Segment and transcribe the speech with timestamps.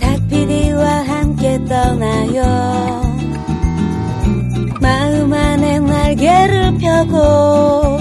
[0.00, 2.42] 닭피디와 함께 떠나요.
[4.80, 7.98] 마음 안에 날개를 펴고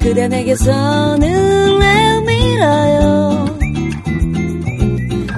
[0.00, 3.46] 그대 내게서 눈을 밀어요.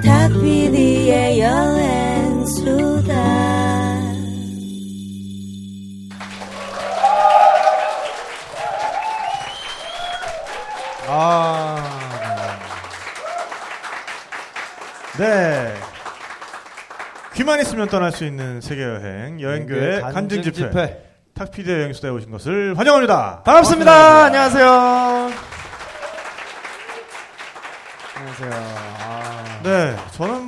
[0.04, 3.36] 닭피디의 여행수다
[15.18, 15.25] 네.
[15.26, 15.75] 네.
[17.34, 21.02] 귀만 있으면 떠날 수 있는 세계 여행 여행교회 간증 집회
[21.34, 23.43] 탁피디 여행수다에 오신 것을 환영합니다.
[23.44, 24.24] 반갑습니다.
[24.24, 24.66] 안녕하세요.
[28.16, 28.50] 안녕하세요.
[28.54, 29.60] 아.
[29.62, 30.46] 네, 저는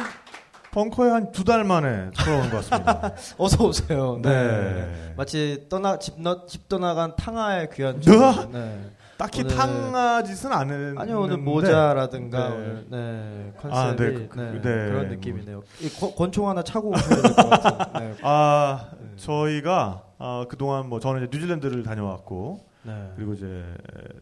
[0.70, 3.12] 벙커에 한 두 달 만에 돌아온 것 같습니다.
[3.36, 4.18] 어서 오세요.
[4.22, 4.30] 네.
[4.30, 5.14] 네.
[5.16, 8.00] 마치 떠나 집, 너, 집 떠나간 탕하의 귀한!
[8.00, 8.10] 주.
[8.52, 8.80] 네.
[9.18, 10.98] 딱히 오늘- 탕하짓은 않은.
[10.98, 12.54] 아니요 오늘 모자라든가 네.
[12.54, 14.60] 오늘 네 아, 네, 컨셉이 그- 네, 네.
[14.60, 15.62] 그런 느낌이네요.
[15.80, 18.00] 이 권- 권총 하나 차고 오셔야 될 것 같은.
[18.00, 18.14] 네.
[18.22, 19.08] 아, 네.
[19.16, 23.12] 저희가 어, 그동안 뭐 저는 이제 뉴질랜드를 다녀왔고 네.
[23.16, 23.64] 그리고 이제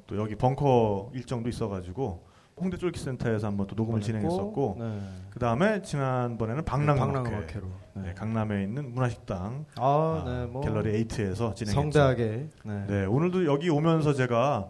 [0.07, 2.25] 또 여기 벙커 일정도 있어가지고
[2.59, 4.99] 홍대 쫄기 센터에서 한번 또 녹음을 진행했었고 네.
[5.29, 7.67] 그 다음에 지난번에는 방랑음악회 방랑음악회로.
[7.97, 8.03] 네.
[8.03, 11.81] 네, 강남에 있는 문화식당 아, 아, 네, 뭐 갤러리 에이트에서 진행했죠.
[11.83, 12.49] 성대하게.
[12.65, 12.85] 네.
[12.89, 14.69] 네, 오늘도 여기 오면서 제가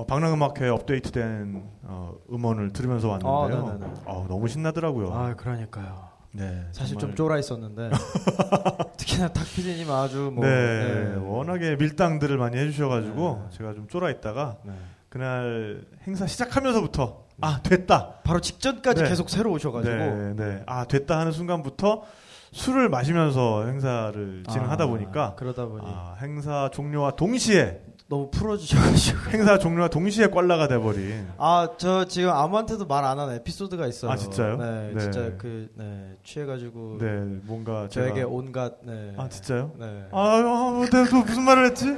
[0.00, 3.92] 어, 방랑음악회 업데이트된 어, 음원을 들으면서 왔는데요.
[4.06, 4.10] 아.
[4.10, 5.12] 어, 너무 신나더라고요.
[5.12, 6.08] 아, 그러니까요.
[6.32, 7.16] 네, 사실 정말.
[7.16, 7.90] 좀 쫄아 있었는데
[8.96, 13.56] 특히나 탁 PD님 아주 뭐 네, 워낙에 밀당들을 많이 해주셔가지고 네.
[13.58, 14.72] 제가 좀 쫄아 있다가 네.
[15.08, 18.20] 그날 행사 시작하면서부터 아 됐다.
[18.22, 19.08] 바로 직전까지 네.
[19.08, 20.62] 계속 새로 오셔가지고 네, 네.
[20.66, 22.04] 아 됐다 하는 순간부터
[22.52, 29.56] 술을 마시면서 행사를 진행하다 아, 보니까 그러다 보니 아, 행사 종료와 동시에 너무 풀어주셔가지고 행사
[29.56, 31.28] 종료와 동시에 꽐라가 돼버린.
[31.38, 34.10] 아저 지금 아무한테도 말 안 하는 에피소드가 있어요.
[34.10, 34.56] 아, 진짜요?
[34.58, 35.00] 네, 네.
[35.00, 37.06] 진짜 그 네, 취해가지고 네,
[37.44, 39.14] 뭔가 저에게 제가 온갖 네.
[39.16, 39.72] 아 진짜요?
[39.78, 40.04] 네.
[40.10, 41.96] 아, 아 뭐, 내가 또 무슨 말을 했지?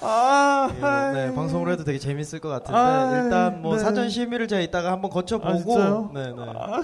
[0.00, 1.34] 아, 이거, 네, 아이.
[1.34, 3.82] 방송으로 해도 되게 재밌을 것 같은데 아이, 일단 뭐 네.
[3.82, 6.10] 사전 심의를 제가 이따가 한번 아, 거쳐보고 진짜요?
[6.12, 6.36] 네, 네.
[6.38, 6.82] 아,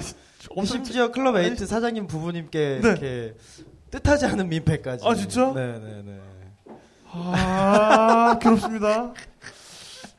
[0.64, 2.88] 심지어 클럽 에이트 사장님 부부님께 네.
[2.88, 3.34] 이렇게
[3.90, 5.06] 뜻하지 않은 민폐까지.
[5.06, 5.52] 아, 진짜?
[5.52, 6.20] 네, 네, 네.
[7.12, 9.12] 아, 괴롭습니다.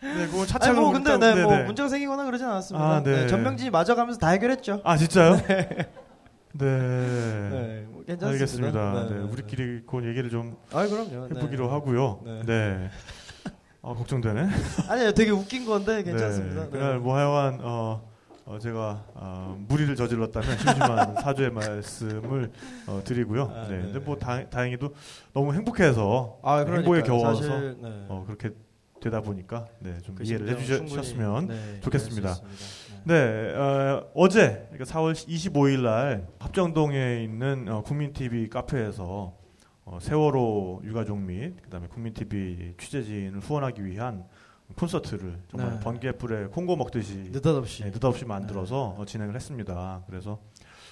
[0.02, 1.56] 네, 아니 차차로 뭐 근데 네, 뭐.
[1.63, 2.85] 문제가 생기거나 그러진 않았습니다.
[2.85, 3.22] 아, 네.
[3.22, 4.81] 네, 전명진이 맞아가면서 다 해결했죠.
[4.84, 5.35] 아, 진짜요?
[5.47, 5.88] 네.
[6.53, 8.28] 네, 뭐 괜찮습니다.
[8.28, 8.94] 알겠습니다.
[8.94, 10.78] 네, 네, 네, 우리끼리 그 얘기를 좀 네.
[10.78, 11.25] 아, 그럼요.
[11.35, 11.72] 해보기로 네.
[11.72, 12.19] 하고요.
[12.25, 12.41] 네.
[12.46, 12.90] 네.
[13.84, 14.50] 아, 걱정되네.
[14.90, 16.62] 아니요, 되게 웃긴 건데 괜찮습니다.
[16.63, 16.72] 네, 네.
[16.72, 18.10] 그날 뭐 하여간 어,
[18.46, 22.52] 어, 제가 어, 무리를 저질렀다면 심심한 사죄의 말씀을
[22.88, 23.44] 어, 드리고요.
[23.56, 23.78] 아, 네.
[23.78, 23.81] 네.
[23.84, 24.94] 근데 뭐 다, 다행히도
[25.34, 27.01] 너무 행복해서 아, 행복에.
[27.03, 28.06] 겨워서 사실, 네.
[28.09, 28.51] 어, 그렇게
[29.00, 32.30] 되다 보니까 네, 좀 그 이해를 해주셨으면 네, 좋겠습니다.
[32.30, 33.03] 있습니다.
[33.06, 39.34] 네, 어, 어제 그러니까 4월 25일 날 합정동에 있는 어, 국민TV 카페에서
[39.85, 44.25] 어, 세월호 유가족 및 그다음에 국민TV 취재진을 후원하기 위한
[44.75, 45.79] 콘서트를 정말 네.
[45.79, 47.83] 번개불에 콩고 먹듯이 느닷없이.
[47.83, 50.03] 네, 느닷없이 만들어서 어, 진행을 했습니다.
[50.07, 50.39] 그래서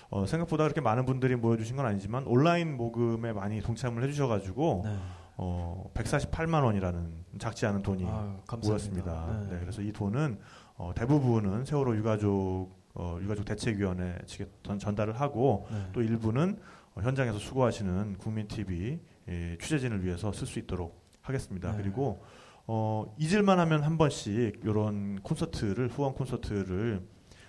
[0.09, 4.97] 어, 생각보다 그렇게 많은 분들이 모여주신 건 아니지만 온라인 모금에 많이 동참을 해주셔가지고 네.
[5.37, 8.37] 어, 148만 원이라는 작지 않은 돈이 아유.
[8.61, 9.39] 모였습니다.
[9.43, 9.53] 네.
[9.53, 10.39] 네, 그래서 이 돈은
[10.75, 15.89] 어, 대부분은 세월호 유가족 어, 유가족 대책위원회 측에 전, 전달을 하고 네.
[15.93, 16.59] 또 일부는
[16.95, 21.71] 어, 현장에서 수고하시는 국민 TV 예, 취재진을 위해서 쓸 수 있도록 하겠습니다.
[21.71, 21.77] 네.
[21.83, 22.23] 그리고
[22.71, 27.01] 어, 잊을만 하면 한 번씩 이런 콘서트를 후원 콘서트를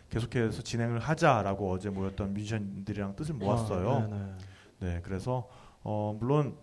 [0.09, 3.91] 계속해서 진행을 하자라고 어제 모였던 뮤지션들이랑 뜻을 모았어요.
[3.91, 4.35] 아, 네, 네.
[4.79, 5.47] 네, 그래서
[5.83, 6.57] 어, 물론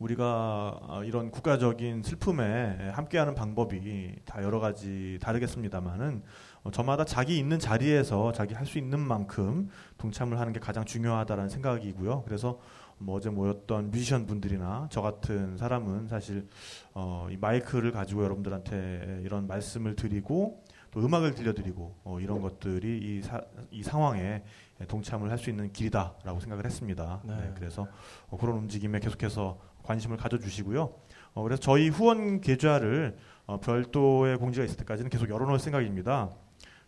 [0.00, 6.24] 우리가 어, 이런 국가적인 슬픔에 함께하는 방법이 다 여러 가지 다르겠습니다만은
[6.64, 11.48] 어, 저마다 자기 있는 자리에서 자기 할 수 있는 만큼 동참을 하는 게 가장 중요하다라는
[11.48, 12.22] 생각이고요.
[12.24, 12.58] 그래서
[13.00, 16.46] 뭐 어제 모였던 뮤지션 분들이나 저 같은 사람은 사실
[16.92, 23.22] 어, 이 마이크를 가지고 여러분들한테 이런 말씀을 드리고 또 음악을 들려드리고 어, 이런 것들이 이,
[23.22, 23.40] 사,
[23.70, 24.42] 이 상황에
[24.88, 27.22] 동참을 할 수 있는 길이다라고 생각을 했습니다.
[27.24, 27.36] 네.
[27.36, 27.86] 네, 그래서
[28.28, 30.92] 어, 그런 움직임에 계속해서 관심을 가져주시고요.
[31.34, 33.16] 어, 그래서 저희 후원 계좌를
[33.46, 36.30] 어, 별도의 공지가 있을 때까지는 계속 열어놓을 생각입니다.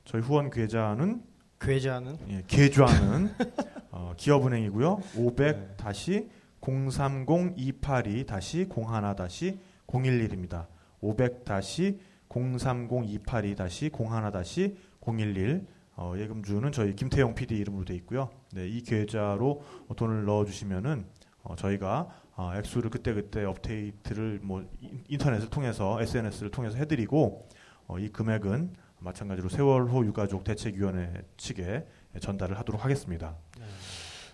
[0.05, 1.23] 저희 후원 계좌는
[1.63, 3.31] 괴자는 예, 계좌는
[3.91, 5.01] 어, 기업은행이고요.
[5.17, 5.75] 500 네.
[5.77, 6.29] 다시
[6.61, 10.67] 030-282 다시 01 다시 011입니다.
[11.01, 18.31] 500 다시 030-282 다시 01 다시 011 어, 예금주는 저희 김태용 PD 이름으로 돼 있고요.
[18.55, 21.05] 네, 이 계좌로 어, 돈을 넣어 주시면은
[21.43, 27.47] 어, 저희가 어, 액수를 그때 그때 업데이트를 뭐 인- 인터넷을 통해서 SNS를 통해서 해드리고
[27.89, 28.73] 어, 이 금액은
[29.03, 31.87] 마찬가지로 세월호 유가족 대책위원회 측에
[32.21, 33.35] 전달을 하도록 하겠습니다.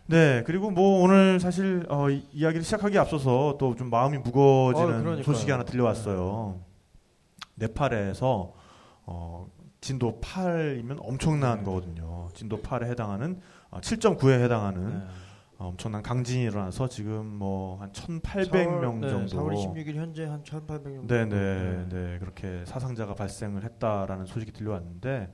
[0.06, 4.88] 네, 그리고 뭐 오늘 사실 어, 이, 이야기를 시작하기 앞서서 또 좀 마음이 어, 무거워지는
[5.02, 5.22] 그러니까요.
[5.22, 6.60] 소식이 하나 들려왔어요.
[7.56, 8.52] 네팔에서
[9.06, 9.46] 어,
[9.80, 11.64] 진도 8이면 엄청난 네.
[11.64, 12.28] 거거든요.
[12.34, 13.40] 진도 8에 해당하는
[13.70, 15.04] 어, 7.9에 해당하는 네.
[15.58, 21.08] 어, 엄청난 강진이 일어나서 지금 뭐 한 1,800명 네, 정도 4월 26일 현재 한 1,800명
[21.08, 21.14] 정도.
[21.14, 25.32] 네네 네 그렇게 사상자가 발생을 했다라는 소식이 들려왔는데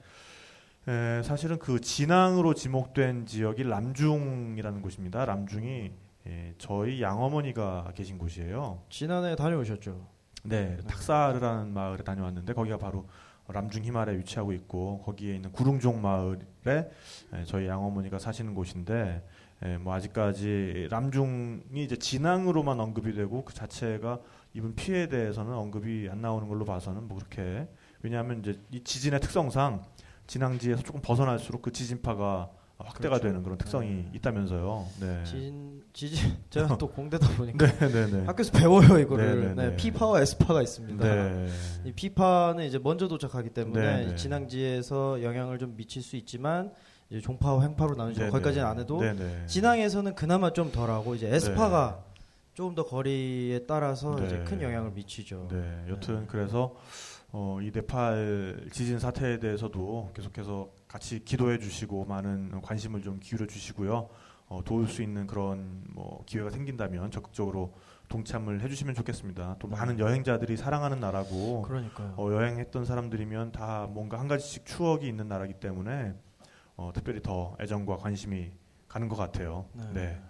[0.88, 5.24] 에, 사실은 그 진앙으로 지목된 지역이 람중이라는 곳입니다.
[5.26, 5.92] 람중이
[6.26, 8.82] 예, 저희 양어머니가 계신 곳이에요.
[8.88, 10.08] 지난해 다녀오셨죠?
[10.44, 13.06] 네, 탁사르라는 마을에 다녀왔는데 거기가 바로
[13.48, 19.22] 람중 히말에 위치하고 있고 거기에 있는 구릉종 마을에 에, 저희 양어머니가 사시는 곳인데
[19.64, 24.20] 에, 뭐 아직까지 람중이 이제 진앙으로만 언급이 되고 그 자체가
[24.52, 27.66] 입은 피해에 대해서는 언급이 안 나오는 걸로 봐서는 뭐 그렇게
[28.02, 29.82] 왜냐하면 이제 이 지진의 특성상
[30.26, 33.28] 진앙지에서 조금 벗어날수록 그 지진파가 확대가 그렇죠.
[33.28, 34.10] 되는 그런 특성이 네.
[34.14, 34.86] 있다면서요.
[35.00, 35.24] 네.
[35.24, 36.18] 지진 지진
[36.50, 38.24] 제가 또 공대다 보니까 네, 네, 네.
[38.24, 39.40] 학교에서 배워요 이거를.
[39.40, 39.76] 네, 네, 네, 네.
[39.76, 41.04] P파와 S파가 있습니다.
[41.04, 41.48] 네.
[41.84, 46.72] 이 P파는 이제 먼저 도착하기 때문에 진앙지에서 영향을 좀 미칠 수 있지만
[47.10, 48.24] 이제 종파와 횡파로 나누죠.
[48.24, 48.70] 네, 거기까지는 네.
[48.70, 49.46] 안 해도 네, 네.
[49.46, 52.02] 진앙에서는 그나마 좀 덜하고 이제 S파가
[52.54, 54.26] 조금 더 거리에 따라서 네.
[54.26, 55.48] 이제 큰 영향을 미치죠.
[55.50, 56.74] 네, 여튼 그래서
[57.32, 64.08] 어, 이 네팔 지진 사태에 대해서도 계속해서 같이 기도해 주시고 많은 관심을 좀 기울여 주시고요.
[64.46, 67.74] 어, 도울 수 있는 그런 뭐 기회가 생긴다면 적극적으로
[68.08, 69.56] 동참을 해주시면 좋겠습니다.
[69.58, 69.76] 또 네.
[69.76, 72.14] 많은 여행자들이 사랑하는 나라고 그러니까요.
[72.16, 76.14] 어, 여행했던 사람들이면 다 뭔가 한 가지씩 추억이 있는 나라이기 때문에
[76.76, 78.50] 어, 특별히 더 애정과 관심이
[78.88, 79.66] 가는 것 같아요.
[79.72, 79.84] 네.
[79.92, 80.20] 네.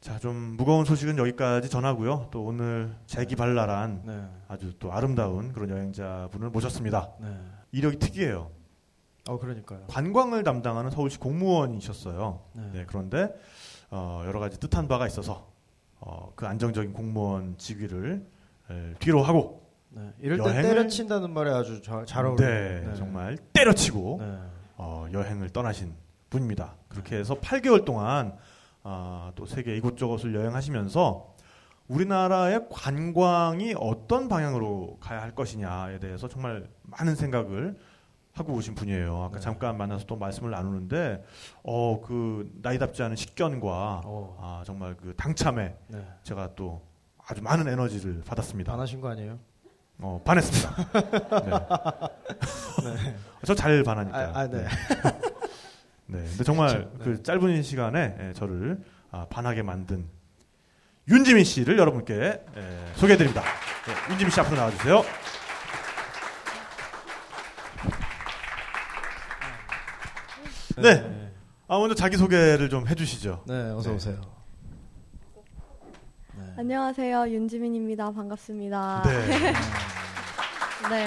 [0.00, 2.28] 자, 좀 무거운 소식은 여기까지 전하고요.
[2.32, 4.24] 또 오늘 재기발랄한 네.
[4.48, 7.10] 아주 또 아름다운 그런 여행자분을 모셨습니다.
[7.20, 7.36] 네.
[7.70, 8.50] 이력이 특이해요.
[9.28, 9.84] 어 그러니까요.
[9.86, 12.40] 관광을 담당하는 서울시 공무원이셨어요.
[12.54, 12.70] 네.
[12.72, 13.32] 네, 그런데
[13.90, 15.46] 어, 여러 가지 뜻한 바가 있어서
[16.00, 18.26] 어, 그 안정적인 공무원 직위를
[18.70, 20.12] 에, 뒤로 하고 네.
[20.18, 22.48] 이럴 때 여행을- 때려친다는 말에 아주 자- 잘 어울려요.
[22.88, 24.38] 네, 정말 때려치고 네.
[24.82, 25.94] 어, 여행을 떠나신
[26.28, 26.74] 분입니다.
[26.88, 28.36] 그렇게 해서 8개월 동안
[28.82, 31.36] 아, 또 세계 이곳저곳을 여행하시면서
[31.86, 37.78] 우리나라의 관광이 어떤 방향으로 가야 할 것이냐에 대해서 정말 많은 생각을
[38.32, 39.24] 하고 오신 분이에요.
[39.24, 39.40] 아까 네.
[39.40, 41.22] 잠깐 만나서 또 말씀을 나누는데,
[41.62, 44.38] 어, 그 나이답지 않은 식견과 어.
[44.40, 46.08] 아, 정말 그 당참에 네.
[46.22, 46.82] 제가 또
[47.18, 48.72] 아주 많은 에너지를 받았습니다.
[48.72, 49.38] 반하신 거 아니에요?
[49.98, 50.76] 어, 반했습니다.
[52.84, 53.16] 네.
[53.44, 54.32] 저잘 반하니까요.
[54.34, 54.66] 아, 아, 네.
[56.06, 56.88] 네, 근데 정말.
[56.98, 57.04] 네.
[57.04, 58.78] 그 짧은 시간에 예, 저를
[59.10, 60.06] 아, 반하게 만든
[61.08, 62.14] 윤지민 씨를 여러분께
[62.56, 63.42] 예, 소개해드립니다.
[63.42, 65.04] 네, 윤지민 씨 앞으로 나와주세요.
[70.76, 71.30] 네.
[71.68, 73.44] 아, 먼저 자기 소개를 좀 해주시죠.
[73.46, 73.96] 네, 어서 네.
[73.96, 74.41] 오세요.
[76.54, 76.60] 네.
[76.60, 77.28] 안녕하세요.
[77.30, 78.12] 윤지민입니다.
[78.12, 79.02] 반갑습니다.
[79.06, 79.26] 네.
[80.90, 81.06] 네.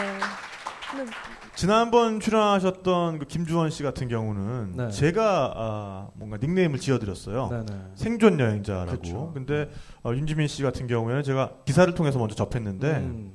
[0.91, 1.11] 근데
[1.55, 4.89] 지난번 출연하셨던 그 김주원 씨 같은 경우는 네.
[4.89, 7.49] 제가 아, 뭔가 닉네임을 지어드렸어요.
[7.51, 7.81] 네, 네.
[7.95, 8.91] 생존 여행자라고.
[8.91, 9.31] 그쵸.
[9.33, 9.69] 근데
[10.03, 13.33] 어, 윤지민 씨 같은 경우에는 제가 기사를 통해서 먼저 접했는데 음,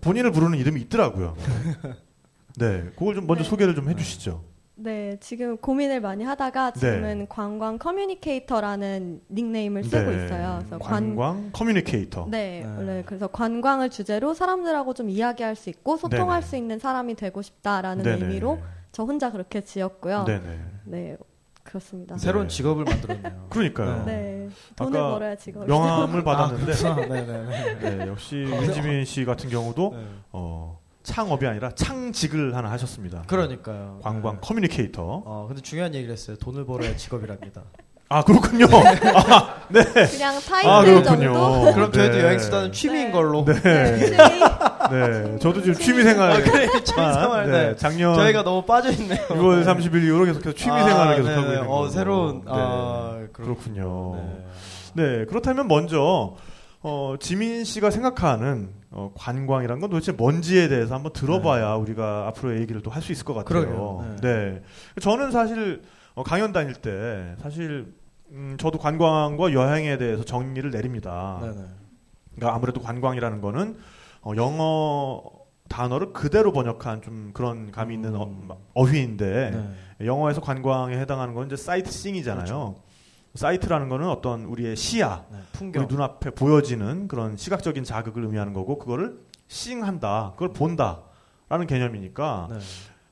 [0.00, 1.36] 본인을 부르는 이름이 있더라고요.
[2.56, 3.50] 네, 그걸 좀 먼저 네.
[3.50, 4.44] 소개를 좀 해주시죠.
[4.74, 10.24] 네, 지금 고민을 많이 하다가 지금은 관광 communicator라는 닉네임을 쓰고 네.
[10.24, 10.58] 있어요.
[10.60, 12.26] 그래서 관 관광 communicator.
[12.30, 12.74] 네, 네.
[12.76, 16.42] 원래 그래서 관광을 주제로 사람들하고 좀 이야기할 수 있고 소통할.
[16.42, 18.04] 수 있는 사람이 되고 싶다라는.
[18.06, 18.58] 의미로
[18.90, 20.24] 저 혼자 그렇게 지었고요.
[20.24, 20.60] 네네.
[20.84, 21.16] 네,
[21.62, 22.16] 그렇습니다.
[22.16, 22.20] 네.
[22.20, 23.46] 새로운 직업을 만들었네요.
[23.50, 24.04] 그러니까요.
[24.04, 25.66] 네, 돈을 아까 벌어야 직업.
[25.66, 27.96] 명함을 받았는데 아, 네, 네, 네.
[27.96, 30.04] 네, 역시 윤지민 씨 같은 경우도 네.
[30.32, 33.22] 어, 창업이 아니라 창직을 하나 하셨습니다.
[33.26, 33.98] 그러니까요.
[34.02, 34.38] 관광 네.
[34.42, 35.02] 커뮤니케이터.
[35.24, 36.36] 어, 근데 중요한 얘기를 했어요.
[36.36, 37.62] 돈을 벌어야 직업이랍니다.
[38.08, 38.66] 아 그렇군요.
[38.70, 39.82] 아, 네.
[39.82, 41.32] 그냥 타이틀 아 그렇군요.
[41.32, 41.72] 정도.
[41.72, 42.24] 그럼 저희도 네.
[42.24, 43.10] 여행 수단은 취미인 네.
[43.12, 43.42] 걸로.
[43.44, 43.54] 네.
[43.62, 44.16] 네, 취미.
[44.90, 45.38] 네.
[45.38, 46.32] 저도 지금 취미 생활.
[46.32, 47.50] 아, 그래, 취미 생활.
[47.50, 47.68] 네.
[47.70, 47.76] 네.
[47.76, 49.18] 작년 저희가 너무 빠져 있네요.
[49.28, 51.40] 6월 30일 이후로 계속해서 취미 아, 생활을 계속 하고.
[51.52, 51.88] 있는 어.
[51.88, 52.50] 새로운 네.
[52.54, 54.14] 아, 그렇- 그렇군요.
[54.94, 55.02] 네.
[55.20, 56.34] 네, 그렇다면 먼저
[56.82, 62.82] 어, 지민 씨가 생각하는 어, 관광이란 건 도대체 뭔지에 대해서 한번 들어봐야 우리가 앞으로 얘기를
[62.82, 64.04] 또 할 수 있을 것 같아요.
[64.20, 64.28] 네.
[64.54, 64.62] 네.
[65.00, 65.82] 저는 사실
[66.14, 67.94] 어, 강연 다닐 때 사실
[68.30, 71.38] 음, 저도 관광과 여행에 대해서 정리를 내립니다.
[71.40, 71.54] 네네.
[72.34, 73.76] 그러니까 아무래도 관광이라는 거는
[74.22, 75.22] 어, 영어
[75.68, 78.48] 단어를 그대로 번역한 좀 그런 감이 있는 어, 음.
[78.74, 79.50] 어휘인데
[80.00, 80.06] 네.
[80.06, 82.44] 영어에서 관광에 해당하는 건 이제 사이트싱이잖아요.
[82.44, 82.82] 그렇죠.
[83.34, 85.38] 사이트라는 거는 어떤 우리의 시야, 네.
[85.38, 85.86] 우리 풍경.
[85.88, 92.58] 눈앞에 보여지는 그런 시각적인 자극을 의미하는 거고 그거를 싱한다, 그걸 본다라는 개념이니까 네.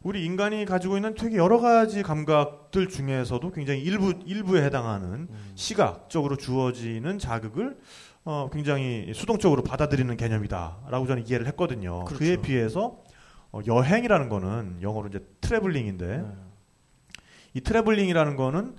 [0.03, 5.53] 우리 인간이 가지고 있는 되게 여러 가지 감각들 중에서도 굉장히 일부 일부에 해당하는 음.
[5.55, 7.79] 시각적으로 주어지는 자극을
[8.25, 12.05] 어, 굉장히 수동적으로 받아들이는 개념이다라고 저는 이해를 했거든요.
[12.05, 12.19] 그렇죠.
[12.19, 13.03] 그에 비해서
[13.53, 16.25] 어, 여행이라는 거는 영어로 이제 traveling인데 네.
[17.55, 18.77] 이 traveling이라는 거는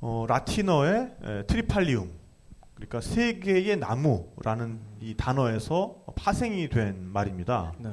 [0.00, 2.10] 어, 라틴어의 에, tripalium
[2.74, 7.72] 그러니까 세 개의 나무라는 이 단어에서 파생이 된 말입니다.
[7.78, 7.90] 네.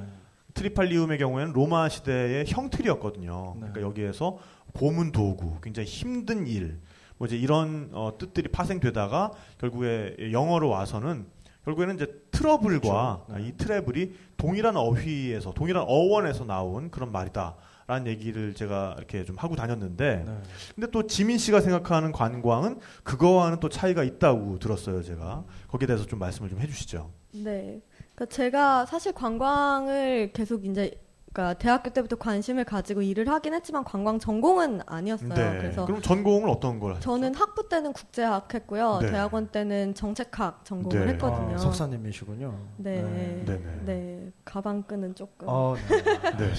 [0.53, 3.53] tripalium의 경우에는 로마 시대의 형틀이었거든요.
[3.55, 3.59] 네.
[3.59, 4.37] 그러니까 여기에서
[4.73, 6.79] 고문 도구, 굉장히 힘든 일,
[7.17, 11.27] 뭐 이제 이런 어, 뜻들이 파생되다가 결국에 영어로 와서는
[11.63, 13.41] 결국에는 이제 트러블과 그렇죠.
[13.41, 13.47] 네.
[13.47, 19.55] 이 트래블이 동일한 어휘에서 동일한 어원에서 나온 그런 말이다 라는 얘기를 제가 이렇게 좀 하고
[19.55, 20.37] 다녔는데 네.
[20.75, 25.43] 근데 또 지민 씨가 생각하는 관광은 그거와는 또 차이가 있다고 들었어요, 제가.
[25.67, 27.11] 거기에 대해서 좀 말씀을 좀 해주시죠.
[27.33, 27.81] 네.
[28.15, 30.91] 그러니까 제가 사실 관광을 계속 이제
[31.33, 35.29] 그러니까 대학교 때부터 관심을 가지고 일을 하긴 했지만 관광 전공은 아니었어요.
[35.33, 35.87] 그래서 네.
[35.87, 37.03] 그럼 전공을 어떤 걸 하셨죠?
[37.03, 38.99] 저는 학부 때는 국제학 했고요.
[39.01, 39.09] 네.
[39.09, 41.13] 대학원 때는 정책학 전공을 네.
[41.13, 41.55] 했거든요.
[41.55, 42.55] 아, 석사님이시군요.
[42.77, 43.43] 네.
[43.45, 43.79] 네네.
[43.85, 44.31] 네.
[44.45, 45.47] 가방 끈은 조금.
[45.49, 46.03] 어, 네.
[46.37, 46.53] 네.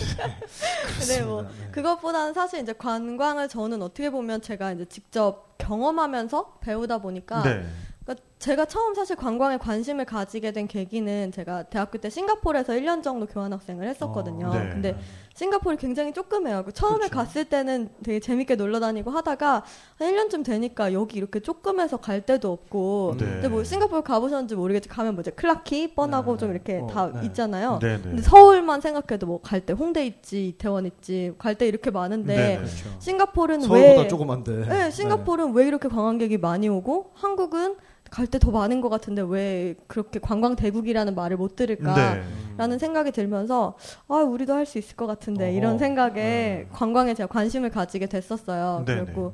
[1.09, 1.49] 네, 뭐 네.
[1.71, 7.64] 그것보다는 사실 이제 관광을 저는 어떻게 보면 제가 이제 직접 경험하면서 배우다 보니까 네.
[8.04, 13.25] 그러니까 제가 처음 사실 관광에 관심을 가지게 된 계기는 제가 대학교 때 싱가포르에서 1년 정도
[13.25, 14.49] 교환학생을 했었거든요.
[14.49, 14.69] 어, 네.
[14.69, 14.99] 근데
[15.35, 16.65] 싱가포르 굉장히 조그매요.
[16.67, 17.15] 그 처음에 그렇죠.
[17.15, 19.65] 갔을 때는 되게 재밌게 놀러 다니고 하다가
[19.97, 23.25] 한 1년쯤 되니까 여기 이렇게 조그매서 갈 데도 없고 네.
[23.25, 26.39] 근데 뭐 싱가포르 가보셨는지 모르겠지 가면 뭐 이제 클라키 뻔하고 네.
[26.39, 27.25] 좀 이렇게 어, 다 네.
[27.25, 27.79] 있잖아요.
[27.81, 28.03] 네, 네.
[28.03, 32.57] 근데 서울만 생각해도 뭐 갈 때 홍대 있지, 이태원 있지, 갈 때 이렇게 많은데 네.
[32.59, 32.75] 그렇죠.
[32.99, 34.69] 싱가포르는 서울보다 왜 조그만데.
[34.69, 37.77] 네, 싱가포르는 왜 이렇게 관광객이 많이 오고 한국은
[38.14, 41.94] 갈 때 더 많은 것 같은데 왜 그렇게 관광 대국이라는 말을 못 들을까?
[42.14, 42.23] 네.
[42.56, 43.75] 라는 생각이 들면서
[44.09, 45.52] 아 우리도 할 수 있을 것 같은데 어허.
[45.56, 46.68] 이런 생각에 네.
[46.73, 48.85] 관광에 제가 관심을 가지게 됐었어요.
[49.06, 49.33] 그리고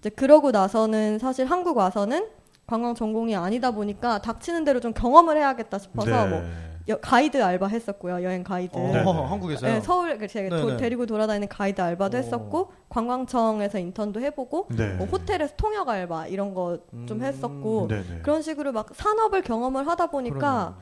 [0.00, 2.26] 이제 그러고 나서는 사실 한국 와서는
[2.66, 6.30] 관광 전공이 아니다 보니까 닥치는 대로 좀 경험을 해야겠다 싶어서 네.
[6.30, 6.42] 뭐
[6.88, 8.76] 여- 가이드 알바 했었고요 여행 가이드.
[8.76, 8.98] 어, 네.
[9.02, 9.72] 한국에서요.
[9.74, 10.62] 네, 서울 그 제가 네네.
[10.62, 12.20] 도- 데리고 돌아다니는 가이드 알바도 오.
[12.20, 14.94] 했었고 관광청에서 인턴도 해보고 네.
[14.94, 17.22] 뭐 호텔에서 통역 알바 이런 거좀 음.
[17.22, 18.20] 했었고 네, 네.
[18.22, 20.78] 그런 식으로 막 산업을 경험을 하다 보니까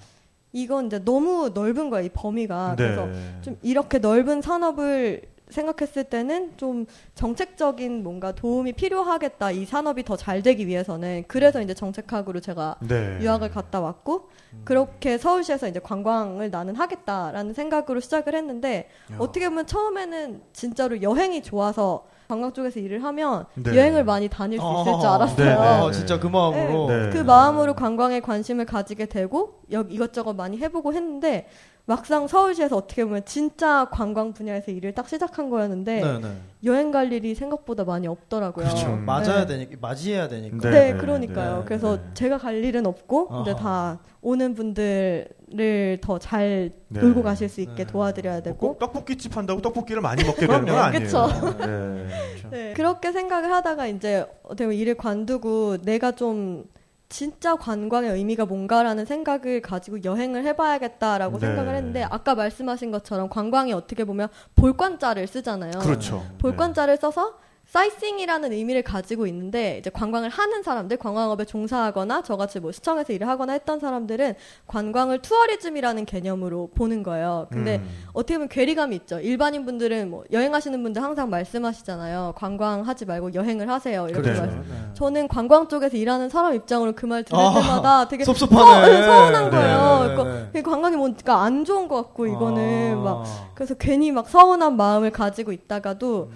[0.52, 2.82] 이건 이제 너무 넓은 거야 이 범위가 네.
[2.84, 3.08] 그래서
[3.42, 10.42] 좀 이렇게 넓은 산업을 생각했을 때는 좀 정책적인 뭔가 도움이 필요하겠다 이 산업이 더 잘
[10.42, 13.18] 되기 위해서는 그래서 이제 정책학으로 제가 네.
[13.20, 14.62] 유학을 갔다 왔고 음.
[14.64, 19.16] 그렇게 서울시에서 이제 관광을 나는 하겠다라는 생각으로 시작을 했는데 야.
[19.18, 23.74] 어떻게 보면 처음에는 진짜로 여행이 좋아서 관광 쪽에서 일을 하면 네.
[23.76, 25.36] 여행을 많이 다닐 수 있을 줄 아, 알았어요.
[25.36, 25.50] 네, 네.
[25.52, 26.86] 아, 진짜 그 마음으로.
[26.86, 27.10] 네.
[27.10, 31.48] 그 마음으로 관광에 관심을 가지게 되고 여- 이것저것 많이 해보고 했는데
[31.86, 36.36] 막상 서울시에서 어떻게 보면 진짜 관광 분야에서 일을 딱 시작한 거였는데 네, 네.
[36.62, 38.64] 여행 갈 일이 생각보다 많이 없더라고요.
[38.64, 38.86] 그렇죠.
[38.90, 39.04] 음.
[39.04, 39.46] 맞아야 네.
[39.46, 40.70] 되니까 맞이해야 되니까.
[40.70, 40.92] 네.
[40.92, 41.58] 네, 그러니까요.
[41.58, 42.02] 네, 그래서 네.
[42.14, 43.56] 제가 갈 일은 없고 이제.
[43.56, 45.26] 다 오는 분들
[45.58, 47.00] 을더잘 네.
[47.00, 47.86] 놀고 가실 수 있게 네.
[47.86, 50.76] 도와드려야 뭐 되고 꼭 떡볶이 집 한다고 떡볶이를 많이 먹게 되는 건.
[50.76, 51.26] 아니에요.
[51.58, 52.06] 네.
[52.50, 56.64] 네, 그렇게 생각을 하다가 이제 어떻게 보면 일을 관두고 내가 좀
[57.08, 61.46] 진짜 관광의 의미가 뭔가라는 생각을 가지고 여행을 해봐야겠다라고 네.
[61.46, 65.72] 생각을 했는데 아까 말씀하신 것처럼 관광이 어떻게 보면 볼 관 자를 쓰잖아요.
[65.80, 66.24] 그렇죠.
[66.38, 67.34] 볼 관 자를 써서
[67.70, 73.52] sightseeing이라는 의미를 가지고 있는데 이제 관광을 하는 사람들, 관광업에 종사하거나 저같이 뭐 시청에서 일을 하거나
[73.52, 74.34] 했던 사람들은
[74.66, 77.46] 관광을 tourism이라는 개념으로 보는 거예요.
[77.52, 77.88] 근데 음.
[78.12, 79.20] 어떻게 보면 괴리감이 있죠.
[79.20, 82.34] 일반인 분들은 뭐 여행하시는 분들 항상 말씀하시잖아요.
[82.36, 84.08] 관광하지 말고 여행을 하세요.
[84.08, 84.40] 이렇게 그렇죠.
[84.42, 84.60] 말씀.
[84.62, 84.94] 네.
[84.94, 89.02] 저는 관광 쪽에서 일하는 사람 입장으로 그 말 들을 아, 때마다 되게 섭섭하네.
[89.02, 90.06] 서, 서운한 네, 거예요.
[90.08, 90.62] 네, 그러니까 네.
[90.62, 93.00] 관광이 뭔가 안 좋은 것 같고 이거는 아.
[93.00, 93.24] 막
[93.54, 96.30] 그래서 괜히 막 서운한 마음을 가지고 있다가도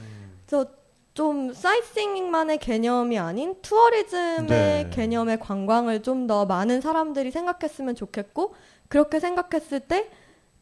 [0.48, 0.66] 저
[1.14, 4.90] 좀 sightseeing만의 개념이 아닌 tourism의 네.
[4.92, 8.54] 개념의 관광을 좀 더 많은 사람들이 생각했으면 좋겠고
[8.88, 10.08] 그렇게 생각했을 때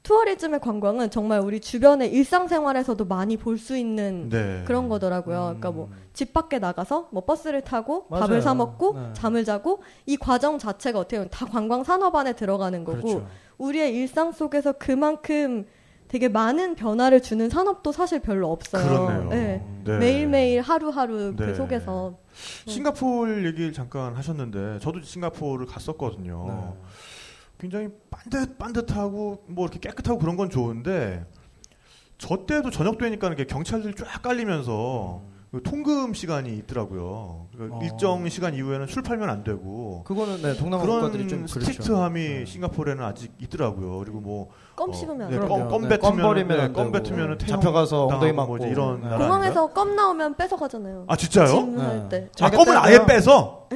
[0.02, 4.62] tourism의 관광은 정말 우리 주변의 일상생활에서도 많이 볼 수 있는 네.
[4.66, 5.38] 그런 거더라고요.
[5.58, 8.22] 그러니까 뭐 집 밖에 나가서 뭐 버스를 타고 맞아요.
[8.24, 9.12] 밥을 사 먹고 네.
[9.14, 13.26] 잠을 자고 이 과정 자체가 어떻게 보면 다 관광 산업 안에 들어가는 거고 그렇죠.
[13.56, 15.66] 우리의 일상 속에서 그만큼
[16.12, 19.30] 되게 많은 변화를 주는 산업도 사실 별로 없어요.
[19.30, 19.64] 네.
[19.82, 19.98] 네.
[19.98, 21.46] 매일매일 하루하루 네.
[21.46, 22.18] 그 속에서
[22.66, 26.44] 싱가포르 얘기를 잠깐 하셨는데 저도 싱가포르를 갔었거든요.
[26.46, 26.80] 네.
[27.58, 31.24] 굉장히 반듯 반듯하고 뭐 이렇게 깨끗하고 그런 건 좋은데
[32.18, 37.48] 저 때도 저녁 되니까 이렇게 경찰들이 쫙 깔리면서 그 통금 시간이 있더라고요.
[37.52, 37.80] 그러니까 어.
[37.82, 41.60] 일정 시간 이후에는 술 팔면 안 되고 그거는 네, 동남아 국가들이 좀 그렇죠.
[41.60, 42.44] strict함이 네.
[42.46, 43.98] 싱가포르에는 아직 있더라고요.
[43.98, 45.38] 그리고 뭐 껌 어, 씹으면 안 네.
[45.38, 47.04] 껌, 껌 네, 뱉으면 껌 버리면 네, 안껌 되고.
[47.04, 48.48] 뱉으면 잡혀가서 엉덩이 맞고.
[48.56, 49.08] 뭐지 이런 네.
[49.18, 51.04] 공항에서 껌 나오면 뺏어 가잖아요.
[51.08, 51.66] 아 진짜요?
[51.66, 52.08] 네.
[52.08, 52.30] 때.
[52.40, 53.04] 아 껌을 아예.
[53.04, 53.68] 빼서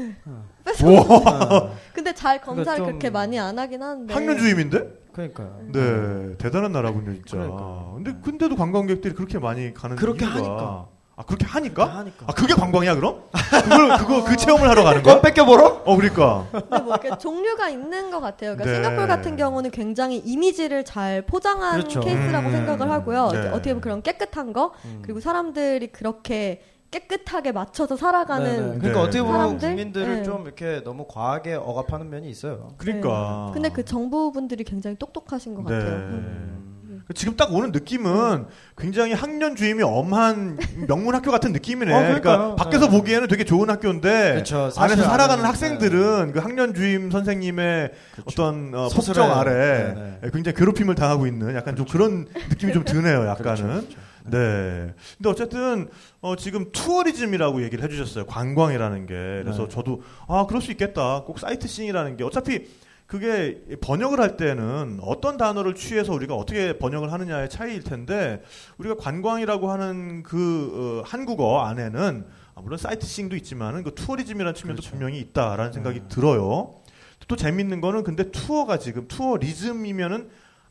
[0.65, 0.85] 뺏어.
[0.87, 1.77] 네.
[1.93, 4.15] 근데 잘 검사를 그러니까 좀- 그렇게 많이 안 하긴 하는데.
[4.15, 5.07] 학년 주임인데?
[5.13, 5.59] 그러니까요.
[5.73, 7.37] 네, 대단한 나라군요, 진짜.
[7.37, 7.91] 그러니까.
[7.95, 10.87] 근데 근데도 관광객들이 그렇게 많이 가는 그렇게 이유가 하니까.
[11.19, 11.87] 아 그렇게 하니까?
[11.87, 12.27] 하니까.
[12.29, 13.23] 아 그게 관광이야 그럼?
[13.65, 15.15] 그걸 그거 그 체험을 하러 가는 거야?
[15.15, 15.83] 껌 뺏겨 벌어?
[15.87, 16.47] 어 그러니까.
[16.53, 18.55] 근데 뭐 이렇게 종류가 있는 것 같아요.
[18.55, 18.75] 그러니까 네.
[18.75, 22.01] 싱가포르 같은 경우는 굉장히 이미지를 잘 포장한 그렇죠.
[22.01, 22.53] 케이스라고 음.
[22.53, 23.29] 생각을 하고요.
[23.33, 23.49] 네.
[23.49, 24.99] 어떻게 보면 그런 깨끗한 거 음.
[25.01, 28.79] 그리고 사람들이 그렇게 깨끗하게 맞춰서 살아가는 네네.
[28.79, 28.99] 그러니까 네.
[28.99, 29.69] 어떻게 보면 사람들?
[29.71, 30.23] 국민들을 네.
[30.23, 32.69] 좀 이렇게 너무 과하게 억압하는 면이 있어요.
[32.77, 33.47] 그러니까.
[33.49, 33.55] 네.
[33.55, 35.79] 근데 그 정부분들이 굉장히 똑똑하신 것 네.
[35.79, 35.95] 같아요.
[35.97, 36.76] 음.
[37.15, 38.47] 지금 딱 오는 느낌은
[38.77, 40.59] 굉장히 학년 주임이 엄한
[40.89, 41.95] 명문 학교 같은 느낌이네.
[41.95, 42.57] 어, 그러니까.
[42.57, 42.97] 밖에서 네.
[42.99, 44.71] 보기에는 되게 좋은 학교인데 그렇죠.
[44.71, 48.25] 사실 안에서 살아가는 안에는- 학생들은 그 학년 주임 선생님의 그렇죠.
[48.43, 48.89] 어떤 어.
[48.93, 53.27] 폭정 아래 네, 굉장히 괴롭힘을 당하고 있는 약간 좀 그런 느낌이 좀 드네요.
[53.29, 53.55] 약간은.
[53.55, 53.99] 그렇죠, 그렇죠.
[54.29, 54.93] 네.
[55.17, 55.89] 근데 어쨌든
[56.21, 58.27] 어, 지금 tourism이라고 얘기를 해주셨어요.
[58.27, 59.15] 관광이라는 게.
[59.45, 59.69] 그래서 네.
[59.69, 61.23] 저도 아 그럴 수 있겠다.
[61.25, 62.67] 꼭 sightseeing이라는 게 어차피
[63.07, 68.43] 그게 번역을 할 때는 어떤 단어를 취해서 우리가 어떻게 번역을 하느냐의 차이일 텐데
[68.79, 74.91] 우리가 관광이라고 하는 그 어, 한국어 안에는 아, 물론 sightseeing도 있지만은 그 tourism이라는 측면도 그렇죠.
[74.91, 76.07] 분명히 있다라는 생각이 음.
[76.09, 76.81] 들어요.
[77.29, 80.29] 또 재밌는 거는 근데 투어가 지금 tourism이면은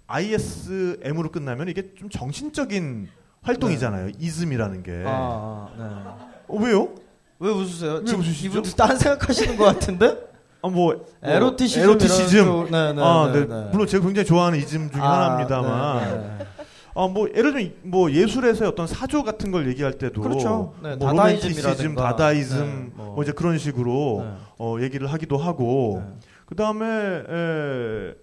[0.08, 3.10] ISM으로 끝나면 이게 좀 정신적인
[3.42, 4.12] 활동이잖아요.
[4.20, 5.04] 이즘이라는 게.
[5.06, 6.38] 아, 아, 네.
[6.48, 6.96] 어, 왜요?
[7.40, 7.96] 왜 웃으세요?
[7.96, 8.48] 왜 지금 웃으시죠?
[8.50, 10.35] 이분들 딴 생각하시는 것 같은데?
[10.66, 11.82] 아, 뭐 에로티시즘.
[11.84, 12.46] 에로티시즘.
[12.46, 13.46] 또- 네, 네, 아, 네, 네.
[13.46, 13.70] 네.
[13.72, 16.04] 물론 제가 굉장히 좋아하는 이즘 중에 아, 하나입니다만.
[16.04, 16.46] 네, 네.
[16.98, 20.74] 아, 뭐 예를 들면 뭐 예술에서의 어떤 사조 같은 걸 얘기할 때도 그렇죠.
[20.82, 21.12] 네, 뭐.
[21.12, 23.06] 로맨티시즘, 다다이즘 네, 뭐.
[23.16, 23.24] 뭐.
[23.24, 24.32] 이제 그런 식으로 네.
[24.58, 26.14] 어, 얘기를 하기도 하고 네.
[26.48, 28.14] 그다음에 에,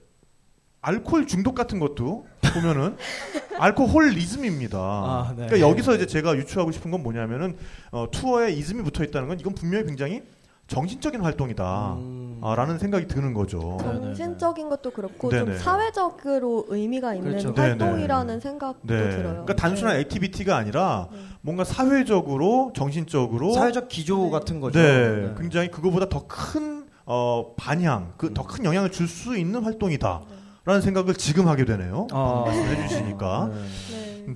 [0.80, 2.96] 알코올 중독 같은 것도 보면은
[3.58, 4.78] alcoholism입니다.
[4.78, 5.46] 아, 네.
[5.46, 7.56] 그러니까 여기서 이제 제가 유추하고 싶은 건 뭐냐면은
[7.92, 10.22] 어, 투어에 이즘이 붙어 있다는 건 이건 분명히 굉장히
[10.66, 11.94] 정신적인 활동이다.
[11.98, 12.21] 음.
[12.44, 13.76] 아, 라는 생각이 드는 거죠.
[13.80, 15.44] 네, 네, 정신적인 것도 그렇고 네네.
[15.44, 17.52] 좀 사회적으로 의미가 있는 그렇죠.
[17.56, 19.10] 활동이라는 생각도 네.
[19.10, 19.44] 들어요.
[19.44, 20.00] 그러니까 단순한 네.
[20.00, 21.18] activity가 아니라 네.
[21.40, 24.78] 뭔가 사회적으로 정신적으로 사회적 기조 같은 거죠.
[24.78, 30.22] 네, 굉장히 그거보다 더큰 어, 반향, 그 더 큰 영향을 줄 수 있는 활동이다.
[30.64, 32.06] 라는 생각을 지금 하게 되네요.
[32.12, 32.44] 아.
[32.46, 33.50] 말씀해 주시니까.
[33.52, 33.60] 네.
[33.90, 34.24] 네.
[34.26, 34.32] 네.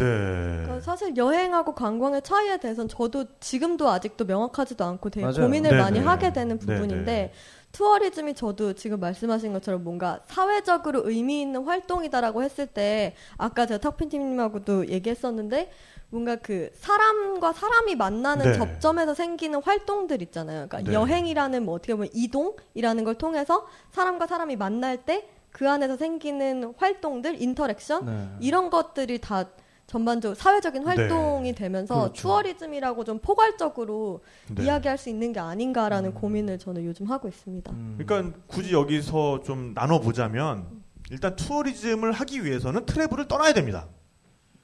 [0.64, 5.42] 그러니까 사실 여행하고 관광의 차이에 대해서는 저도 지금도 아직도 명확하지도 않고 되게 맞아요.
[5.42, 5.83] 고민을 네네.
[5.83, 7.33] 많이 하게 되는 부분인데 네네.
[7.77, 14.88] tourism이 저도 지금 말씀하신 것처럼 뭔가 사회적으로 의미 있는 활동이다라고 했을 때 아까 제가 탁피디님하고도
[14.89, 15.71] 얘기했었는데
[16.09, 18.53] 뭔가 그 사람과 사람이 만나는 네.
[18.55, 20.69] 접점에서 생기는 활동들 있잖아요.
[20.69, 20.97] 그러니까 네.
[20.97, 27.41] 여행이라는 뭐 어떻게 보면 이동이라는 걸 통해서 사람과 사람이 만날 때 그 안에서 생기는 활동들,
[27.40, 28.29] interaction 네.
[28.41, 29.47] 이런 것들이 다
[29.87, 32.22] 전반적으로 사회적인 활동이 되면서 그렇죠.
[32.23, 34.64] tourism이라고 좀 포괄적으로 네.
[34.64, 37.70] 이야기할 수 있는 게 아닌가라는 고민을 저는 요즘 하고 있습니다.
[37.72, 37.99] 음.
[37.99, 40.66] 그러니까 굳이 여기서 좀 나눠 보자면
[41.11, 43.87] 일단 tourism을 하기 위해서는 travel을 떠나야 됩니다.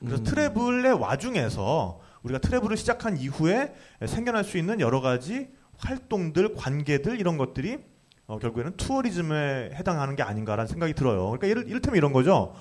[0.01, 0.25] 그래서 음.
[0.25, 7.79] travel의 와중에서 우리가 travel을 시작한 이후에 생겨날 수 있는 여러 가지 활동들, 관계들 이런 것들이
[8.27, 11.27] 어, 결국에는 tourism에 해당하는 게 아닌가라는 생각이 들어요.
[11.27, 12.55] 그러니까 이를, 이를테면 이런 거죠.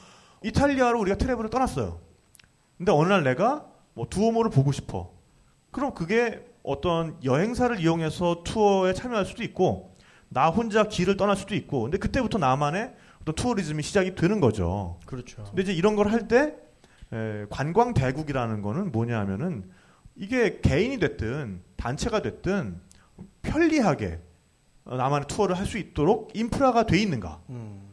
[0.44, 2.11] 이탈리아로 우리가 travel을 떠났어요.
[2.82, 5.12] 근데 어느 날 내가 뭐 두오모를 보고 싶어.
[5.70, 9.96] 그럼 그게 어떤 여행사를 이용해서 투어에 참여할 수도 있고
[10.30, 12.92] 나 혼자 길을 떠날 수도 있고 근데 그때부터 나만의
[13.22, 14.98] 어떤 tourism이 시작이 되는 거죠.
[15.06, 15.44] 그렇죠.
[15.44, 16.56] 근데 이제 이런 걸 할 때
[17.52, 19.70] 관광 대국이라는 거는 뭐냐 하면은
[20.16, 22.82] 이게 개인이 됐든 단체가 됐든
[23.44, 24.20] 편리하게
[24.86, 27.42] 어, 나만의 투어를 할 수 있도록 인프라가 돼 있는가?
[27.52, 27.92] 음.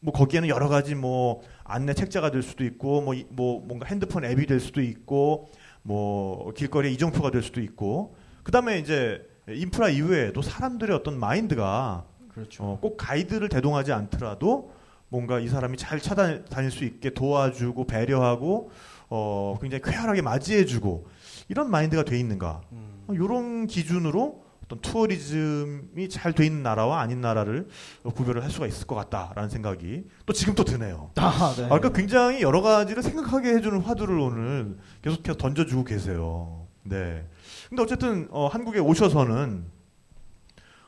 [0.00, 4.24] 뭐 거기에는 여러 가지 뭐 안내 책자가 될 수도 있고 뭐, 이- 뭐 뭔가 핸드폰
[4.24, 5.48] 앱이 될 수도 있고
[5.82, 12.64] 뭐 길거리에 이정표가 될 수도 있고 그다음에 이제 인프라 이외에도 사람들의 어떤 마인드가 그렇죠.
[12.64, 14.72] 어, 꼭 가이드를 대동하지 않더라도
[15.10, 18.70] 뭔가 이 사람이 잘 찾아다닐 수 있게 도와주고 배려하고
[19.10, 21.06] 어, 굉장히 쾌활하게 맞이해주고
[21.48, 23.06] 이런 마인드가 돼 있는가 음.
[23.10, 27.68] 이런 기준으로 어떤 투어리즘이 잘 돼 있는 나라와 아닌 나라를
[28.14, 31.10] 구별을 할 수가 있을 것 같다라는 생각이 또 지금 또 드네요.
[31.16, 31.64] 아, 네.
[31.64, 36.66] 아, 그러니까 굉장히 여러 가지를 생각하게 해주는 화두를 오늘 계속해서 던져주고 계세요.
[36.82, 37.26] 네.
[37.70, 39.64] 근데 어쨌든 어, 한국에 오셔서는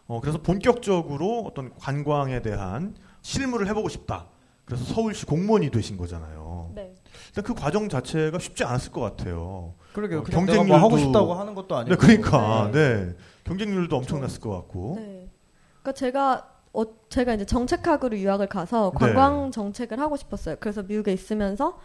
[0.07, 4.27] 어, 그래서 본격적으로 어떤 관광에 대한 실무를 해보고 싶다.
[4.66, 6.73] 그래서 서울시 공무원이 되신 거잖아요.
[6.75, 6.95] 네.
[7.29, 9.75] 일단 그 과정 자체가 쉽지 않았을 것 같아요.
[9.92, 10.20] 그러게요.
[10.20, 11.94] 어, 내가 뭐 경쟁률도- 하고 싶다고 하는 것도 아니고.
[11.94, 13.05] 네, 그러니까 네.
[13.07, 13.14] 네.
[13.44, 14.94] 경쟁률도 엄청났을 것 같고.
[14.98, 15.29] 네.
[15.83, 18.98] 그러니까 제가 어, 제가 이제 정책학으로 유학을 가서 네.
[19.07, 20.55] 관광 정책을 하고 싶었어요.
[20.61, 21.79] 그래서 미국에 있으면서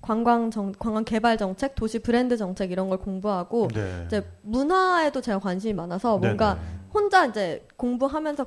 [0.00, 4.02] 관광 정 관광 개발 정책, 도시 브랜드 정책 이런 걸 공부하고 네.
[4.06, 6.66] 이제 문화에도 제가 관심이 많아서 뭔가 네네.
[6.92, 8.46] 혼자 이제 공부하면서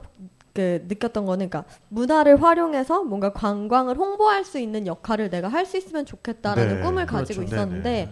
[0.54, 5.78] 그 느꼈던 거는 그러니까 문화를 활용해서 뭔가 관광을 홍보할 수 있는 역할을 내가 할 수
[5.78, 7.56] 있으면 좋겠다라는 네, 꿈을 가지고 그렇죠.
[7.56, 8.12] 있었는데 네네.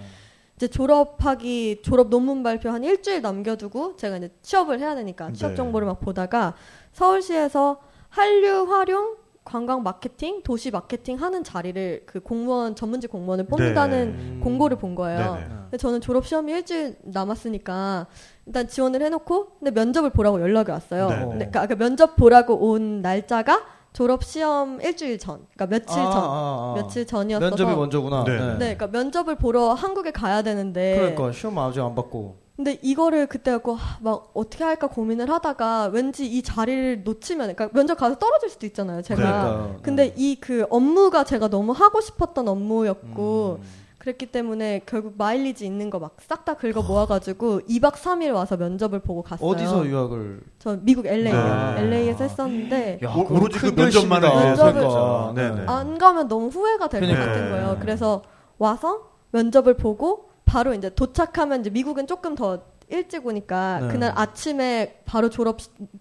[0.56, 5.56] 이제 졸업하기 졸업 논문 발표 한 일주일 남겨두고 제가 이제 취업을 해야 되니까 취업 네.
[5.56, 6.54] 정보를 막 보다가
[6.92, 14.40] 서울시에서 한류 활용 관광 마케팅 도시 마케팅 하는 자리를 그 공무원 전문직 공무원을 뽑는다는 음.
[14.42, 15.34] 공고를 본 거예요.
[15.36, 15.48] 네네.
[15.64, 18.08] 근데 저는 졸업 시험이 일주일 남았으니까
[18.46, 21.10] 일단 지원을 해놓고 근데 면접을 보라고 연락이 왔어요.
[21.10, 21.16] 네.
[21.16, 26.24] 근데 그러니까 그 면접 보라고 온 날짜가 졸업 시험 일주일 전, 그러니까 며칠 아, 전,
[26.24, 26.74] 아, 아.
[26.76, 28.24] 며칠 전이었어서 면접이 먼저구나.
[28.24, 28.32] 네.
[28.38, 32.42] 네, 그러니까 면접을 보러 한국에 가야 되는데 그러니까 시험 아직 안 받고.
[32.56, 37.70] 근데 이거를 그때 갖고 하, 막 어떻게 할까 고민을 하다가 왠지 이 자리를 놓치면 그러니까
[37.74, 39.80] 면접 가서 떨어질 수도 있잖아요 제가 그러니까요.
[39.82, 43.83] 근데 이그 업무가 제가 너무 하고 싶었던 업무였고 음.
[44.04, 49.00] 그랬기 때문에 결국 마일리지 있는 거 막 싹 다 긁어 모아가지고 2박 3일 와서 면접을
[49.00, 50.42] 보고 갔어요 어디서 유학을?
[50.60, 51.84] 저 미국 LA요 네.
[51.84, 54.44] LA에서 했었는데 야, 오- 그거 오로지 그큰 면접만 결심이다.
[54.46, 55.34] 위해서 면접을- 그러니까.
[55.36, 55.66] 네네.
[55.68, 57.32] 안 가면 너무 후회가 될것 그러니까.
[57.34, 57.80] 같은 거예요 네.
[57.80, 58.22] 그래서
[58.58, 63.88] 와서 면접을 보고 바로 이제 도착하면 이제 미국은 조금 더 일찍 오니까 네.
[63.88, 65.58] 그날 아침에 바로 졸업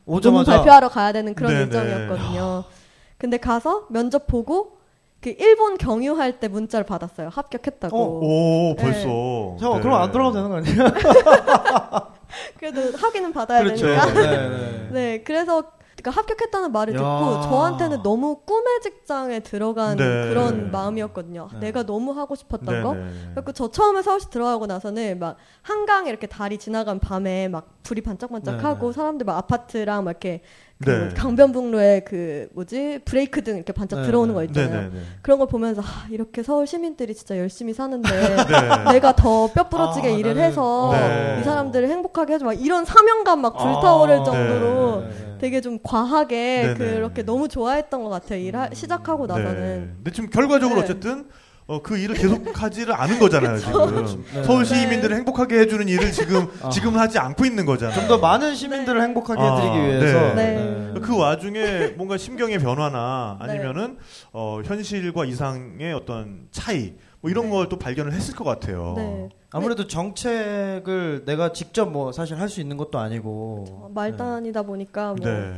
[0.06, 1.64] 오자마자 발표하러 가야 되는 그런 네네.
[1.66, 2.64] 일정이었거든요.
[3.16, 4.78] 근데 가서 면접 보고
[5.22, 7.28] 그 일본 경유할 때 문자를 받았어요.
[7.28, 7.96] 합격했다고.
[7.96, 9.56] 오, 벌써.
[9.60, 9.82] 잠깐 네.
[9.82, 10.76] 그럼 안 들어가도 되는 거 아니에요?
[12.58, 13.86] 그래도 확인은 받아야 그렇죠.
[13.86, 14.12] 되니까.
[14.12, 14.88] 네, 네.
[14.92, 15.62] 네, 그래서
[16.02, 16.98] 그러니까 합격했다는 말을 야.
[16.98, 20.04] 듣고 저한테는 너무 꿈의 직장에 들어간 네.
[20.28, 21.48] 그런 마음이었거든요.
[21.52, 21.58] 네.
[21.60, 22.82] 내가 너무 하고 싶었던 네네.
[22.82, 22.94] 거.
[23.34, 28.88] 그래서 저 처음에 서울시 들어가고 나서는 막 한강에 이렇게 다리 지나간 밤에 막 불이 반짝반짝하고
[28.88, 28.92] 네.
[28.92, 30.42] 사람들 막 아파트랑 막 이렇게
[30.84, 31.08] 그 네.
[31.14, 34.34] 강변북로에 그 뭐지 브레이크 등 이렇게 반짝 네, 들어오는 네.
[34.34, 34.70] 거 있잖아요.
[34.90, 35.00] 네네네.
[35.22, 38.08] 그런 걸 보면서 아, 이렇게 서울 시민들이 진짜 열심히 사는데
[38.88, 38.92] 네.
[38.92, 41.38] 내가 더 뼈부러지게 아, 일을 나는- 해서 네.
[41.40, 45.38] 이 사람들을 행복하게 해줘 막 이런 사명감 막 불타오를 아, 정도로 네, 네, 네.
[45.38, 46.74] 되게 좀 과하게.
[46.78, 48.38] 그렇게 너무 좋아했던 것 같아요.
[48.40, 49.34] 일 하, 시작하고 네.
[49.34, 49.92] 나서는.
[49.96, 50.84] 근데 지금 결과적으로 네.
[50.84, 51.26] 어쨌든
[51.66, 54.24] 어, 그 일을 계속하지를 않은 거잖아요, 지금.
[54.34, 54.42] 네.
[54.42, 56.68] 서울 시민들을 행복하게 해주는 일을 지금, 아.
[56.70, 57.94] 지금 하지 않고 있는 거잖아요.
[57.98, 60.34] 좀 더 많은 시민들을 행복하게 아, 해드리기 위해서.
[60.34, 60.94] 네.
[61.00, 63.52] 그 와중에 뭔가 심경의 변화나 네.
[63.52, 63.96] 아니면은
[64.32, 67.50] 어, 현실과 이상의 어떤 차이 뭐 이런 네.
[67.52, 68.94] 걸또 발견을 했을 것 같아요.
[68.96, 69.28] 네.
[69.52, 73.64] 아무래도 정책을 내가 직접 뭐 사실 할 수 있는 것도 아니고.
[73.70, 75.52] 어, 말단이다 보니까 뭐 네.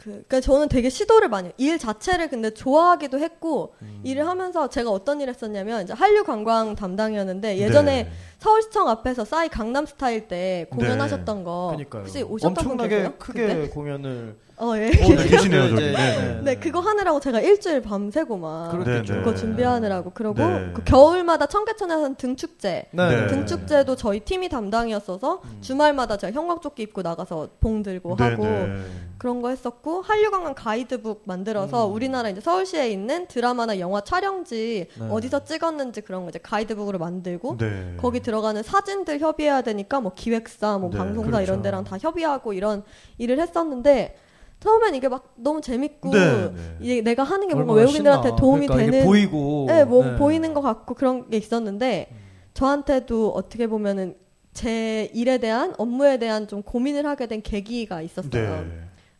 [0.00, 1.54] 그, 그러니까 저는 되게 시도를 많이 해요.
[1.58, 4.00] 일 자체를 근데 좋아하기도 했고 음.
[4.02, 8.12] 일을 하면서 제가 어떤 일을 했었냐면 이제 한류 관광 담당이었는데 예전에 네.
[8.40, 12.02] 서울시청 앞에서 싸이 강남 스타일 때 공연하셨던 거 그러니까요.
[12.02, 13.12] 혹시 오셨던 분 엄청나게?
[13.18, 13.68] 크게 그때?
[13.68, 14.36] 공연을.
[14.56, 14.88] 어 예.
[14.88, 15.88] 어, 네, 계시네요, 저기.
[15.88, 16.40] 이제, 네.
[16.42, 19.12] 네 그거 하느라고 제가 일주일 밤새고 막 그렇겠죠.
[19.12, 19.24] 네, 네.
[19.24, 20.70] 그거 준비하느라고 그러고 네.
[20.74, 23.08] 그 겨울마다 청계천에서는 등축제 네.
[23.08, 23.26] 네.
[23.26, 25.58] 등축제도 저희 팀이 담당이었어서 음.
[25.62, 28.82] 주말마다 제가 형광조끼 입고 나가서 봉 들고 네, 하고 네.
[29.16, 31.94] 그런 거 했었고 한류관광 가이드북 만들어서 음.
[31.94, 35.08] 우리나라 이제 서울시에 있는 드라마나 영화 촬영지 네.
[35.10, 37.96] 어디서 찍었는지 그런 거 이제 가이드북으로 만들고 네.
[37.98, 41.42] 거기 들어가는 사진들 협의해야 되니까 뭐 기획사 뭐 네, 방송사 그렇죠.
[41.42, 42.84] 이런 데랑 다 협의하고 이런
[43.18, 44.16] 일을 했었는데
[44.60, 46.76] 처음엔 이게 막 너무 재밌고 네, 네.
[46.80, 48.36] 이게 내가 하는 게 뭔가 외국인들한테.
[48.36, 49.64] 도움이 그러니까 되는 보이고.
[49.68, 50.16] 네, 뭐 네.
[50.16, 52.08] 보이는 것 같고 그런 게 있었는데
[52.54, 54.14] 저한테도 어떻게 보면은
[54.52, 58.64] 제 일에 대한 업무에 대한 좀 고민을 하게 된 계기가 있었어요.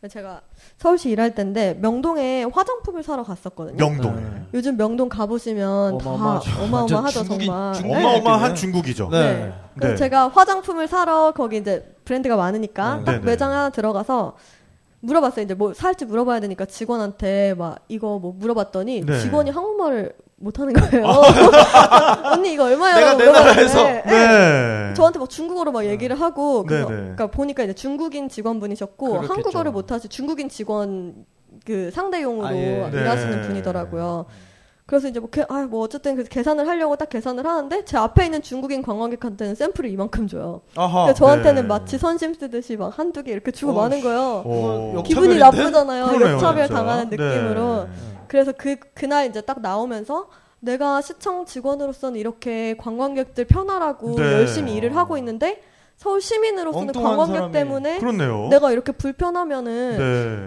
[0.02, 0.08] 네.
[0.08, 0.40] 제가
[0.78, 3.76] 서울시 일할 때인데 명동에 화장품을 사러 갔었거든요.
[3.76, 4.16] 명동.
[4.16, 4.42] 네.
[4.54, 6.50] 요즘 명동 가보시면 어마어마하죠.
[6.50, 7.74] 다 어마어마하죠 중국인, 정말.
[7.74, 8.04] 중국- 네.
[8.04, 8.54] 어마어마한.
[8.54, 9.08] 중국이죠.
[9.10, 9.20] 네.
[9.20, 9.52] 네.
[9.74, 9.96] 그래서 네.
[9.98, 13.04] 제가 화장품을 사러 거기 이제 브랜드가 많으니까 네.
[13.04, 13.24] 딱 네네.
[13.26, 14.36] 매장 하나 들어가서
[15.00, 15.44] 물어봤어요.
[15.44, 19.18] 이제 뭐 살지 물어봐야 되니까 직원한테 막 이거 뭐 물어봤더니 네.
[19.20, 21.04] 직원이 한국말을 못하는 거예요.
[22.32, 22.94] 언니 이거 얼마야?
[22.94, 23.84] 내가 내 나라에서.
[23.84, 24.94] 네.
[24.94, 27.00] 저한테 막 중국어로 막 얘기를 하고 그래서 네네.
[27.00, 29.32] 그러니까 보니까 이제 중국인 직원분이셨고 그렇겠죠.
[29.32, 31.26] 한국어를 못하시 중국인 직원
[31.66, 32.90] 그 상대용으로 아, 예.
[32.90, 33.46] 일하시는 네.
[33.46, 34.26] 분이더라고요.
[34.90, 38.24] 그래서 이제 뭐, 개, 아, 뭐 어쨌든 그 계산을 하려고 딱 계산을 하는데 제 앞에
[38.24, 40.62] 있는 중국인 관광객한테는 샘플을 이만큼 줘요.
[40.74, 41.14] 아하.
[41.14, 41.68] 저한테는 네.
[41.68, 44.42] 마치 선심 쓰듯이 막 한두 개 이렇게 주고 어, 마는 거예요.
[44.44, 44.94] 오.
[44.96, 45.38] 역- 기분이?
[45.38, 46.06] 나쁘잖아요.
[46.06, 46.80] 그러네요, 역차별 진짜.
[46.80, 47.16] 당하는 네.
[47.16, 47.86] 느낌으로.
[48.26, 50.26] 그래서 그 그날 이제 딱 나오면서
[50.58, 54.24] 내가 시청 직원으로서는 이렇게 관광객들 편하라고 네.
[54.24, 55.62] 열심히 일을 하고 있는데
[56.00, 58.48] 서울 시민으로서는 관광객 사람이- 때문에 그렇네요.
[58.48, 59.98] 내가 이렇게 불편하면은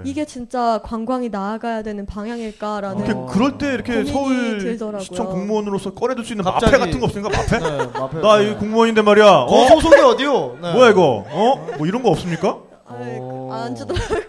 [0.03, 0.09] 네.
[0.09, 3.27] 이게 진짜 관광이 나아가야 되는 방향일까라는 이렇게 어.
[3.27, 5.01] 그럴 때 이렇게 서울 들더라고요.
[5.01, 7.29] 시청 공무원으로서 꺼내들 수 있는 갑자기- 마페 같은 거 없습니까?
[7.37, 7.59] 마페?
[7.59, 8.21] 네, 마페.
[8.21, 8.55] 나이 네.
[8.55, 9.27] 공무원인데 말이야.
[9.27, 9.45] 어?
[9.45, 10.57] 어, 소속이 어디요?
[10.59, 10.73] 네.
[10.73, 11.23] 뭐야 이거?
[11.29, 11.67] 어?
[11.77, 12.57] 뭐 이런 거 없습니까?
[12.87, 13.53] 아이, 오.
[13.53, 14.21] 안 주더라고요.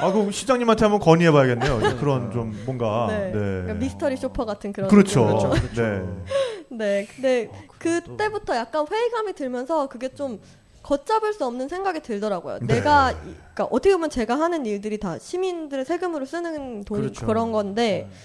[0.00, 1.96] 아, 그 시장님한테 한번 건의해봐야겠네요.
[1.98, 3.06] 그런 좀 뭔가.
[3.08, 3.24] 네.
[3.24, 3.32] 네.
[3.32, 5.26] 그러니까 미스터리 쇼퍼 같은 그런 그렇죠.
[5.26, 5.82] 그렇죠, 그렇죠.
[5.82, 6.02] 네.
[6.70, 10.40] 네, 근데 어, 그때부터 약간 회의감이 들면서 그게 좀
[10.82, 12.58] 걷잡을 수 없는 생각이 들더라고요.
[12.60, 12.74] 네.
[12.76, 13.14] 내가 이-
[13.54, 17.26] 그러니까 어떻게 보면 제가 하는 일들이 다 시민들의 세금으로 쓰는 돈 그렇죠.
[17.26, 18.16] 그런 건데 네.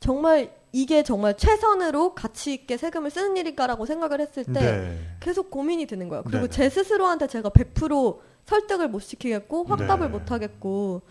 [0.00, 4.98] 정말 이게 정말 최선으로 가치 있게 세금을 쓰는 일일까라고 생각을 했을 때 네.
[5.20, 6.22] 계속 고민이 드는 거예요.
[6.24, 6.50] 그리고 네네.
[6.50, 10.18] 제 스스로한테 제가 100% 설득을 못 시키겠고 확답을 네.
[10.18, 11.02] 못 하겠고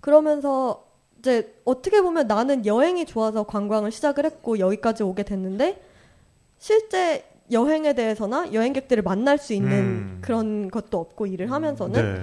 [0.00, 0.86] 그러면서
[1.18, 5.82] 이제 어떻게 보면 나는 여행이 좋아서 관광을 시작을 했고 여기까지 오게 됐는데
[6.58, 10.18] 실제 여행에 대해서나 여행객들을 만날 수 있는 음.
[10.20, 12.20] 그런 것도 없고 일을 하면서는 네.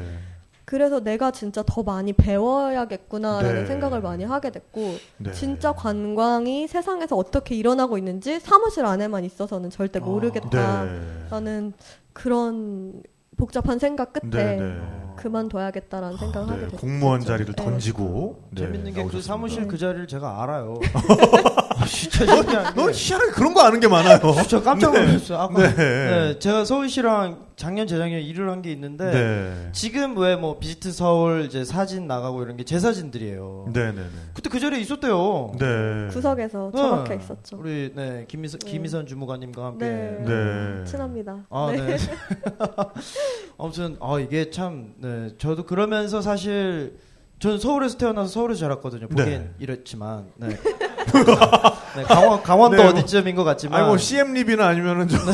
[0.65, 3.65] 그래서 내가 진짜 더 많이 배워야겠구나라는 네.
[3.67, 5.31] 생각을 많이 하게 됐고 네.
[5.31, 11.85] 진짜 관광이 세상에서 어떻게 일어나고 있는지 사무실 안에만 있어서는 절대 모르겠다라는 네.
[12.13, 13.03] 그런
[13.37, 14.57] 복잡한 생각 끝에 네.
[14.57, 15.04] 네.
[15.15, 16.67] 그만둬야겠다라는 생각을 하게 네.
[16.67, 16.77] 됐죠.
[16.77, 17.63] 공무원 자리를 네.
[17.63, 19.21] 던지고 네, 재밌는 게 그.
[19.21, 19.67] 사무실 네.
[19.67, 20.79] 그 자리를 제가 알아요.
[21.87, 22.91] 진짜 신기한 너 게.
[22.93, 24.19] 희한하게 그런 거 아는 게 많아요.
[24.47, 25.37] 저 깜짝 놀랐어요.
[25.39, 25.75] 아까 네.
[25.75, 29.69] 네, 제가 서울시랑 작년 재작년에 일을 한 게 있는데 네.
[29.71, 33.67] 지금 왜 뭐 비지트 서울 이제 사진 나가고 이런 게 제 사진들이에요.
[33.73, 34.01] 네, 네,
[34.33, 35.51] 그때 그 자리에 있었대요.
[35.57, 35.65] 네.
[35.65, 36.07] 네.
[36.11, 36.77] 구석에서 네.
[36.81, 37.57] 처박혀 있었죠.
[37.57, 38.71] 우리 네 김희선, 네.
[38.71, 39.85] 김희선 주무관님과 함께.
[39.87, 40.23] 네.
[40.25, 40.83] 네.
[40.85, 41.45] 친합니다.
[41.49, 41.95] 아, 네.
[41.95, 41.97] 네.
[43.57, 45.29] 아무튼 아 이게 참 네.
[45.37, 46.97] 저도 그러면서 사실
[47.39, 49.07] 저는 서울에서 태어나서 서울에서 자랐거든요.
[49.07, 49.51] 보기엔 네.
[49.59, 50.27] 이렇지만.
[50.35, 50.49] 네.
[51.95, 53.79] 네, 강원 강원도 네, 뭐- 어디쯤인 것 같지만.
[53.79, 55.27] 아니 뭐 CM 립이나 아니면은 저기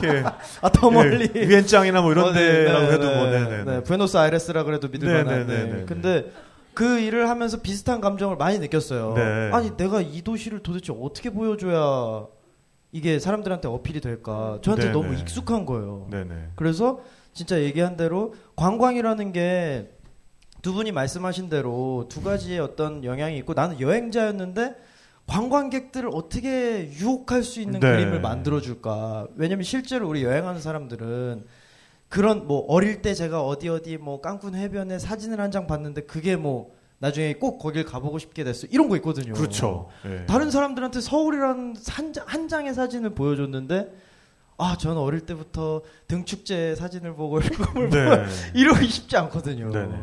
[0.00, 0.28] 이렇게
[0.60, 1.30] 아, 더 멀리.
[1.34, 3.64] 예, 위엔짱이나 뭐 이런 어, 네, 데라고 네, 해도 네, 뭐 네, 네네.
[3.64, 5.46] 네, 부에노스 아이레스라 그래도 믿을 네, 만한.
[5.46, 6.32] 네, 네, 네, 네, 근데
[6.74, 9.14] 그 일을 하면서 비슷한 감정을 많이 느꼈어요.
[9.16, 9.50] 네.
[9.52, 12.26] 아니 내가 이 도시를 도대체 어떻게 보여줘야
[12.92, 14.58] 이게 사람들한테 어필이 될까?
[14.62, 15.20] 저한테 네, 너무 네.
[15.20, 16.08] 익숙한 거예요.
[16.56, 17.00] 그래서
[17.32, 19.90] 진짜 얘기한 대로 관광이라는 게
[20.62, 24.76] 두 분이 말씀하신 대로 두 가지의 어떤 영향이 있고 나는 여행자였는데
[25.26, 27.90] 관광객들을 어떻게 유혹할 수 있는 네.
[27.96, 29.26] 그림을 만들어줄까?
[29.36, 31.44] 왜냐면 실제로 우리 여행하는 사람들은
[32.08, 36.36] 그런 뭐 어릴 때 제가 어디 어디 뭐 깡쿤 해변에 사진을 한 장 봤는데 그게
[36.36, 39.32] 뭐 나중에 꼭 거길 가보고 싶게 됐어 이런 거 있거든요.
[39.32, 39.88] 그렇죠.
[40.06, 40.26] 예.
[40.26, 43.92] 다른 사람들한테 서울이라는 한, 장- 한 장의 사진을 보여줬는데
[44.58, 48.24] 아 저는 어릴 때부터 등축제 사진을 보고 이걸 네.
[48.54, 49.70] 이러기 쉽지 않거든요.
[49.72, 49.94] 네네.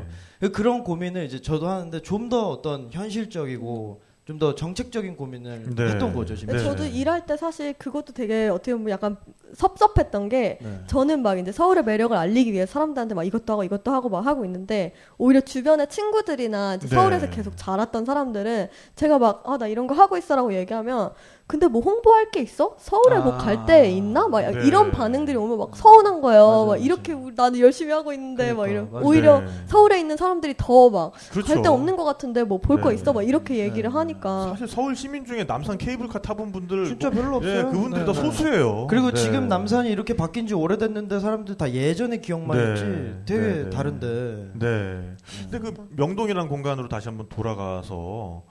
[0.47, 5.87] 그런 고민을 이제 저도 하는데 좀 더 어떤 현실적이고 좀 더 정책적인 고민을 네.
[5.87, 6.55] 했던 거죠 지금.
[6.55, 6.63] 네.
[6.63, 9.17] 저도 일할 때 사실 그것도 되게 어떻게 보면 약간
[9.55, 10.81] 섭섭했던 게 네.
[10.85, 14.45] 저는 막 이제 서울의 매력을 알리기 위해 사람들한테 막 이것도 하고 이것도 하고 막 하고
[14.45, 16.95] 있는데 오히려 주변의 친구들이나 이제 네.
[16.95, 21.11] 서울에서 계속 자랐던 사람들은 제가 막 아 나 이런 거 하고 있어라고 얘기하면
[21.49, 22.75] 근데 뭐 홍보할 게 있어?
[22.77, 23.37] 서울에 뭐 아.
[23.39, 24.27] 갈데 있나?
[24.27, 24.67] 막 네.
[24.67, 26.45] 이런 반응들이 오면 막 서운한 거예요.
[26.47, 26.75] 맞아요, 막.
[26.77, 29.05] 이렇게 나는 열심히 하고 있는데 막 그러니까, 이런 맞아요.
[29.07, 29.47] 오히려 네.
[29.65, 31.73] 서울에 있는 사람들이 더 막 갈데 그렇죠.
[31.73, 32.95] 없는 것 같은데 뭐 볼거 네.
[32.95, 33.13] 있어?
[33.13, 33.93] 막 이렇게 얘기를 네.
[33.95, 37.57] 하니까 사실 서울 시민 중에 남산 케이블카 타본 분들 진짜 뭐- 별로 없어요.
[37.57, 38.21] 예, 그분들이 네, 더 네.
[38.21, 38.85] 소수예요.
[38.87, 39.15] 그리고 네.
[39.19, 42.73] 지금 남산이 이렇게 바뀐 지 오래됐는데 사람들 다 예전의 기억만 네.
[42.73, 43.69] 있지 되게.
[43.71, 44.51] 다른데.
[44.53, 45.15] 네.
[45.49, 48.43] 근데 그 명동이라는 공간으로 다시 한번 돌아가서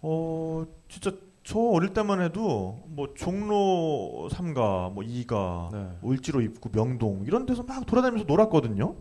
[0.00, 1.12] 어 진짜
[1.44, 6.08] 저 어릴 때만 해도 뭐 종로 3가 뭐 2가 네.
[6.08, 8.94] 을지로 입구 명동 이런 데서 막 돌아다니면서 놀았거든요.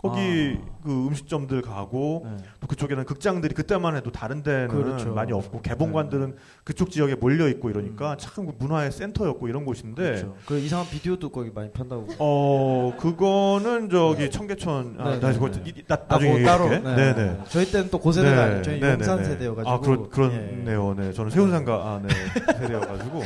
[0.00, 0.78] 거기 아.
[0.84, 2.36] 그 음식점들 가고 네.
[2.60, 5.12] 또 그쪽에는 극장들이 그때만 해도 다른 데는 그렇죠.
[5.12, 10.36] 많이 없고 개봉관들은 그쪽 지역에 몰려 있고 이러니까 참 문화의 센터였고 이런 곳인데 그렇죠.
[10.46, 12.06] 그 이상한 비디오도 거기 많이 판다고.
[12.20, 15.62] 어 그거는 저기 청계천 아, 네, 나 네, 이거 네.
[15.66, 16.64] 이- 나, 아, 나중에 그거 따로.
[16.72, 16.88] 얘기할게.
[16.94, 17.14] 네.
[17.14, 17.38] 네네.
[17.48, 18.62] 저희 때는 또 고세대가 아니에요.
[18.62, 19.28] 저희 네, 용산 네, 네.
[19.30, 19.68] 세대여가지고.
[19.70, 20.08] 아 그렇 예.
[20.10, 20.94] 그렇네요.
[20.96, 22.08] 네 저는 세운상가 아, 네
[22.60, 23.22] 세대여가지고.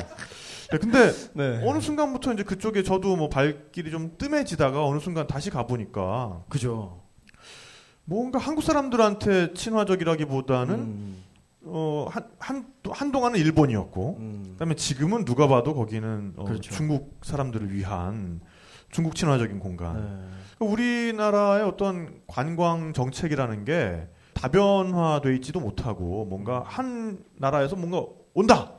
[0.73, 1.63] 네, 근데 네.
[1.69, 7.03] 어느 순간부터 이제 그쪽에 저도 뭐 발길이 좀 뜸해지다가 어느 순간 다시 가보니까 그죠.
[8.05, 11.23] 뭔가 한국 사람들한테 친화적이라기보다는 음,
[11.65, 14.43] 어 한 한 한동안은 일본이었고 음.
[14.53, 16.73] 그 다음에 지금은 누가 봐도 거기는 어, 그렇죠.
[16.73, 18.41] 중국 사람들을 위한
[18.91, 19.95] 중국 친화적인 공간.
[19.95, 20.27] 네.
[20.59, 28.05] 그러니까 우리나라의 어떤 관광 정책이라는 게 다변화돼 있지도 못하고 뭔가 한 나라에서 뭔가
[28.35, 28.73] 온다.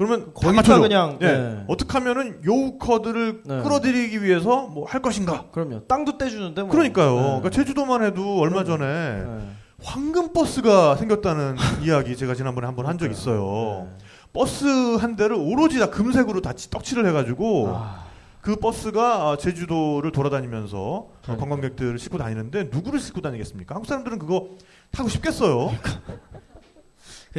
[0.00, 0.78] 그러면 다 거기다.
[0.80, 1.26] 그냥, 예.
[1.26, 1.64] 네.
[1.68, 3.62] 어떻게 하면은 요우커들을 네.
[3.62, 5.44] 끌어들이기 위해서 뭐 할 것인가?
[5.52, 5.80] 그럼요.
[5.86, 6.70] 땅도 떼주는데 뭐.
[6.70, 7.14] 그러니까요.
[7.16, 7.22] 네.
[7.22, 9.48] 그러니까 제주도만 해도 얼마 전에 네.
[9.82, 13.88] 황금 버스가 생겼다는 이야기 제가 지난번에 한번 한 적 있어요.
[13.98, 14.06] 네.
[14.32, 14.64] 버스
[14.96, 18.04] 한 대를 오로지 다 금색으로 다 치- 떡칠을 해가지고 아,
[18.40, 21.36] 그 버스가 아, 제주도를 돌아다니면서 어, 네.
[21.36, 23.74] 관광객들을 싣고 다니는데 누구를 싣고 다니겠습니까?
[23.74, 24.48] 한국 사람들은 그거
[24.92, 25.72] 타고 싶겠어요.
[25.82, 26.29] 그게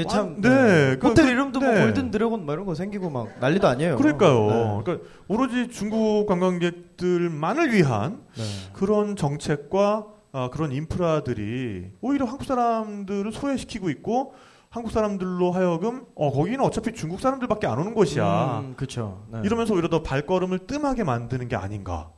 [0.10, 0.97] 참 아, 네.
[0.97, 1.65] 그- 호텔 그- 이름도 네.
[1.73, 3.97] 뭐 골든 드래곤 뭐 이런 거 생기고 막 난리도 아니에요.
[3.97, 4.47] 그러니까요.
[4.47, 4.82] 네.
[4.84, 8.43] 그러니까 오로지 중국 관광객들만을 위한 네.
[8.73, 14.34] 그런 정책과 아, 그런 인프라들이 오히려 한국 사람들을 소외시키고 있고
[14.69, 18.62] 한국 사람들로 하여금 어 거기는 어차피 중국 사람들밖에 안 오는 곳이야.
[18.63, 19.25] 음, 그렇죠.
[19.30, 19.41] 네.
[19.43, 22.12] 이러면서 오히려 더 발걸음을 뜸하게 만드는 게 아닌가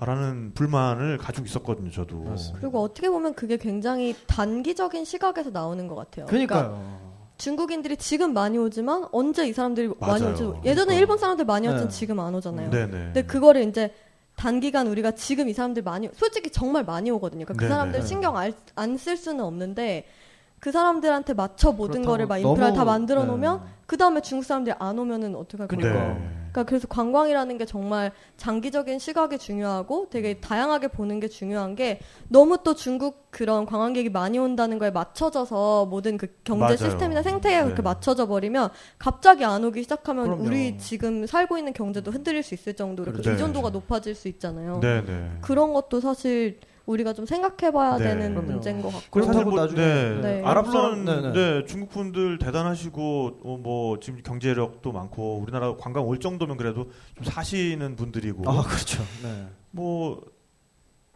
[0.00, 0.52] 라는 음.
[0.54, 2.18] 불만을 가지고 있었거든요, 저도.
[2.24, 2.60] 맞습니다.
[2.60, 6.26] 그리고 어떻게 보면 그게 굉장히 단기적인 시각에서 나오는 것 같아요.
[6.26, 7.03] 그러니까 그러니까요.
[7.36, 10.30] 중국인들이 지금 많이 오지만 언제 이 사람들이 많이 맞아요.
[10.32, 10.94] 올지 예전에 그러니까.
[10.94, 11.94] 일본 사람들 많이 왔지만 네.
[11.94, 12.70] 지금 안 오잖아요.
[12.70, 12.90] 네네.
[12.90, 13.92] 근데 그거를 이제
[14.36, 17.44] 단기간 우리가 지금 이 사람들 많이 솔직히 정말 많이 오거든요.
[17.44, 17.68] 그러니까 그.
[17.68, 20.06] 사람들 신경 안 쓸 수는 없는데
[20.60, 23.70] 그 사람들한테 맞춰 모든 거를 막 인프라를 너무- 다 만들어 놓으면 네.
[23.86, 25.92] 그 다음에 중국 사람들이 안 오면은 어떡할 그러니까.
[25.92, 26.14] 거예요.
[26.14, 26.30] 네.
[26.54, 32.58] 그러니까 그래서 관광이라는 게 정말 장기적인 시각이 중요하고 되게 다양하게 보는 게 중요한 게 너무
[32.62, 36.76] 또 중국 그런 관광객이 많이 온다는 거에 맞춰져서 모든 그 경제 맞아요.
[36.76, 37.64] 시스템이나 생태계가 네.
[37.64, 40.44] 그렇게 맞춰져 버리면 갑자기 안 오기 시작하면 그럼요.
[40.44, 43.32] 우리 지금 살고 있는 경제도 흔들릴 수 있을 정도로 그 그렇죠.
[43.32, 44.78] 의존도가 높아질 수 있잖아요.
[44.78, 45.38] 네네.
[45.40, 48.04] 그런 것도 사실 우리가 좀 생각해봐야 네.
[48.04, 48.52] 되는 그럼요.
[48.52, 49.10] 문제인 것 같고.
[49.10, 50.20] 그렇다고 뭐, 나중에 네.
[50.20, 50.42] 네.
[50.44, 51.32] 아랍 사람, 네네.
[51.32, 57.24] 네, 중국 분들 대단하시고 어, 뭐 지금 경제력도 많고 우리나라 관광 올 정도면 그래도 좀
[57.24, 59.02] 사시는 분들이고 아 그렇죠.
[59.22, 59.46] 네.
[59.70, 60.20] 뭐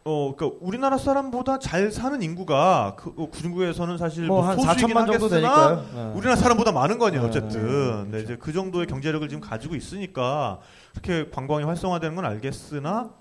[0.05, 5.05] 어, 그러니까 우리나라 사람보다 잘 사는 인구가 그, 어, 중국에서는 사실 뭐 뭐한 소수이긴 4천만
[5.05, 5.85] 정도 하겠으나 되니까요.
[5.93, 6.11] 네.
[6.15, 8.09] 우리나라 사람보다 많은 거네요, 네, 어쨌든.
[8.09, 10.59] 네, 이제 그 정도의 경제력을 지금 가지고 있으니까
[10.93, 13.11] 그렇게 관광이 활성화되는 건 알겠으나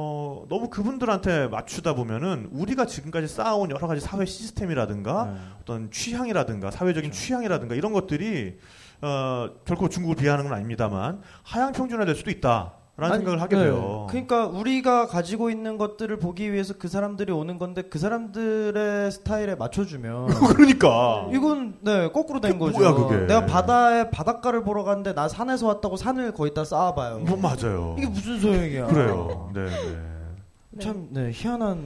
[0.00, 5.40] 어, 너무 그분들한테 맞추다 보면은 우리가 지금까지 쌓아온 여러 가지 사회 시스템이라든가 네.
[5.60, 8.58] 어떤 취향이라든가 사회적인 취향이라든가 이런 것들이
[9.02, 13.62] 어, 결코 중국을 비하하는 건 아닙니다만 하향 평준화될 수도 있다 라는 아니, 생각을 하게 네.
[13.62, 14.08] 돼요.
[14.10, 20.26] 그러니까 우리가 가지고 있는 것들을 보기 위해서 그 사람들이 오는 건데 그 사람들의 스타일에 맞춰주면
[20.56, 22.76] 그러니까 이건 네 거꾸로 된 거죠.
[22.76, 23.26] 뭐야, 그게.
[23.26, 27.20] 내가 바다에 바닷가를 보러 갔는데 나 산에서 왔다고 산을 거기다 쌓아봐요.
[27.20, 27.94] 뭐 맞아요.
[27.96, 28.86] 이게 무슨 소용이야?
[28.88, 29.50] 그래요.
[29.54, 29.96] 네, 네.
[30.70, 30.84] 네.
[30.84, 31.78] 참 네, 희한한.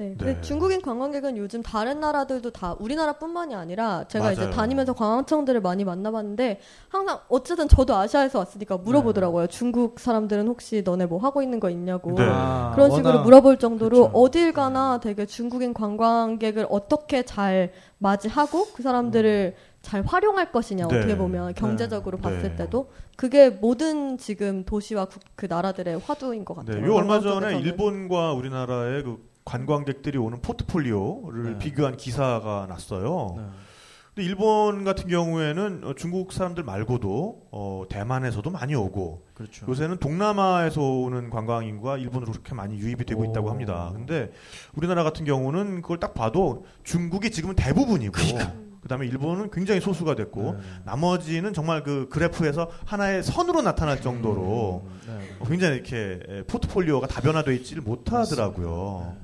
[0.00, 0.08] 네.
[0.08, 0.14] 네.
[0.16, 4.54] 근데 중국인 관광객은 요즘 다른 나라들도 다 우리나라뿐만이 아니라 제가 이제 맞아요.
[4.54, 9.48] 다니면서 관광청들을 많이 만나봤는데 항상 어쨌든 저도 아시아에서 왔으니까 물어보더라고요.
[9.48, 12.14] 중국 사람들은 혹시 너네 뭐 하고 있는 거 있냐고.
[12.14, 12.22] 네.
[12.26, 14.16] 아, 그런 식으로 워낙- 물어볼 정도로 그렇죠.
[14.18, 20.96] 어딜 가나 되게 중국인 관광객을 어떻게 잘 맞이하고 그 사람들을 잘 활용할 것이냐 네.
[20.96, 22.22] 어떻게 보면 경제적으로 네.
[22.22, 22.56] 봤을 네.
[22.56, 26.80] 때도 그게 모든 지금 도시와 국- 그 나라들의 화두인 것 같아요.
[26.80, 27.58] 네, 요 얼마 전에.
[27.60, 31.58] 일본과 우리나라의 그 관광객들이 오는 포트폴리오를 네.
[31.58, 33.34] 비교한 기사가 났어요.
[33.36, 33.42] 네.
[34.14, 39.66] 근데 일본 같은 경우에는 어, 중국 사람들 말고도 어, 대만에서도 많이 오고 그렇죠.
[39.68, 43.24] 요새는 동남아에서 오는 관광 인구가 일본으로 그렇게 많이 유입이 되고 오.
[43.24, 43.90] 있다고 합니다.
[43.94, 44.32] 근데
[44.74, 48.12] 우리나라 같은 경우는 그걸 딱 봐도 중국이 지금은 대부분이고
[48.82, 50.58] 그다음에 일본은 굉장히 소수가 됐고 네.
[50.84, 55.36] 나머지는 정말 그 그래프에서 하나의 선으로 나타날 정도로 음, 네.
[55.38, 59.16] 어, 굉장히 이렇게 에, 포트폴리오가 다변화되어 있지를 못하더라고요.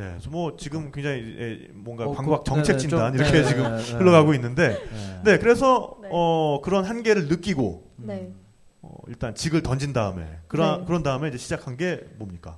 [0.00, 3.32] 네, 그래서 뭐 지금 굉장히 에, 뭔가 어, 광고학 그- 정책 네네, 진단 좀- 이렇게
[3.42, 3.98] 네네, 지금 네네.
[3.98, 5.20] 흘러가고 있는데, 네.
[5.32, 6.08] 네, 그래서 네.
[6.10, 8.32] 어 그런 한계를 느끼고 네.
[8.80, 10.86] 어, 일단 직을 던진 다음에 그런 네.
[10.86, 12.56] 그런 다음에 이제 시작한 게 뭡니까?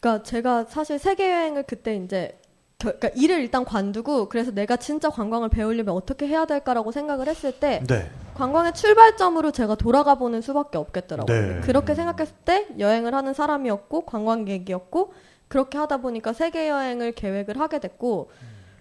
[0.00, 2.38] 그러니까 제가 사실 세계 여행을 그때 이제
[2.78, 7.52] 겨- 그러니까 일을 일단 관두고 그래서 내가 진짜 관광을 배우려면 어떻게 해야 될까라고 생각을 했을
[7.58, 11.40] 때 네, 관광의 출발점으로 제가 돌아가 보는 수밖에 없겠더라고요.
[11.54, 11.60] 네.
[11.62, 15.12] 그렇게 생각했을 때 여행을 하는 사람이었고 관광객이었고
[15.54, 18.28] 그렇게 하다 보니까 세계 여행을 계획을 하게 됐고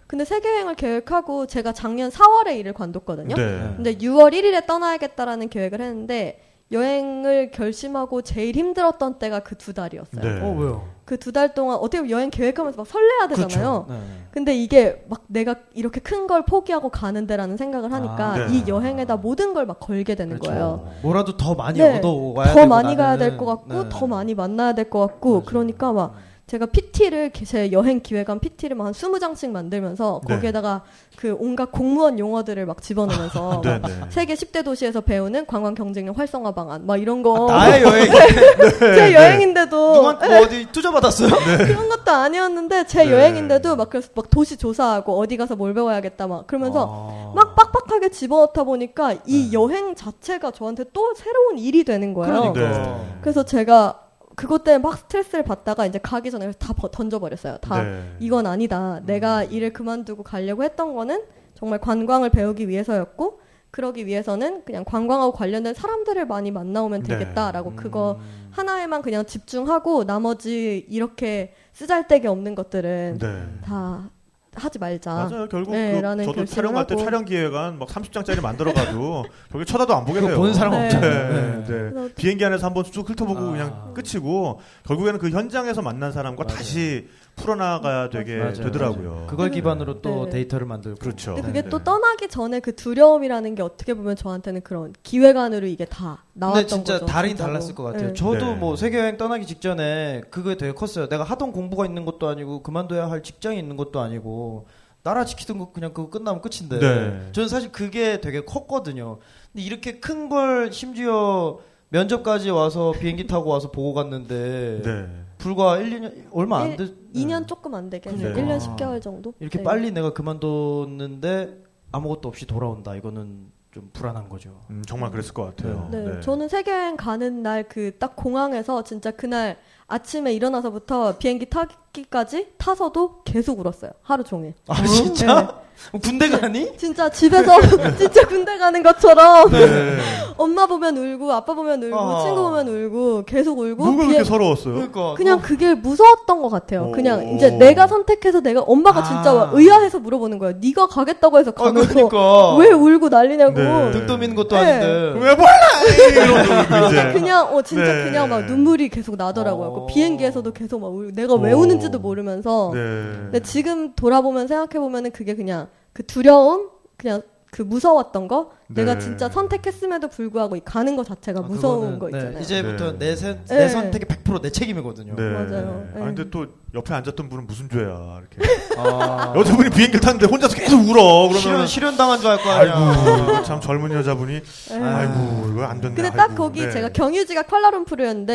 [0.07, 3.35] 근데 세계 여행을 계획하고 제가 작년 4월에 일을 관뒀거든요.
[3.35, 10.21] 네, 근데 6월 1일에 떠나야겠다라는 계획을 했는데 여행을 결심하고 제일 힘들었던 때가 그 두 달이었어요.
[10.21, 10.41] 네.
[10.41, 10.87] 어 왜요?
[11.05, 13.85] 그 두 달 동안 어떻게 보면 여행 계획하면서 막 설레야 되잖아요.
[13.85, 14.01] 그렇죠.
[14.01, 14.07] 네.
[14.31, 18.57] 근데 이게 막 내가 이렇게 큰 걸 포기하고 가는데라는 생각을 하니까 아, 네.
[18.57, 20.49] 이 여행에다 모든 걸 막 걸게 되는 그렇죠.
[20.51, 20.91] 거예요.
[21.03, 21.99] 뭐라도 더 많이 네.
[21.99, 23.89] 얻어와야 더 되고 많이 가야 나는- 될것 같고 네.
[23.91, 25.43] 더 많이 만나야 될 것 같고 맞아요.
[25.45, 26.15] 그러니까 막
[26.53, 30.35] 제가 PT를 제 여행 기획안 PT를 막한 20장씩 만들면서 네.
[30.35, 30.83] 거기에다가
[31.15, 34.05] 그 온갖 공무원 용어들을 막 집어넣으면서 네, 막 네.
[34.09, 38.11] 세계 10대 도시에서 배우는 관광 경쟁력 활성화 방안 막 이런 거 나의 여행
[38.79, 41.29] 제 여행인데도 누구한테 뭐 어디 투자 받았어요?
[41.65, 43.11] 그런 것도 아니었는데 제 네.
[43.11, 47.33] 여행인데도 막 그래서 막 도시 조사하고 어디 가서 뭘 배워야겠다 막 그러면서 아.
[47.33, 52.53] 막 빡빡하게 집어넣다 보니까 이 여행 자체가 저한테 또 새로운 일이 되는 거예요.
[52.53, 52.83] 그러니까.
[52.83, 53.17] 네.
[53.21, 54.02] 그래서 제가
[54.35, 57.57] 그것 때문에 막 스트레스를 받다가 이제 가기 전에 다 버- 던져버렸어요.
[57.57, 58.03] 다 네.
[58.19, 59.01] 이건 아니다.
[59.05, 61.23] 내가 일을 그만두고 가려고 했던 거는
[61.55, 63.39] 정말 관광을 배우기 위해서였고
[63.71, 67.17] 그러기 위해서는 그냥 관광하고 관련된 사람들을 많이 만나오면 네.
[67.17, 67.75] 되겠다라고 음.
[67.75, 68.19] 그거
[68.51, 73.43] 하나에만 그냥 집중하고 나머지 이렇게 쓰잘데기 없는 것들은 네.
[73.63, 74.09] 다
[74.55, 75.13] 하지 말자.
[75.13, 75.47] 맞아요.
[75.49, 77.03] 결국 네, 그 저도 촬영할 때 하고.
[77.03, 80.35] 촬영 기획안 막 30장짜리 만들어가지고 결국 쳐다도 안 보게 돼요.
[80.37, 80.85] 보는 사람 네.
[80.85, 81.33] 없잖아요.
[81.33, 81.91] 네, 네.
[81.93, 82.13] 네.
[82.15, 83.51] 비행기 안에서 한번 쭉 훑어보고 아.
[83.51, 86.57] 그냥 끝이고 결국에는 그 현장에서 만난 사람과 맞아요.
[86.57, 88.53] 다시 풀어나가야 되게 맞아요.
[88.53, 89.27] 되더라고요.
[89.29, 90.31] 그걸 기반으로 또 네.
[90.31, 90.99] 데이터를 만들고.
[90.99, 91.33] 그렇죠.
[91.35, 91.83] 근데 그게 네, 또 네.
[91.83, 96.93] 떠나기 전에 그 두려움이라는 게 어떻게 보면 저한테는 그런 기획안으로 이게 다 나왔던 근데 진짜
[96.99, 97.05] 거죠.
[97.05, 97.35] 진짜로.
[97.37, 98.07] 달랐을 것 같아요.
[98.09, 98.13] 네.
[98.13, 98.55] 저도 네.
[98.55, 101.09] 뭐 세계 여행 떠나기 직전에 그게 되게 컸어요.
[101.09, 104.67] 내가 하던 공부가 있는 것도 아니고 그만둬야 할 직장이 있는 것도 아니고
[105.03, 106.79] 나라 지키던 거 그냥 그거 끝나면 끝인데.
[106.79, 107.29] 네.
[107.33, 109.17] 저는 사실 그게 되게 컸거든요.
[109.51, 111.59] 근데 이렇게 큰 걸 심지어
[111.97, 115.07] 면접까지 와서 비행기 타고 와서 보고 갔는데 네.
[115.37, 117.13] 불과 1, 2년 얼마 안 일- 됐.
[117.13, 118.33] 2년 조금 안 되게 네.
[118.33, 118.57] 1년 아.
[118.75, 119.33] 10개월 정도?
[119.39, 119.63] 이렇게 네.
[119.63, 122.95] 빨리 내가 그만뒀는데 아무것도 없이 돌아온다.
[122.95, 124.59] 이거는 좀 불안한 거죠.
[124.71, 125.87] 음, 정말 그랬을 것 같아요.
[125.91, 132.53] 네, 저는 세계 여행 가는 날 그 딱 공항에서 진짜 그날 아침에 일어나서부터 비행기 타기까지
[132.57, 133.91] 타서도 계속 울었어요.
[134.01, 134.55] 하루 종일.
[134.67, 135.61] 아 진짜?
[135.91, 135.99] 네.
[135.99, 136.71] 군대 가니?
[136.77, 137.59] 진짜 집에서
[137.97, 139.97] 진짜 군대 가는 것처럼 네.
[140.37, 142.23] 엄마 보면 울고 아빠 보면 울고 아.
[142.23, 144.73] 친구 보면 울고 계속 울고 누가 그렇게 서러웠어요?
[144.73, 146.87] 그러니까 그냥 그게 무서웠던 것 같아요.
[146.89, 146.91] 오.
[146.91, 149.03] 그냥 이제 내가 선택해서 내가 엄마가 아.
[149.03, 150.55] 진짜 의아해서 물어보는 거예요.
[150.61, 153.53] 네가 가겠다고 해서 아, 가면서 그러니까 왜 울고 난리냐고.
[153.53, 153.91] 네.
[153.91, 154.61] 등 떠미는 것도 네.
[154.61, 155.19] 아닌데.
[155.19, 157.11] 왜 몰라?
[157.13, 158.03] 그냥 어 진짜 네.
[158.03, 159.67] 그냥 막 눈물이 계속 나더라고요.
[159.67, 159.73] 어.
[159.85, 161.59] 그 비행기에서도 계속 막 울, 내가 왜 오.
[161.59, 162.71] 우는지도 모르면서.
[162.73, 162.79] 네.
[162.79, 167.21] 근데 지금 돌아보면 생각해 보면은 그게 그냥 그 두려움, 그냥
[167.51, 168.99] 그 무서웠던 거, 내가 네.
[168.99, 172.41] 진짜 선택했음에도 불구하고 이 가는 것 자체가 아, 무서운 그거는, 거 네, 있잖아요.
[172.41, 172.97] 이제부터 네.
[172.97, 173.57] 내, 선- 네.
[173.57, 175.15] 내 선택이 100%내 책임이거든요.
[175.15, 175.21] 네.
[175.29, 175.85] 맞아요.
[175.93, 176.05] 아 네.
[176.05, 178.53] 근데 또 옆에 앉았던 분은 무슨 죄야 이렇게.
[178.75, 181.27] 아, 여자분이 비행기를 탔는데 혼자서 계속 울어.
[181.27, 182.73] 그러면 실현, 실현 당한 줄 알 거 아니야.
[182.75, 184.79] 아이고 참 젊은 여자분이 네.
[184.83, 185.93] 아이고 이거 안 됐네.
[185.93, 186.35] 근데 딱 아이고.
[186.35, 186.71] 거기 네.
[186.71, 187.43] 제가 경유지가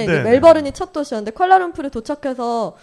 [0.07, 2.77] 네, 멜버른이 첫 도시였는데 퀄라룸푸르 도착해서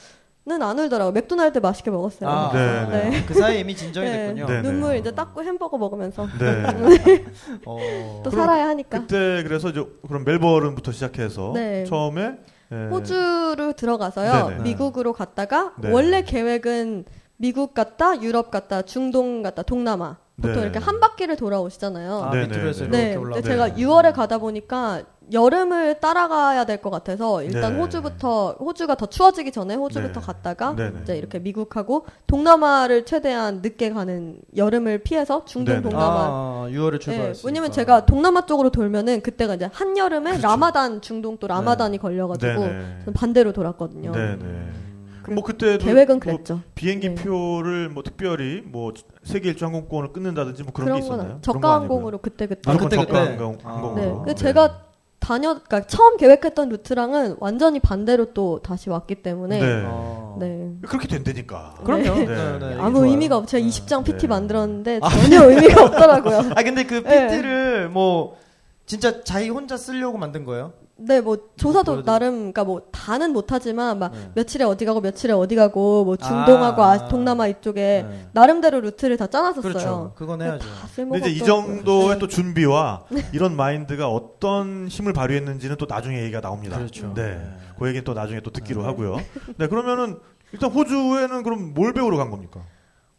[0.47, 1.11] 는안 울더라고.
[1.11, 2.29] 맥도날드 맛있게 먹었어요.
[2.29, 3.25] 아, 네, 네.
[3.25, 4.27] 그 사이에 이미 진정이 네.
[4.27, 4.45] 됐군요.
[4.45, 4.61] 네.
[4.61, 7.25] 눈물 이제 닦고 햄버거 먹으면서 네.
[7.65, 8.21] 어.
[8.23, 8.99] 또 살아야 하니까.
[8.99, 11.83] 그때 그래서 이제 그럼 멜버른부터 시작해서 네.
[11.85, 12.37] 처음에
[12.71, 12.75] 예.
[12.91, 14.49] 호주로 들어가서요.
[14.49, 14.61] 네네.
[14.61, 15.89] 미국으로 갔다가 네.
[15.91, 17.05] 원래 계획은
[17.37, 20.61] 미국 갔다 유럽 갔다 중동 갔다 동남아 보통 네.
[20.61, 22.23] 이렇게 한 바퀴를 돌아오시잖아요.
[22.23, 26.89] 아, 네, 밑으로 해서 네, 이렇게 네, 제가 6월에 가다 보니까 여름을 따라가야 될 것
[26.89, 27.79] 같아서 일단 네.
[27.79, 30.25] 호주부터 호주가 더 추워지기 전에 호주부터 네.
[30.25, 30.99] 갔다가 네네.
[31.03, 35.89] 이제 이렇게 미국하고 동남아를 최대한 늦게 가는 여름을 피해서 중동 네네.
[35.89, 36.25] 동남아.
[36.27, 37.47] 아, 6월에 네, 출발했으니까.
[37.47, 40.47] 왜냐면 제가 동남아 쪽으로 돌면은 그때가 이제 한 여름에 그렇죠.
[40.47, 44.11] 라마단 중동 또 라마단이 걸려가지고 반대로 돌았거든요.
[44.11, 44.45] 네네.
[45.33, 46.61] 뭐 그때도 계획은 뭐 그랬죠.
[46.75, 47.15] 비행기 네.
[47.15, 51.39] 표를 뭐 특별히 뭐 세계 일주 항공권을 끊는다든지 뭐 그런, 그런 게건 있었나요?
[51.41, 52.69] 저가 항공으로 그때 그때.
[52.69, 53.17] 아, 그때, 저가 그때.
[53.31, 53.73] 항공, 아.
[53.73, 54.01] 항공으로.
[54.05, 54.13] 네.
[54.13, 54.84] 근데 제가
[55.25, 59.83] 다녀 그러니까 처음 계획했던 루트랑은 완전히 반대로 또 다시 왔기 때문에 네.
[59.87, 60.37] 어.
[60.39, 60.71] 네.
[60.87, 61.77] 그렇게 된다니까.
[61.83, 62.03] 그럼요.
[62.03, 62.25] 네.
[62.27, 63.09] 네, 네, 아무 좋아요.
[63.09, 63.47] 의미가 없.
[63.47, 63.67] 제가 네.
[63.67, 64.27] 20장 PT 네.
[64.27, 66.37] 만들었는데 전혀 의미가 없더라고요.
[66.55, 67.27] 아 근데 그 네.
[67.27, 68.37] PT를 뭐
[68.85, 70.73] 진짜 자기 혼자 쓰려고 만든 거예요?
[70.97, 74.31] 네, 뭐 조사도 보여드리- 나름 그러니까 뭐 다는 못하지만 막 네.
[74.35, 76.91] 며칠에 어디 가고 며칠에 어디 가고 뭐 중동하고 아.
[76.93, 78.27] 아, 동남아 이쪽에 네.
[78.31, 79.61] 나름대로 루트를 다 짜놨었어요.
[79.61, 80.13] 그렇죠.
[80.15, 80.65] 그건 해야죠.
[80.95, 81.39] 근데 이제 이.
[81.39, 82.19] 정도의 네.
[82.19, 86.77] 또 준비와 이런 마인드가 어떤 힘을 발휘했는지는 또 나중에 얘기가 나옵니다.
[86.77, 87.13] 그렇죠.
[87.13, 87.41] 네.
[87.77, 89.17] 그 얘기는 또 나중에 또 듣기로 하고요.
[89.57, 90.17] 네, 그러면은
[90.53, 92.61] 일단 호주에는 그럼 뭘 배우러 간 겁니까?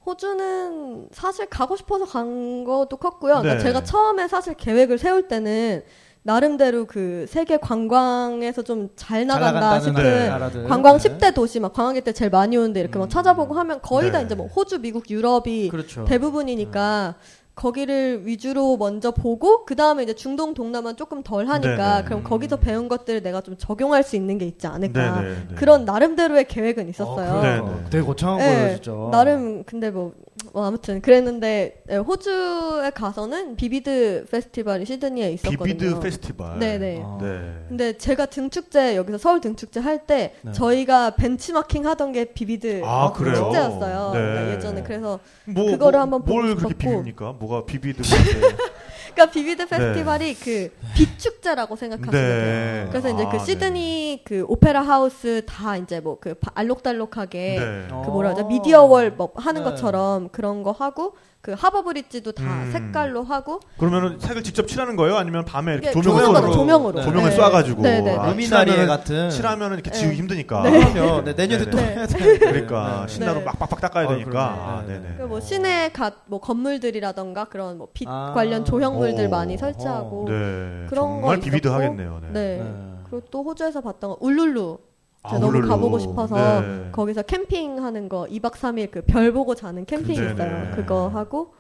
[0.07, 3.35] 호주는 사실 가고 싶어서 간 것도 컸고요.
[3.43, 3.61] 그러니까 네.
[3.61, 5.83] 제가 처음에 사실 계획을 세울 때는
[6.27, 10.31] 나름대로 그 세계 관광에서 좀 잘 나간다 싶은 네.
[10.66, 11.09] 관광 네.
[11.09, 13.09] 10대 도시 막 관광객 때 제일 많이 오는데 이렇게 막 음.
[13.09, 14.24] 찾아보고 하면 거의 다 네.
[14.24, 16.05] 이제 뭐 호주, 미국, 유럽이 그렇죠.
[16.05, 17.14] 대부분이니까
[17.55, 22.05] 거기를 위주로 먼저 보고 그 다음에 이제 중동 동남아는 조금 덜 하니까 네네.
[22.05, 25.55] 그럼 거기서 배운 것들을 내가 좀 적용할 수 있는 게 있지 않을까 네, 네, 네.
[25.55, 27.31] 그런 나름대로의 계획은 있었어요.
[27.31, 27.61] 어, 네.
[27.61, 27.85] 네.
[27.91, 28.93] 되게 거창한 네, 거예요, 진짜.
[29.11, 30.12] 나름 근데 뭐,
[30.53, 35.64] 뭐 아무튼 그랬는데 예, 호주에 가서는 비비드 페스티벌이 시드니에 있었거든요.
[35.64, 36.59] 비비드 페스티벌.
[36.59, 37.03] 네네.
[37.05, 37.18] 아.
[37.20, 37.64] 네.
[37.68, 40.53] 근데 제가 등축제 여기서 서울 등축제 할때 네.
[40.53, 43.34] 저희가 벤치마킹 하던 게 비비드 아, 그래요?
[43.36, 44.11] 축제였어요.
[44.14, 44.20] 네.
[44.20, 46.74] 네, 예전에 그래서 뭐, 그거를 뭐, 한번 보고 뭘 그렇게.
[46.74, 47.38] 비빕니까?
[47.38, 48.03] 뭐가 비비드
[49.17, 52.45] 그러니까 비비드 페스티벌이 그 빛축제라고 생각하시면 돼요.
[52.45, 52.87] 네.
[52.91, 57.89] 그래서 이제 그 아, 시드니 그 오페라 하우스 다 이제 뭐 그 알록달록하게 네.
[57.91, 58.03] 어.
[58.05, 59.71] 그 뭐라 하죠 media wall 뭐 하는 네.
[59.71, 62.71] 것처럼 그런 거 하고 그 하버 브릿지도 다 음.
[62.73, 65.17] 색깔로 하고 그러면은 색을 직접 칠하는 거예요?
[65.17, 67.37] 아니면 밤에 이렇게 조명으로 쏘- 조명으로 조명을 네.
[67.37, 68.31] 쏴가지고 네, 네, 아, 네.
[68.31, 69.31] 루미나리에 같은.
[69.31, 69.97] 칠하면은 이렇게 네.
[69.97, 70.62] 지우기 힘드니까.
[70.62, 71.23] 그럼요.
[71.23, 71.71] 네, 내년에 네.
[71.71, 71.95] 또 네.
[71.95, 72.39] 해야 돼.
[72.39, 73.12] 그러니까 네.
[73.12, 73.45] 신나로 네.
[73.45, 74.41] 빡빡빡 닦아야 아, 되니까.
[74.45, 75.09] 아, 네, 네네.
[75.09, 75.17] 네.
[75.19, 78.33] 그뭐 시내 갓뭐 건물들이라던가 그런 뭐빛 아.
[78.35, 79.28] 관련 조형물 오.
[79.28, 80.86] 많이 설치하고 네.
[80.88, 82.20] 그런 정말 거 vivid 하겠네요.
[82.22, 82.28] 네.
[82.32, 82.59] 네.
[82.59, 82.74] 네.
[83.11, 84.78] 그리고 또 호주에서 봤던 거 울룰루
[85.22, 85.68] 아, 제가 너무 울룰루.
[85.68, 86.88] 가보고 싶어서 네.
[86.92, 90.32] 거기서 캠핑하는 거 2박 3일 그 별 보고 자는 캠핑 네네.
[90.32, 90.70] 있어요.
[90.74, 91.54] 그거 하고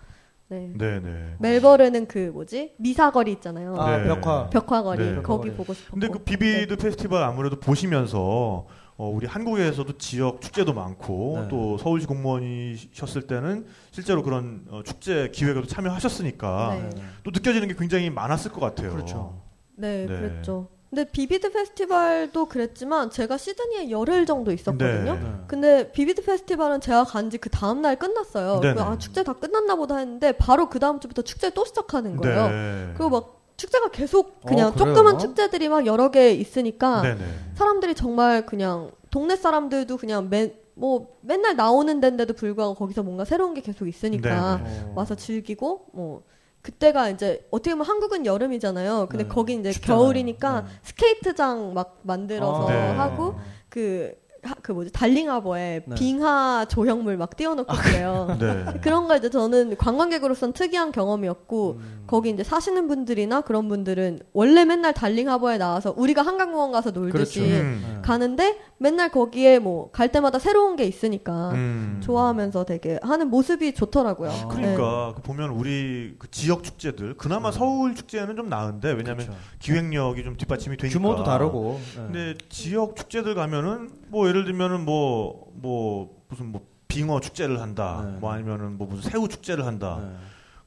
[0.48, 0.70] 네.
[0.76, 1.34] 네, 네.
[1.40, 3.74] 멜버른은 그 뭐지 미사거리 있잖아요.
[3.76, 4.04] 아, 네.
[4.04, 4.48] 벽화.
[4.50, 5.22] 벽화거리 네.
[5.22, 5.50] 거기.
[5.50, 5.90] 보고 싶었고.
[5.98, 8.66] 근데 그 비비드 페스티벌 아무래도 보시면서
[8.98, 11.48] 어, 우리 한국에서도 지역 축제도 많고 네.
[11.48, 17.02] 또 서울시 공무원이셨을 때는 실제로 그런 어, 축제 기획에도 참여하셨으니까 네.
[17.22, 18.92] 또 느껴지는 게 굉장히 많았을 것 같아요.
[18.92, 19.42] 그렇죠.
[19.74, 20.16] 네, 네.
[20.16, 20.68] 그랬죠.
[20.88, 25.14] 근데 비비드 페스티벌도 그랬지만 제가 시드니에 열흘 정도 있었거든요.
[25.16, 25.32] 네.
[25.46, 28.60] 근데 비비드 페스티벌은 제가 간 지 그 다음 날 끝났어요.
[28.60, 28.74] 네네.
[28.74, 32.48] 그래서 아 축제 다 끝났나 보다 했는데 바로 그 다음 주부터 축제 또 시작하는 거예요.
[32.48, 32.94] 네.
[32.96, 34.76] 그리고 막 축제가 계속 그냥 어?
[34.76, 37.20] 조그만 축제들이 막 여러 개 있으니까 네네.
[37.54, 43.54] 사람들이 정말 그냥 동네 사람들도 그냥 맨, 뭐 맨날 나오는 데인데도 불구하고 거기서 뭔가 새로운
[43.54, 44.80] 게 계속 있으니까 네네.
[44.84, 44.92] 어.
[44.94, 46.22] 와서 즐기고 뭐
[46.60, 49.06] 그때가 이제 어떻게 보면 한국은 여름이잖아요.
[49.08, 49.28] 근데 네.
[49.28, 50.00] 거기 이제 춥잖아요.
[50.02, 50.68] 겨울이니까 네.
[50.82, 52.90] 스케이트장 막 만들어서 아, 네.
[52.96, 53.36] 하고
[53.68, 54.25] 그, 하-
[54.62, 55.94] 그 뭐지 달링하버에 네.
[55.94, 58.36] 빙하 조형물 막 띄워놓고 그래요.
[58.38, 58.64] 네.
[58.82, 62.04] 그런 거 이제 저는 관광객으로선 특이한 경험이었고 음.
[62.06, 67.54] 거기 이제 사시는 분들이나 그런 분들은 원래 맨날 달링하버에 나와서 우리가 한강공원 가서 놀듯이 그렇죠.
[67.54, 67.82] 음.
[67.82, 68.02] 네.
[68.02, 72.00] 가는데 맨날 거기에 뭐 갈 때마다 새로운 게 있으니까 음.
[72.02, 74.30] 좋아하면서 되게 하는 모습이 좋더라고요.
[74.30, 74.48] 아.
[74.48, 79.26] 그러니까 그 보면 우리 그 지역 축제들 그나마 서울 축제는 좀 나은데 왜냐하면 네.
[79.26, 79.40] 그렇죠.
[79.60, 81.80] 기획력이 좀 뒷받침이 되니까 규모도 다르고.
[81.96, 82.02] 네.
[82.02, 88.18] 근데 지역 축제들 가면은 뭐 예를 들면은 뭐뭐 무슨 뭐 빙어 축제를 한다 네.
[88.20, 90.00] 뭐 아니면은 뭐 무슨 새우 축제를 한다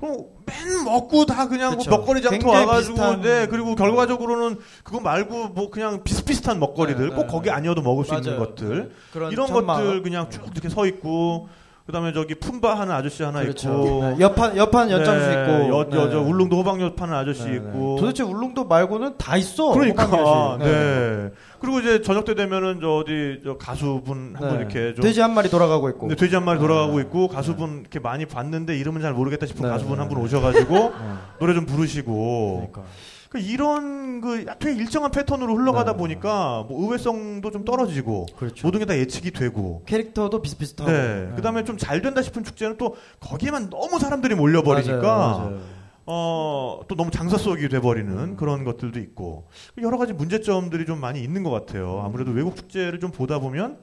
[0.01, 0.07] 네.
[0.07, 1.83] 그럼 맨 먹고 다 그냥 뭐.
[1.89, 7.23] 먹거리 장터 와가지고 비슷한- 네 그리고 결과적으로는 그거 말고 뭐 그냥 비슷비슷한 먹거리들 네, 꼭
[7.23, 7.51] 네, 거기 네.
[7.51, 8.39] 아니어도 먹을 수 있는 맞아요.
[8.47, 8.95] 것들 네.
[9.11, 9.47] 그런 이런.
[9.51, 11.49] 것들 그냥 쭉 이렇게 서 있고
[11.89, 13.67] 그다음에 저기 품바 하는 아저씨 하나 그렇죠.
[13.67, 14.15] 있고 네.
[14.19, 15.51] 옆판 옆판 연장수 네, 있고.
[15.69, 16.15] 여, 여, 저 네.
[16.17, 17.55] 울릉도 호박엿 파는 아저씨 네, 네.
[17.55, 19.71] 있고 도대체 울릉도 말고는 다 있어.
[19.71, 20.71] 그러니까 호박엿이.
[20.71, 21.31] 네.
[21.59, 24.55] 그리고 이제 저녁 때 되면은 저 어디 저 가수분 한분 네.
[24.57, 26.09] 이렇게 좀 돼지 한 마리 돌아가고 있고.
[26.09, 27.01] 네, 돼지 한 마리 돌아가고 네.
[27.01, 30.25] 있고 가수분 이렇게 많이 봤는데 이름은 잘 모르겠다 싶은 네, 가수분 네, 한분 네.
[30.25, 30.93] 오셔가지고 네.
[31.39, 32.83] 노래 좀 부르시고 그러니까.
[33.29, 35.97] 그 이런 그 일정한 패턴으로 흘러가다 네.
[35.97, 38.65] 보니까 뭐 의외성도 좀 떨어지고 그렇죠.
[38.67, 40.89] 모든 게 다 예측이 되고 캐릭터도 비슷비슷하고.
[40.91, 41.31] 네.
[41.35, 45.59] 그다음에 좀 잘 된다 싶은 축제는 또 거기에만 너무 사람들이 몰려버리니까 맞아요, 맞아요.
[46.07, 49.47] 어, 또 너무 장사 속이 돼버리는 그런 것들도 있고
[49.79, 52.01] 여러 가지 문제점들이 좀 많이 있는 것 같아요.
[52.03, 53.77] 아무래도 외국 축제를 좀 보다 보면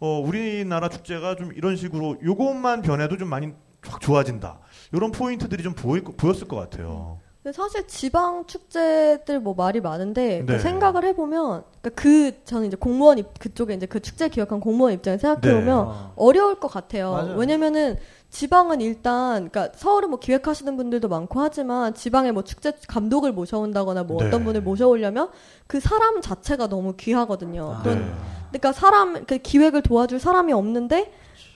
[0.00, 3.52] 어, 우리나라 축제가 좀 이런 식으로 요것만 변해도 좀 많이
[3.86, 4.58] 확 좋아진다.
[4.92, 7.20] 이런 포인트들이 좀 거- 보였을 것 같아요.
[7.52, 10.58] 사실 지방 축제들 뭐 말이 많은데 그 네.
[10.58, 15.18] 생각을 해보면 그러니까 그 저는 이제 공무원 입, 그쪽에 이제 그 축제 기획한 공무원 입장에
[15.18, 16.12] 생각해보면 어.
[16.16, 17.12] 어려울 것 같아요.
[17.12, 17.36] 맞아요.
[17.36, 17.96] 왜냐면은
[18.30, 24.20] 지방은 일단 그러니까 서울은 뭐 기획하시는 분들도 많고 하지만 지방에 뭐 축제 감독을 모셔온다거나 뭐
[24.20, 24.26] 네.
[24.26, 25.30] 어떤 분을 모셔오려면
[25.66, 27.74] 그 사람 자체가 너무 귀하거든요.
[27.78, 27.82] 아.
[27.82, 28.12] 그런 네.
[28.48, 31.12] 그러니까 사람 그 기획을 도와줄 사람이 없는데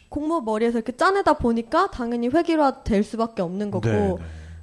[0.08, 4.16] 공무원 머리에서 이렇게 짜내다 보니까 당연히 획일화 될 수밖에 없는 거고 네, 네.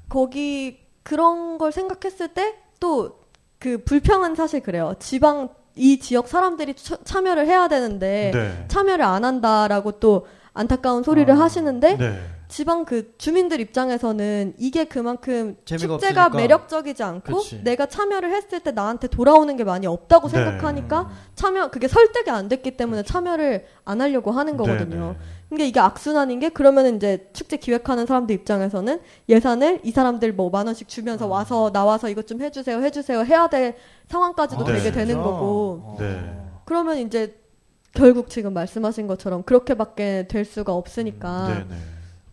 [0.08, 3.20] 거기 그런 걸 생각했을 때 또
[3.60, 4.94] 그 불평은 사실 그래요.
[5.00, 8.66] 지방 이 지역 사람들이 처- 참여를 해야 되는데 네.
[8.70, 12.20] 참여를 안 한다라고 또 안타까운 소리를 아, 하시는데 네.
[12.48, 16.30] 지방 그 주민들 입장에서는 이게 그만큼 축제가 없으니까.
[16.30, 17.62] 매력적이지 않고 그치.
[17.64, 20.36] 내가 참여를 했을 때 나한테 돌아오는 게 많이 없다고 네.
[20.36, 25.06] 생각하니까 참여 그게 설득이 안 됐기 때문에 참여를 안 하려고 하는 거거든요.
[25.08, 25.18] 네, 네.
[25.50, 30.68] 근데 이게 악순환인 게 그러면 이제 축제 기획하는 사람들 입장에서는 예산을 이 사람들 뭐 만
[30.68, 31.32] 원씩 주면서 음.
[31.32, 33.76] 와서 나와서 이것 좀 해주세요 해주세요 해야 될
[34.10, 34.74] 상황까지도 아, 네.
[34.78, 35.22] 되게 되는 진짜?
[35.24, 35.98] 거고 어.
[36.00, 36.38] 네.
[36.66, 37.36] 그러면 이제
[37.94, 41.76] 결국 지금 말씀하신 것처럼 그렇게밖에 될 수가 없으니까 네, 네.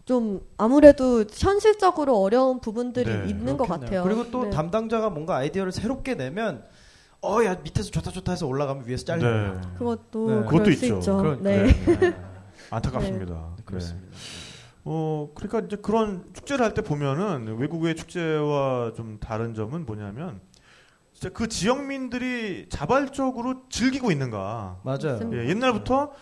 [0.05, 4.03] 좀 아무래도 현실적으로 어려운 부분들이 네, 있는 것 그렇겠네요.
[4.03, 4.03] 같아요.
[4.05, 4.51] 그리고 또 네.
[4.51, 6.63] 담당자가 뭔가 아이디어를 새롭게 내면
[7.23, 9.27] 어 야 밑에서 좋다 좋다 해서 올라가면 위에서 잘려.
[9.55, 9.61] 네.
[9.79, 10.35] 그것도 네.
[10.35, 10.97] 그럴 그것도 수 있죠.
[10.99, 11.37] 있죠.
[11.41, 11.63] 네.
[11.65, 12.15] 네.
[12.71, 13.55] 안타깝습니다.
[13.57, 13.63] 네.
[13.65, 14.09] 그렇습니다.
[14.85, 20.41] 어, 그러니까 이제 그런 축제를 할 때 보면은 외국의 축제와 좀 다른 점은 뭐냐면
[21.13, 24.81] 진짜 그 지역민들이 자발적으로 즐기고 있는가.
[24.85, 25.19] 맞아요.
[25.33, 26.13] 예, 옛날부터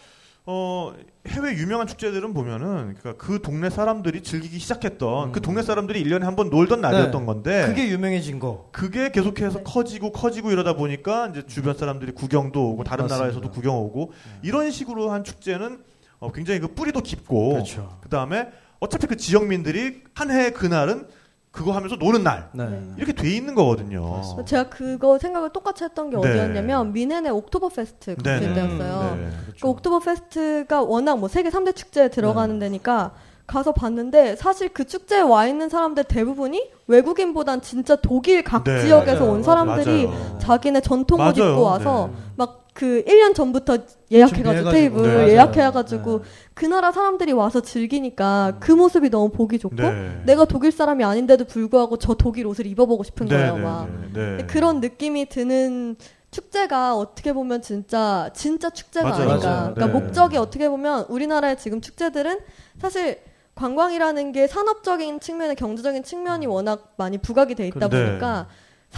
[0.46, 0.92] 어,
[1.26, 5.32] 해외 유명한 축제들은 보면은 그러니까 그 동네 사람들이 즐기기 시작했던 음.
[5.32, 7.26] 그 동네 사람들이 1년에 한 번 놀던 날이었던 네.
[7.26, 8.68] 건데 그게 유명해진 거.
[8.70, 9.64] 그게 계속해서 네.
[9.64, 13.16] 커지고 커지고 이러다 보니까 이제 주변 사람들이 구경도 오고 다른 맞습니다.
[13.16, 15.82] 나라에서도 구경 오고 이런 식으로 한 축제는
[16.24, 17.98] 어, 굉장히 그 뿌리도 깊고 그렇죠.
[18.02, 18.48] 그다음에
[18.80, 21.06] 어차피 그 지역민들이 한 해 그날은
[21.50, 22.66] 그거 하면서 노는 날 네.
[22.96, 24.10] 이렇게 돼 있는 거거든요.
[24.10, 24.44] 맞습니다.
[24.44, 26.28] 제가 그거 생각을 똑같이 했던 게 네.
[26.30, 28.54] 어디였냐면 뮌헨의 옥토버 페스트 네, 그때 네.
[28.54, 29.16] 때였어요.
[29.16, 29.28] 네.
[29.44, 29.60] 그렇죠.
[29.62, 32.66] 그 옥토버 페스트가 워낙 뭐 세계 3대 축제에 들어가는 네.
[32.66, 33.12] 되니까
[33.46, 39.20] 가서 봤는데 사실 그 축제에 와 있는 사람들 대부분이 외국인보단 진짜 독일 각 네, 지역에서
[39.20, 39.32] 맞아요.
[39.32, 40.38] 온 사람들이 맞아요.
[40.40, 41.36] 자기네 전통 옷.
[41.38, 42.18] 입고 와서 네.
[42.36, 43.78] 막 그 1년 전부터
[44.10, 44.70] 예약해가지고.
[44.70, 45.28] 테이블 네.
[45.32, 46.28] 예약해가지고 네.
[46.54, 50.22] 그 나라 사람들이 와서 즐기니까 그 모습이 너무 보기 좋고 네.
[50.26, 54.36] 내가 독일 사람이 아닌데도 불구하고 저 독일 옷을 입어보고 싶은 네, 거예요 네, 막 네,
[54.38, 54.46] 네.
[54.46, 55.96] 그런 느낌이 드는
[56.32, 59.48] 축제가 어떻게 보면 진짜 진짜 축제가 맞아요, 아닌가.
[59.48, 59.74] 맞아요.
[59.74, 60.04] 그러니까 네.
[60.04, 62.40] 목적이 어떻게 보면 우리나라의 지금 축제들은
[62.80, 63.20] 사실
[63.54, 68.04] 관광이라는 게 산업적인 측면에 경제적인 측면이 워낙 많이 부각이 돼 있다 네.
[68.06, 68.48] 보니까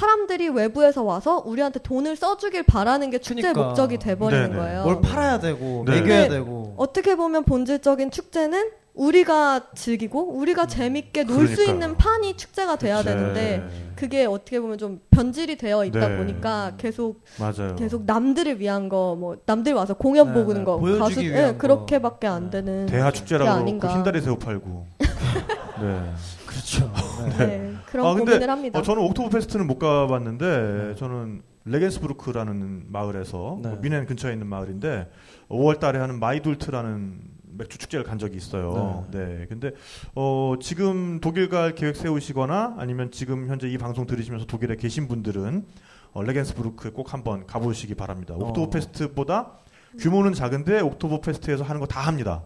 [0.01, 3.69] 사람들이 외부에서 와서 우리한테 돈을 써주길 바라는 게 축제 의 그러니까.
[3.69, 4.57] 목적이 돼버리는 네, 네.
[4.57, 4.83] 거예요.
[4.85, 6.01] 뭘 팔아야 되고 네.
[6.03, 6.75] 매겨야 되고.
[6.77, 11.63] 어떻게 보면 본질적인 축제는 우리가 즐기고 우리가 재밌게 놀 수.
[11.65, 13.09] 있는 판이 축제가 돼야 그치.
[13.09, 13.63] 되는데
[13.97, 16.17] 그게 어떻게 보면 좀 변질이 되어 있다 네.
[16.19, 17.75] 보니까 계속 맞아요.
[17.77, 20.65] 계속 남들을 위한 거 뭐 남들 와서 공연 네, 보는 네.
[20.65, 21.59] 거 보여주기 가수 위한 예, 거.
[21.59, 22.63] 그렇게밖에 안 네.
[22.63, 23.89] 되는 대하 축제라고 아닌가.
[23.89, 24.87] 그러고 흰다리 새우 팔고.
[25.81, 26.01] 네.
[26.47, 26.91] 그렇죠.
[27.39, 28.79] 네, 그런 아, 근데, 고민을 합니다.
[28.79, 33.69] 어, 저는 옥토버 페스트는 못 가봤는데 저는 레겐스부르크라는 마을에서 네.
[33.71, 35.11] 뭐 뮌헨 근처에 있는 마을인데
[35.49, 37.21] 5월달에 하는 마이둘트라는
[37.59, 39.07] 맥주 축제를 간 적이 있어요.
[39.11, 39.47] 네.
[39.49, 39.73] 근데
[40.15, 45.65] 어, 지금 독일 갈 계획 세우시거나 아니면 지금 현재 이 방송 들으시면서 독일에 계신 분들은
[46.13, 48.35] 어, 레겐스부르크에 꼭 한번 가보시기 바랍니다.
[48.35, 48.71] 옥토버 어.
[48.71, 49.53] 페스트보다
[49.99, 52.43] 규모는 작은데 옥토버 페스트에서 하는 거 다 합니다.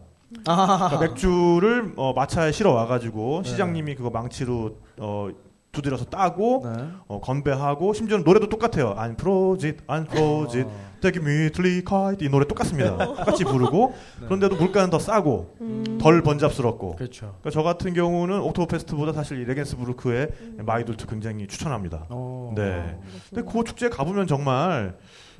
[0.46, 3.50] 아, 그러니까 맥주를 어, 마차에 실어 와가지고 네.
[3.50, 5.28] 시장님이 그거 망치로 어,
[5.72, 6.88] 두드려서 따고 네.
[7.06, 8.94] 어, 건배하고 심지어는 노래도 똑같아요.
[8.96, 10.90] Ein Prosit, ein Prosit, 어.
[11.00, 12.98] der Gemütlichkeit 이 노래 똑같습니다.
[12.98, 14.26] 똑같이 부르고 네.
[14.26, 16.96] 그런데도 물가는 더 싸고 음, 덜 번잡스럽고.
[16.96, 17.36] 그렇죠.
[17.40, 20.28] 그러니까 저 같은 경우는 옥토버 페스트보다 사실 이 레겐스 부르크의
[20.58, 22.06] 마이돌트 굉장히 추천합니다.
[22.10, 22.52] 어.
[22.56, 22.98] 네.
[23.32, 24.96] 근데 그 축제 가보면 정말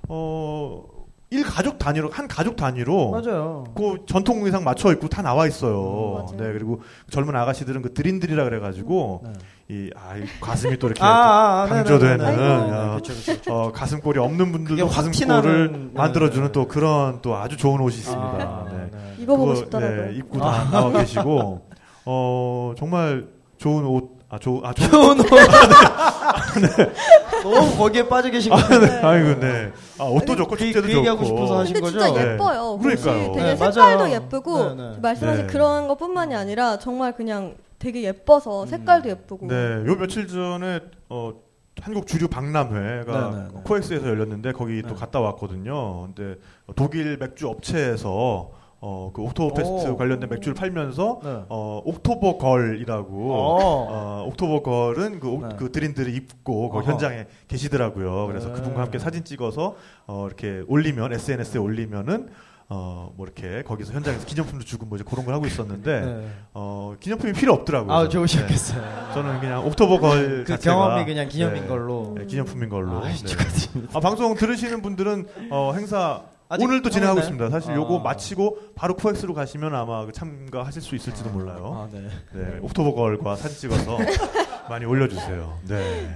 [0.08, 0.84] 어,
[1.32, 3.64] 일 가족 단위로 한 가족 단위로 맞아요.
[3.76, 6.26] 그 전통 의상 맞춰 입고 다 나와 있어요.
[6.32, 6.36] 음.
[6.36, 9.32] 네 그리고 젊은 아가씨들은 그 드린들이라 그래가지고 네.
[9.68, 12.42] 이, 아, 이 가슴이 또 이렇게 아, 아, 아, 강조되는 네네네.
[12.42, 12.72] 아이고.
[12.74, 13.54] 야, 그렇죠, 그렇죠, 그렇죠.
[13.54, 16.52] 어, 가슴골이 없는 분들도 가슴골을 티나는, 만들어주는 네.
[16.52, 18.28] 또 그런 또 아주 좋은 옷이 있습니다.
[18.40, 18.90] 아, 네.
[18.90, 19.14] 네.
[19.22, 20.06] 입어보고 그거, 싶더라고요.
[20.06, 21.64] 네, 입고 다 나와 계시고
[22.06, 23.28] 어 정말
[23.58, 24.18] 좋은 옷.
[24.32, 25.26] 아, 좋, 아, 좋은 좋은 옷.
[27.42, 29.04] 너무 거기에 빠져 계신 거예요.
[29.06, 29.72] 아이고, 네.
[29.98, 30.98] 아, 옷도 좋고, 그- 축제도 그 좋고.
[30.98, 31.98] 얘기하고 싶어서 하신 근데 거죠?
[31.98, 32.32] 진짜 네.
[32.34, 32.78] 예뻐요.
[32.78, 33.16] 그러니까요.
[33.16, 34.14] 옷이 되게 네, 색깔도 맞아요.
[34.14, 34.98] 예쁘고 네, 네.
[35.02, 35.52] 말씀하신 네.
[35.52, 39.54] 그런 것 뿐만이 아니라 정말 그냥 되게 예뻐서 색깔도 예쁘고 네,
[39.86, 41.32] 요 며칠 전에 어
[41.80, 43.60] 한국 주류 박람회가 네, 네, 네.
[43.64, 44.94] 코엑스에서 열렸는데 거기 또 네.
[44.94, 46.08] 갔다 왔거든요.
[46.14, 46.38] 근데
[46.76, 48.50] 독일 맥주 업체에서
[48.82, 49.96] 어 그 옥토버 페스트 오.
[49.96, 51.42] 관련된 맥주를 팔면서 네.
[51.50, 53.86] 어 October girl이라고 어.
[53.90, 55.54] 어 October girl은 그, 옥- 네.
[55.58, 56.82] 그 Dirndl을 입고 그.
[56.82, 58.26] 현장에 계시더라고요.
[58.26, 58.54] 그래서 네.
[58.54, 59.76] 그분과 함께 사진 찍어서
[60.06, 62.28] 어 이렇게 올리면 SNS에 올리면은
[62.72, 66.28] 어 뭐 이렇게 거기서 현장에서 기념품도 주고 뭐 이제 그런 걸 하고 있었는데 네.
[66.54, 67.92] 어 기념품이 필요 없더라고요.
[67.92, 68.08] 아, 네.
[68.08, 68.80] 좋으셨겠어요.
[69.12, 72.14] 저는 그냥 October girl 그 경험이 그냥 기념인 네, 걸로.
[72.16, 72.98] 네, 기념품인 걸로.
[73.04, 73.82] 아, 네.
[73.92, 76.22] 아, 방송 들으시는 분들은 어, 행사
[76.58, 77.50] 오늘도 진행하고 하고 있습니다.
[77.50, 77.74] 사실 아.
[77.76, 81.88] 요거 마치고 바로 코엑스로 가시면 아마 그 참가하실 수 있을지도 몰라요.
[81.88, 82.08] 아, 네.
[82.32, 83.98] 네, 옥토버 걸과 사진 찍어서
[84.68, 85.58] 많이 올려주세요.
[85.68, 86.14] 네.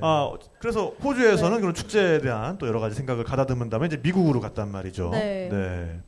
[0.00, 4.70] 아, 그래서 호주에서는 그런 축제에 대한 또 여러 가지 생각을 가다듬은 다음에 이제 미국으로 갔단
[4.70, 5.10] 말이죠.
[5.10, 5.48] 네.
[5.50, 6.00] 네.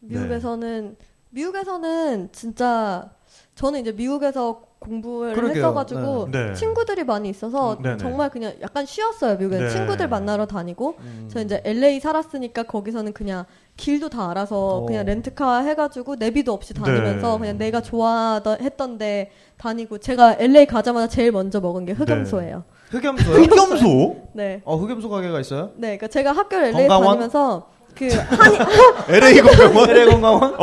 [0.00, 0.96] 미국에서는
[1.30, 3.10] 미국에서는 진짜
[3.54, 5.56] 저는 이제 미국에서 공부를 그러게요.
[5.56, 6.48] 했어가지고 네.
[6.48, 6.54] 네.
[6.54, 7.96] 친구들이 많이 있어서 네네.
[7.96, 9.70] 정말 그냥 약간 쉬었어요 미국에 네.
[9.70, 11.28] 친구들 만나러 다니고 음.
[11.32, 13.44] 저 이제 LA 살았으니까 거기서는 그냥
[13.76, 14.86] 길도 다 알아서 어.
[14.86, 17.38] 그냥 렌트카 해가지고 내비도 없이 다니면서 네.
[17.38, 22.64] 그냥 내가 좋아했던데 다니고 제가 LA 가자마자 제일 먼저 먹은 게 흑염소예요.
[22.90, 23.36] 흑염소요?
[23.42, 24.16] 흑염소?
[24.34, 24.60] 네.
[24.64, 25.70] 어, 흑염소 가게가 있어요?
[25.76, 27.06] 네, 그러니까 제가 학교를 LA 건강원?
[27.06, 28.56] 다니면서 그 한이
[29.08, 29.90] LA 건강원?
[29.90, 30.54] LA 건강원?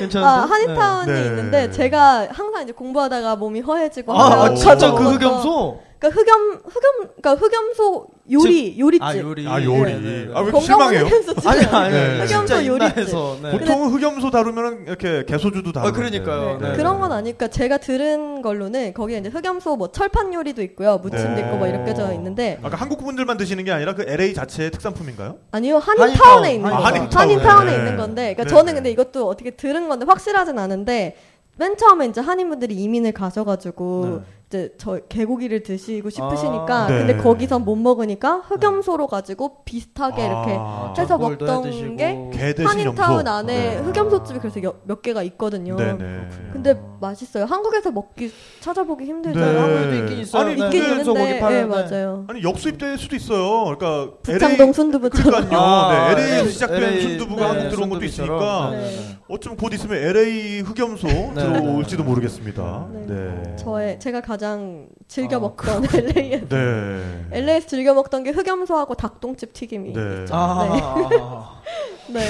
[0.00, 0.26] 괜찮은데?
[0.26, 1.26] 아, 한인타운이 네.
[1.26, 5.89] 있는데 제가 항상 이제 공부하다가 몸이 허해지고 아, 아, 진짜 그 흑염소?
[6.00, 9.02] 그러니까 흑염 흑염 그러니까 흑염소 요리 요리집.
[9.02, 9.46] 아, 요리.
[9.46, 9.92] 아, 요리.
[9.92, 10.32] 네, 네, 네.
[10.34, 11.06] 아, 왜 건강한 실망해요?
[11.44, 12.24] 아니, 아니, 네.
[12.24, 12.96] 흑염소 요리집.
[13.42, 13.50] 네.
[13.58, 15.80] 보통은 흑염소 다루면 이렇게 개소주도 다루는데.
[15.80, 16.58] 아, 그러니까요.
[16.58, 16.76] 네, 네.
[16.76, 21.40] 그런 건 아니니까 제가 들은 걸로는 거기에 이제 흑염소 뭐 철판 요리도 있고요 무침도 네.
[21.42, 25.36] 있고 뭐 이렇게 져 있는데 아까 한국 분들만 드시는 게 아니라 그 LA 자체의 특산품인가요?
[25.50, 27.28] 아니요 한인타운, 한인타운에 있는 아, 한인타운.
[27.30, 27.76] 한인타운에 네.
[27.76, 28.74] 있는 건데 그러니까 네, 저는 네.
[28.74, 31.16] 근데 이것도 어떻게 들은 건데 확실하진 않은데
[31.56, 34.39] 맨 처음에 이제 한인분들이 이민을 가셔가지고 네.
[34.50, 36.86] 이제 저 개고기를 드시고 싶으시니까 아.
[36.88, 36.98] 네.
[36.98, 41.96] 근데 거기선 못 먹으니까 흑염소로 가지고 비슷하게 이렇게 아, 해서 전골도 먹던.
[41.96, 43.30] 게 한인타운 염소.
[43.30, 43.76] 안에 네.
[43.76, 45.76] 흑염소집이 그래서 여- 몇 개가 있거든요.
[45.76, 46.28] 네네.
[46.52, 47.44] 근데 맛있어요.
[47.44, 49.10] 한국에서 먹기 찾아보기 네.
[49.10, 49.60] 힘들잖아요.
[49.60, 50.42] 한국에도 있긴 있어요.
[50.42, 50.64] 아니, 네.
[50.66, 51.64] 있긴 고기 있는데, 네.
[51.64, 52.24] 맞아요.
[52.28, 53.76] 아니 역수입될 수도 있어요.
[53.76, 55.30] 그러니까 부창동 순두부처럼.
[55.30, 55.60] 그러니까요.
[55.60, 58.04] 아, 네, LA에서 LA 시작된 LA 순두부가 네, 한국 들어온 것도.
[58.04, 58.96] 있으니까 네, 네, 네.
[58.96, 59.18] 네.
[59.28, 62.08] 어쩌면 곧 있으면 LA 흑염소 들어올지도 네.
[62.08, 62.86] 모르겠습니다.
[62.92, 63.06] 네.
[63.06, 63.56] 네.
[63.56, 67.26] 저의 제가 가장 즐겨 아, 먹던 LA에서 네.
[67.30, 69.92] LA에서 즐겨 먹던 게 흑염소하고 닭똥집 튀김이.
[69.92, 70.24] 네.
[70.30, 71.60] 아,
[72.08, 72.20] 네.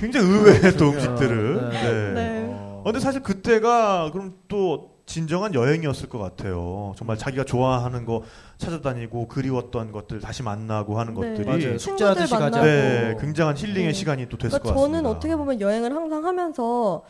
[0.00, 1.70] 굉장히 의외의 또 음식들을.
[1.70, 1.82] 네.
[1.82, 2.12] 네.
[2.12, 2.46] 네.
[2.50, 2.80] 어.
[2.80, 6.92] 어, 근데 사실 그때가 그럼 또 진정한 여행이었을 것 같아요.
[6.96, 8.22] 정말 자기가 좋아하는 거
[8.58, 11.36] 찾아다니고 그리웠던 것들 다시 만나고 하는 네.
[11.44, 12.58] 것들이 숙제하듯이 가자.
[12.58, 12.64] 만나고.
[12.66, 13.92] 네, 굉장한 힐링의 네.
[13.92, 14.98] 시간이 또 됐을 그러니까 것 같습니다.
[14.98, 17.04] 저는 어떻게 보면 여행을 항상 하면서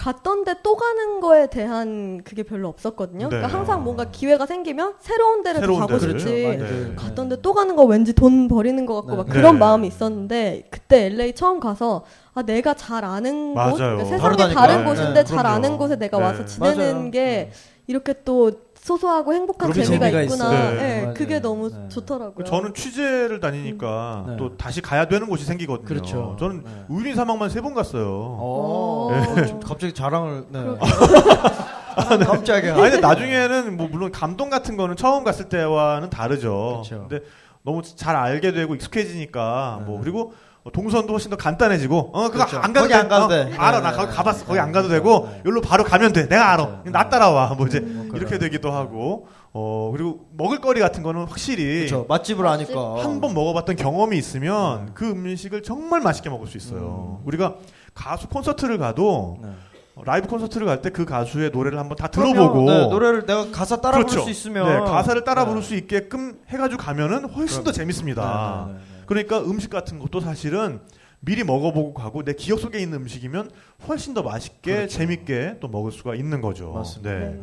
[0.00, 3.28] 갔던데 또 가는 거에 대한 그게 별로 없었거든요.
[3.28, 3.36] 네.
[3.36, 6.18] 그러니까 항상 뭔가 기회가 생기면 새로운 데를 더 새로운 가고 데를.
[6.18, 6.46] 싶지.
[6.46, 6.88] 많이들.
[6.88, 6.94] 네.
[6.96, 9.16] 갔던데 또 가는 거 왠지 돈 버리는 것 같고 네.
[9.18, 9.58] 막 그런 네.
[9.58, 13.72] 마음이 있었는데 그때 LA 처음 가서 아 내가 잘 아는 맞아요.
[13.72, 14.54] 곳 그러니까 세상에 다르다니까요.
[14.66, 15.54] 다른 네, 곳인데 잘 그럼요.
[15.56, 16.24] 아는 곳에 내가 네.
[16.24, 17.10] 와서 지내는 맞아요.
[17.10, 17.50] 게
[17.86, 20.50] 이렇게 또 소소하고 행복한 재미가, 재미가 있구나.
[20.50, 20.74] 네,
[21.06, 21.14] 네.
[21.14, 21.88] 그게 너무 네.
[21.88, 22.44] 좋더라고요.
[22.44, 24.36] 저는 취재를 다니니까 네.
[24.36, 25.86] 또 다시 가야 되는 곳이 생기거든요.
[25.86, 26.36] 그렇죠.
[26.38, 26.70] 저는 네.
[26.88, 28.06] 우유니 사막만 세 번 갔어요.
[28.40, 29.46] 어, 네.
[29.46, 30.44] 좀 갑자기 자랑을.
[30.50, 30.60] 네.
[30.62, 30.78] 그렇군요.
[32.26, 32.72] 깜짝이야.
[32.72, 36.82] 아니 근데 나중에는 뭐 물론 감동 같은 거는 처음 갔을 때와는 다르죠.
[36.84, 37.06] 그렇죠.
[37.08, 37.24] 근데
[37.62, 40.04] 너무 잘 알게 되고 익숙해지니까 뭐 네.
[40.04, 40.32] 그리고
[40.72, 42.58] 동선도 훨씬 더 간단해지고 어 그거 그렇죠.
[42.58, 42.98] 안 가도 거기 돼.
[42.98, 43.54] 안 가도 어, 돼.
[43.56, 44.14] 알아 네, 나 네, 거기 네.
[44.16, 45.38] 가봤어 거기 네, 안 가도 네, 되고 네.
[45.46, 46.90] 여기로 바로 가면 돼 내가 알아 그렇죠.
[46.90, 48.38] 나 따라와 뭐 이제 음, 뭐 이렇게.
[48.38, 52.04] 되기도 하고 어 그리고 먹을거리 같은 거는 확실히 그렇죠.
[52.08, 52.96] 맛집을 아니까.
[53.02, 54.92] 한 번 먹어봤던 경험이 있으면 네.
[54.94, 57.18] 그 음식을 정말 맛있게 먹을 수 있어요.
[57.20, 57.26] 음.
[57.26, 57.54] 우리가
[57.94, 59.48] 가수 콘서트를 가도 네.
[59.96, 62.06] 어, 라이브 콘서트를 갈 때 그 가수의 노래를 한번 다.
[62.08, 64.20] 들어보고 네, 노래를 내가 가사 따라 그렇죠.
[64.20, 65.48] 부를 수 있으면 네, 가사를 따라 네.
[65.48, 67.74] 부를 수 있게끔 해가지고 가면은 훨씬 더 그럼.
[67.74, 68.68] 재밌습니다.
[69.10, 69.28] 네, 네, 네, 네.
[69.28, 70.80] 그러니까 음식 같은 것도 사실은
[71.20, 73.50] 미리 먹어보고 가고 내 기억 속에 있는 음식이면
[73.88, 74.98] 훨씬 더 맛있게 그렇죠.
[74.98, 76.72] 재밌게 또 먹을 수가 있는 거죠.
[76.72, 77.10] 맞습니다.
[77.10, 77.18] 네.
[77.30, 77.40] 네.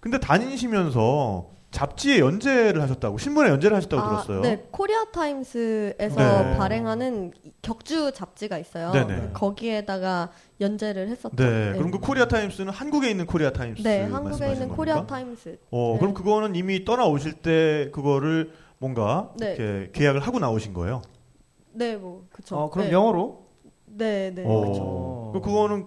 [0.00, 4.40] 근데 다니시면서 잡지에 연재를 하셨다고 신문에 연재를 하셨다고 아, 들었어요.
[4.40, 6.56] 네, 코리아 타임스에서 네.
[6.56, 8.92] 발행하는 격주 잡지가 있어요.
[8.92, 9.30] 네네.
[9.34, 10.30] 거기에다가
[10.60, 11.36] 연재를 했었죠.
[11.36, 11.72] 네.
[11.76, 15.14] 그럼 그 코리아 타임스는 한국에 있는 코리아 타임스 네, 한국에 있는 말씀하시는 코리아 겁니까?
[15.14, 15.58] 타임스.
[15.70, 15.98] 어, 네.
[15.98, 19.54] 그럼 그거는 이미 떠나오실 때 그거를 뭔가 네.
[19.54, 21.02] 이렇게 계약을 하고 나오신 거예요.
[21.72, 22.56] 네, 뭐 그쵸.
[22.56, 22.92] 어, 그럼 네.
[22.92, 23.46] 영어로?
[23.86, 24.44] 네, 네.
[24.46, 24.60] 어.
[24.60, 25.30] 그쵸.
[25.32, 25.86] 그럼 그거는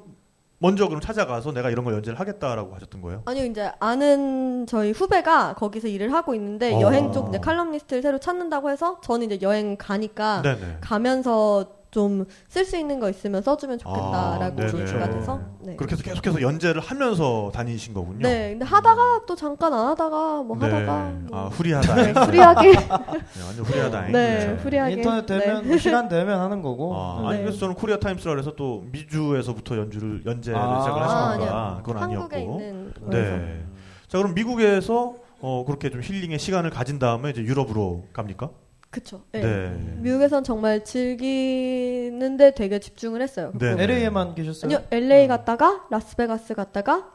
[0.59, 3.23] 먼저 그럼 찾아가서 내가 이런 걸 연재를 하겠다라고 하셨던 거예요.
[3.25, 6.81] 아니요, 이제 아는 저희 후배가 거기서 일을 하고 있는데 어.
[6.81, 10.77] 여행 쪽 이제 칼럼니스트를 새로 찾는다고 해서 저는 이제 여행 가니까 네네.
[10.81, 14.65] 가면서 좀 쓸 수 있는 거 있으면 써주면 좋겠다라고 아.
[14.65, 15.75] 얘기가 돼서 네.
[15.75, 18.19] 그렇게 해서 계속해서 연재를 하면서 다니신 거군요.
[18.19, 20.65] 네, 근데 하다가 또 잠깐 안 하다가 뭐 네.
[20.65, 22.13] 하다가 뭐 아, free하다잉.
[22.13, 22.87] 네, free하게 네,
[23.45, 24.11] 완전 free하다잉.
[24.11, 24.53] 네, 네.
[24.55, 25.77] free하게 인터넷 되면 네.
[25.77, 26.95] 시간 되면 하는 거고.
[26.95, 27.27] 아, 네.
[27.29, 30.79] 아니 그래서 저는 코리아 타임스라 그래서 또 미주에서부터 연주를 연재를 아.
[30.81, 31.81] 시작을 하신 아, 건가?
[31.83, 32.59] 그건 한국에 아니었고.
[32.59, 33.63] 있는 네.
[34.07, 38.49] 자 그럼 미국에서 어, 그렇게 좀 힐링의 시간을 가진 다음에 이제 유럽으로 갑니까?
[38.89, 39.21] 그쵸.
[39.31, 39.41] 네.
[39.41, 39.95] 네.
[39.99, 43.51] 미국에선 정말 즐기는데 되게 집중을 했어요.
[43.53, 43.75] 네.
[43.75, 44.65] 그래서 LA에만 계셨어요?
[44.75, 47.11] 아니요, LA 갔다가 라스베가스 갔다가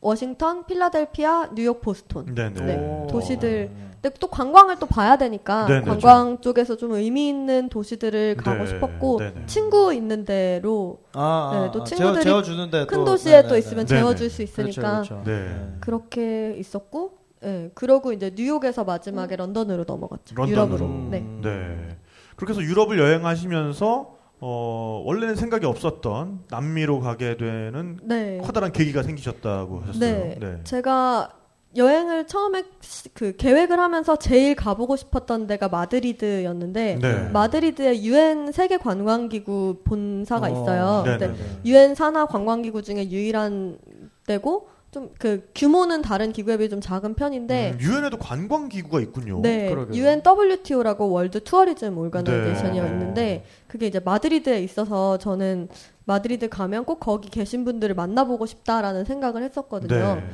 [0.00, 2.34] 워싱턴, 필라델피아, 뉴욕, 보스톤.
[2.34, 2.60] 네네.
[2.66, 2.76] 네.
[2.76, 3.06] 오.
[3.08, 3.70] 도시들.
[4.00, 8.66] 근데 또 관광을 또 봐야 되니까 네네, 관광 쪽에서 좀 의미 있는 도시들을 가고 네,
[8.66, 9.46] 싶었고 네네.
[9.46, 13.54] 친구 있는 데로 아, 네, 아, 또 아, 친구들이 재워주는데 큰 또- 도시에 네, 또
[13.54, 13.94] 네, 있으면 네.
[13.94, 14.00] 네네.
[14.00, 15.22] 재워줄 수 있으니까 그렇죠, 그렇죠.
[15.24, 15.76] 네.
[15.80, 20.34] 그렇게 있었고, 예, 그러고 이제 뉴욕에서 마지막에 런던으로 넘어갔죠.
[20.34, 20.50] 런던으로.
[20.52, 20.86] 유럽으로.
[20.86, 21.08] 음.
[21.10, 21.20] 네.
[21.42, 21.96] 네.
[22.36, 28.38] 그렇게 해서 유럽을 여행하시면서 어, 원래는 생각이 없었던 남미로 가게 되는 네.
[28.44, 30.34] 커다란 계기가 생기셨다고 하셨어요.
[30.38, 30.60] 네.
[30.64, 31.30] 제가
[31.74, 37.28] 여행을 처음에 시- 그 계획을 하면서 제일 가보고 싶었던 데가 마드리드였는데 네.
[37.30, 41.02] 마드리드에 유엔 세계 관광기구 본사가 어, 있어요.
[41.04, 41.18] 네네.
[41.18, 41.34] 근데
[41.64, 43.78] 유엔 산하 관광기구 중에 유일한
[44.26, 49.40] 데고 좀 그 규모는 다른 기구에 비해 좀 작은 편인데 음, 유엔에도 관광 기구가 있군요.
[49.42, 50.02] 네, 그러게요.
[50.02, 52.86] UNWTO라고 World Tourism Organization이 네.
[52.86, 55.68] 있는데 그게 이제 마드리드에 있어서 저는
[56.04, 60.16] 마드리드 가면 꼭 거기 계신 분들을 만나보고 싶다라는 생각을 했었거든요.
[60.16, 60.24] 네.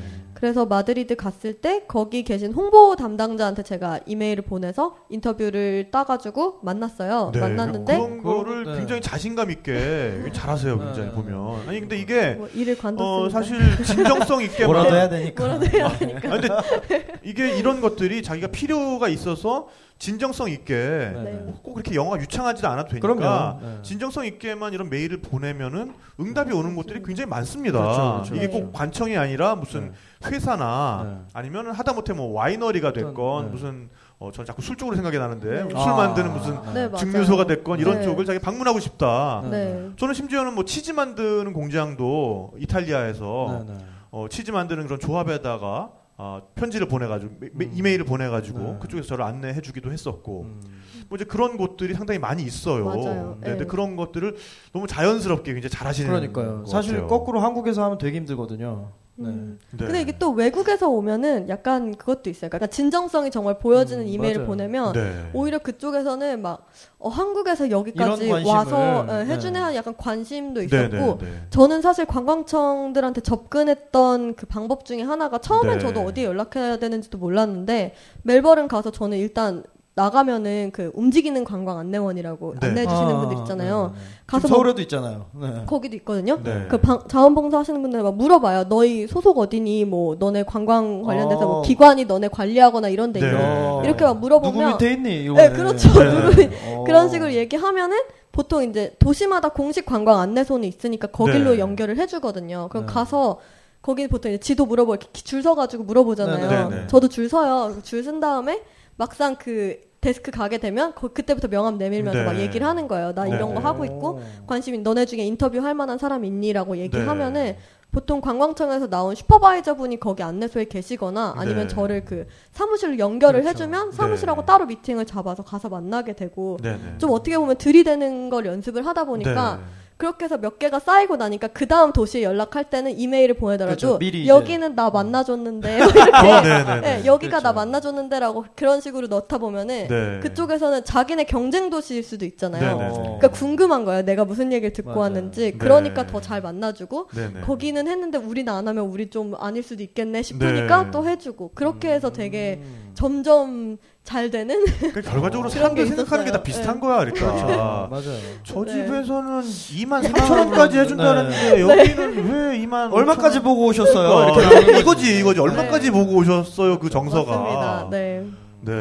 [0.42, 7.30] 그래서 마드리드 갔을 때 거기 계신 홍보 담당자한테 제가 이메일을 보내서 인터뷰를 따가지고 만났어요.
[7.32, 7.38] 네.
[7.38, 8.78] 만났는데 그런 거를 네.
[8.78, 11.14] 굉장히 자신감 있게 잘하세요, 굉장히 네.
[11.14, 11.68] 보면.
[11.68, 13.30] 아니 근데 이게 뭐 일을 어, 관뒀습니다.
[13.38, 15.44] 사실 진정성 있게 뭐라도 막- 해야 되니까.
[15.44, 16.28] 뭐라도 해야 되니까.
[16.34, 19.68] 아, 근데 이게 이런 것들이 자기가 필요가 있어서
[20.00, 21.46] 진정성 있게 네.
[21.62, 23.60] 꼭 그렇게 영어가 유창하지도 않아도 되니까 그럼요.
[23.64, 23.78] 네.
[23.82, 27.78] 진정성 있게만 이런 메일을 보내면은 응답이 오는 곳들이 굉장히 많습니다.
[27.80, 28.34] 그렇죠, 그렇죠.
[28.34, 28.52] 이게 네.
[28.60, 29.92] 꼭 관청이 아니라 무슨
[30.24, 31.30] 회사나 네.
[31.34, 33.50] 아니면 하다못해 뭐 와이너리가 됐건 네.
[33.50, 35.68] 무슨 어, 전 자꾸 술 쪽으로 생각이 나는데 네.
[35.70, 35.96] 술 아.
[35.96, 36.90] 만드는 무슨 네.
[36.96, 38.02] 증류소가 됐건 이런 네.
[38.04, 39.42] 쪽을 자기 방문하고 싶다.
[39.50, 39.90] 네.
[39.96, 43.78] 저는 심지어는 뭐 치즈 만드는 공장도 이탈리아에서 네, 네.
[44.10, 47.72] 어, 치즈 만드는 그런 조합에다가 어, 편지를 보내가지고 메- 메- 음.
[47.74, 48.76] 이메일을 보내가지고 네.
[48.80, 50.60] 그쪽에서 저를 안내해주기도 했었고 음.
[51.08, 52.84] 뭐 이제 그런 곳들이 상당히 많이 있어요.
[52.84, 53.38] 맞아요.
[53.40, 53.66] 네, 근데 네.
[53.66, 54.36] 그런 것들을
[54.72, 56.58] 너무 자연스럽게 굉장히 잘하시는 그러니까요.
[56.62, 57.08] 것 사실 같아요.
[57.08, 58.90] 거꾸로 한국에서 하면 되게 힘들거든요.
[59.14, 59.28] 네.
[59.28, 59.58] 음.
[59.70, 59.84] 네.
[59.84, 62.48] 근데 이게 또 외국에서 오면은 약간 그것도 있어요.
[62.48, 64.48] 그러니까 진정성이 정말 보여지는 음, 이메일을 맞아요.
[64.48, 65.30] 보내면 네.
[65.34, 66.66] 오히려 그쪽에서는 막
[66.98, 69.26] 어, 한국에서 여기까지 와서 예, 네.
[69.26, 71.46] 해주네 한 약간 관심도 네, 있었고 네, 네.
[71.50, 75.78] 저는 사실 관광청들한테 접근했던 그 방법 중에 하나가 처음엔 네.
[75.78, 79.62] 저도 어디에 연락해야 되는지도 몰랐는데 멜버른 가서 저는 일단
[79.94, 82.66] 나가면은 그 움직이는 관광 안내원이라고 네.
[82.68, 83.92] 안내해 주시는 아, 분들 있잖아요.
[83.94, 84.04] 네, 네.
[84.26, 85.26] 가서 지금 막 서울에도 있잖아요.
[85.38, 85.64] 네.
[85.66, 86.40] 거기도 있거든요.
[86.42, 86.66] 네.
[86.70, 88.64] 그 방- 자원봉사 하시는 분들 막 물어봐요.
[88.68, 89.84] 너희 소속 어디니?
[89.84, 91.62] 뭐 너네 관광 관련돼서 뭐 어.
[91.62, 93.32] 기관이 너네 관리하거나 이런 데 네.
[93.34, 93.82] 어.
[93.84, 95.24] 이렇게 막 물어보면 누구 밑에 있니?
[95.24, 95.88] 이거 네, 그렇죠.
[96.36, 96.50] 네.
[96.74, 96.84] 어.
[96.84, 97.98] 그런 식으로 얘기하면은
[98.32, 101.58] 보통 이제 도시마다 공식 관광 안내소는 있으니까 거길로 네.
[101.58, 102.68] 연결을 해주거든요.
[102.70, 102.92] 그럼 네.
[102.94, 103.40] 가서
[103.82, 106.48] 거기 보통 이제 지도 물어보고 이렇게 줄 서가지고 물어보잖아요.
[106.48, 106.86] 네, 네, 네.
[106.86, 107.74] 저도 줄 서요.
[107.82, 108.62] 줄 쓴 다음에
[108.96, 112.24] 막상 그 데스크 가게 되면 거- 그때부터 명함 내밀면서 네.
[112.24, 113.12] 막 얘기를 하는 거예요.
[113.14, 113.30] 나 네.
[113.36, 117.58] 이런 거 하고 있고 관심이 너네 중에 인터뷰 할 만한 사람 있니라고 얘기하면은 네.
[117.92, 121.68] 보통 관광청에서 나온 슈퍼바이저 분이 거기 안내소에 계시거나 아니면 네.
[121.68, 123.64] 저를 그 사무실로 연결을 그렇죠.
[123.64, 124.46] 해주면 사무실하고 네.
[124.46, 126.98] 따로 미팅을 잡아서 가서 만나게 되고 네, 네.
[126.98, 129.62] 좀 어떻게 보면 들이대는 걸 연습을 하다 보니까 네.
[130.02, 134.26] 그렇게 해서 몇 개가 쌓이고 나니까 그 다음 도시에 연락할 때는 이메일을 보내더라도 그렇죠.
[134.26, 136.80] 여기는 나 만나줬는데 이렇게 어, 네, 네, 네.
[136.80, 137.54] 네, 여기가 나 그렇죠.
[137.54, 140.18] 만나줬는데라고 그런 식으로 넣다 보면은 네.
[140.20, 142.78] 그쪽에서는 자기네 경쟁 도시일 수도 있잖아요.
[142.78, 142.94] 네, 네, 네.
[143.00, 144.02] 그러니까 궁금한 거예요.
[144.02, 145.00] 내가 무슨 얘기를 듣고 맞아요.
[145.02, 145.52] 왔는지.
[145.52, 145.52] 네.
[145.52, 147.40] 그러니까 더 잘 만나주고 네, 네.
[147.42, 150.90] 거기는 했는데 우리는 안 하면 우리 좀 아닐 수도 있겠네 싶으니까 네.
[150.90, 152.90] 또 해주고 그렇게 해서 되게 음.
[152.94, 156.42] 점점 잘 되는 그러니까 결과적으로 그런 사람들 게 생각하는 게다 있었어요.
[156.42, 157.88] 비슷한 거야, 그러니까.
[157.88, 158.18] 맞아요.
[158.42, 158.72] 저 네.
[158.72, 160.82] 집에서는 2만 3천 원까지 네.
[160.82, 164.34] 해준다는데 여기는 왜 2만 얼마까지 보고 오셨어요?
[164.34, 164.80] 그러니까 거지.
[164.80, 167.88] 이거지 이거지 얼마까지 보고 오셨어요 그 정서가 맞습니다.
[167.90, 168.26] 네.
[168.62, 168.72] 네.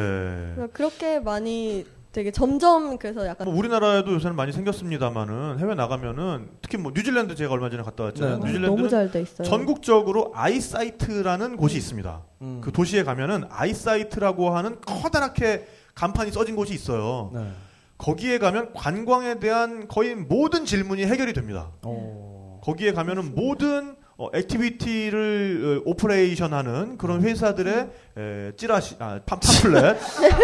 [0.54, 6.76] 그래서 그렇게 많이 되게 점점 그래서 약간 뭐 우리나라에도 요새는 많이 생겼습니다만은 해외 나가면은 특히
[6.76, 8.34] 뭐 뉴질랜드 제가 얼마 전에 갔다 왔잖아요.
[8.34, 8.46] 네, 네.
[8.46, 9.48] 뉴질랜드는 너무 잘돼 있어요.
[9.48, 12.22] 전국적으로 i-SITE라는 곳이 있습니다.
[12.42, 12.60] 음.
[12.62, 17.30] 그 도시에 가면은 i-SITE라고 하는 커다랗게 간판이 써진 곳이 있어요.
[17.32, 17.50] 네.
[17.96, 21.70] 거기에 가면 관광에 대한 거의 모든 질문이 해결이 됩니다.
[21.82, 22.60] 어.
[22.62, 27.88] 거기에 가면은 모든 어, activity를 어, operation하는 그런 회사들의
[28.18, 29.98] 에, 찌라시, 아, 팜, 팜플렛.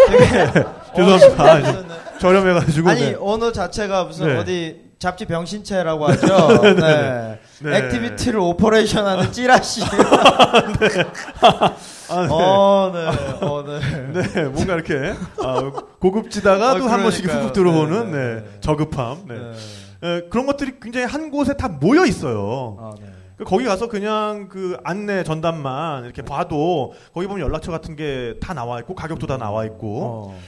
[0.09, 0.65] 되게
[0.97, 1.73] 죄송합니다.
[1.73, 1.89] 좀
[2.19, 2.89] 저렴해가지고.
[2.89, 3.17] 아니 네.
[3.21, 4.37] 언어 자체가 무슨 네.
[4.39, 6.63] 어디 잡지 병신체라고 하죠.
[6.75, 7.39] 네.
[7.61, 7.77] 네.
[7.77, 9.83] activity를 operation하는 찌라시.
[9.85, 12.29] 아, 네.
[12.31, 13.47] 어, 네.
[13.47, 14.23] 어, 네.
[14.23, 17.27] 네, 뭔가 이렇게 아, 고급지다가 아, 또한 번씩.
[17.27, 18.61] 훅훅 들어오는 네, 네, 네, 네.
[18.61, 19.19] 저급함.
[19.29, 19.35] 네.
[19.39, 19.53] 네.
[20.01, 22.77] 에, 그런 것들이 굉장히 한 곳에 다 모여 있어요.
[22.81, 23.08] 아, 네.
[23.39, 28.53] 그 거기 가서 그냥 그 안내 전단만 이렇게 봐도 거기 보면 연락처 같은 게 다
[28.53, 30.39] 나와 있고 가격도 다 나와 있고 어.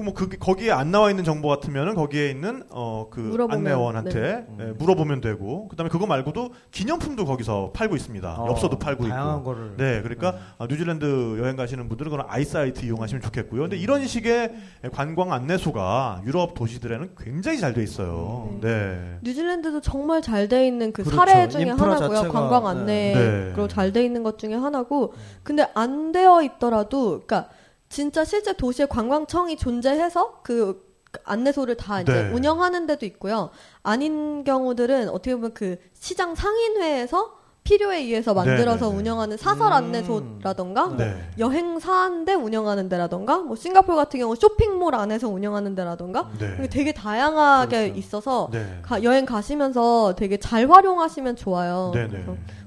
[0.00, 4.64] 그뭐 그게 거기에 안 나와 있는 정보 같으면은 거기에 있는 어그 물어보면, 안내원한테 네.
[4.66, 8.34] 예, 물어보면 되고 그다음에 그거 말고도 기념품도 거기서 팔고 있습니다.
[8.40, 9.44] 어, 엽서도 팔고 다양한 있고.
[9.44, 9.74] 거를.
[9.76, 10.38] 네, 그러니까 네.
[10.58, 13.62] 아, 뉴질랜드 여행 가시는 분들은 그런 i-SITE 이용하시면 좋겠고요.
[13.62, 14.52] 근데 이런 식의
[14.92, 18.48] 관광 안내소가 유럽 도시들에는 굉장히 잘 돼 있어요.
[18.52, 18.60] 음.
[18.60, 19.18] 네.
[19.22, 21.16] 뉴질랜드도 정말 잘 돼 있는 그 그렇죠.
[21.16, 22.08] 사례 중에 하나고요.
[22.16, 23.14] 자체가, 관광 네.
[23.14, 27.48] 안내로 잘 돼 있는 것 중에 하나고, 근데 안 되어 있더라도, 그러니까
[27.90, 30.88] 진짜 실제 도시에 관광청이 존재해서 그
[31.24, 32.32] 안내소를 다 이제 네.
[32.32, 33.50] 운영하는 데도 있고요.
[33.82, 37.39] 아닌 경우들은 어떻게 보면 그 시장 상인회에서
[37.70, 38.96] 필요에 의해서 만들어서 네, 네, 네.
[38.98, 39.72] 운영하는 사설 음.
[39.72, 41.14] 안내소라던가 뭐 네.
[41.38, 46.68] 여행사인데 운영하는 데라던가 뭐 싱가포르 같은 경우 쇼핑몰 안에서 운영하는 데라던가 네.
[46.68, 47.98] 되게 다양하게 그렇죠.
[47.98, 48.78] 있어서 네.
[48.82, 51.92] 가- 여행 가시면서 되게 잘 활용하시면 좋아요.
[51.94, 52.08] 네,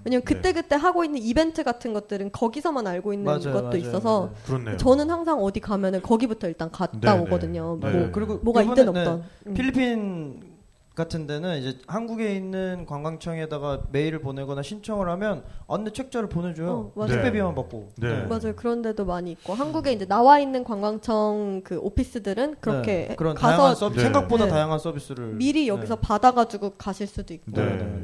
[0.05, 4.19] 왜냐면 그때 그때 하고 있는 이벤트 같은 것들은 거기서만 알고 있는 맞아요, 것도 맞아요, 있어서
[4.21, 4.33] 맞아요.
[4.45, 4.77] 그렇네요.
[4.77, 7.19] 저는 항상 어디 가면은 거기부터 일단 갔다 네, 네.
[7.23, 7.77] 오거든요.
[7.81, 7.89] 네.
[7.91, 9.23] 뭐뭐 그리고 뭐가 있든 네, 없던.
[9.47, 9.53] 음.
[9.53, 10.52] 필리핀
[10.95, 16.71] 같은 데는 이제 한국에 있는 관광청에다가 메일을 보내거나 신청을 하면 안내 책자를 보내줘요.
[16.71, 17.09] 어, 맞아요.
[17.09, 17.15] 네.
[17.15, 17.89] 택배비만 받고.
[17.97, 18.25] 네.
[18.25, 18.55] 맞아요.
[18.55, 23.15] 그런 데도 많이 있고 한국에 이제 나와 있는 관광청 그 오피스들은 그렇게 네.
[23.15, 24.03] 그런 다양한 가서 서비 네.
[24.03, 24.51] 생각보다 네.
[24.51, 27.51] 다양한 서비스를 미리 여기서 받아가지고 가실 수도 있고.
[27.51, 28.03] 네.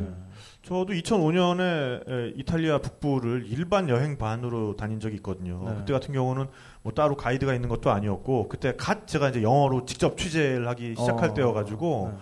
[0.63, 5.63] 저도 2005년에 이탈리아 북부를 일반 여행 반으로 다닌 적이 있거든요.
[5.65, 5.75] 네.
[5.77, 6.47] 그때 같은 경우는
[6.81, 11.29] 뭐 따로 가이드가 있는 것도 아니었고 그때 갓 제가 이제 영어로 직접 취재를 하기 시작할
[11.29, 11.33] 어.
[11.33, 12.19] 때여가지고 네.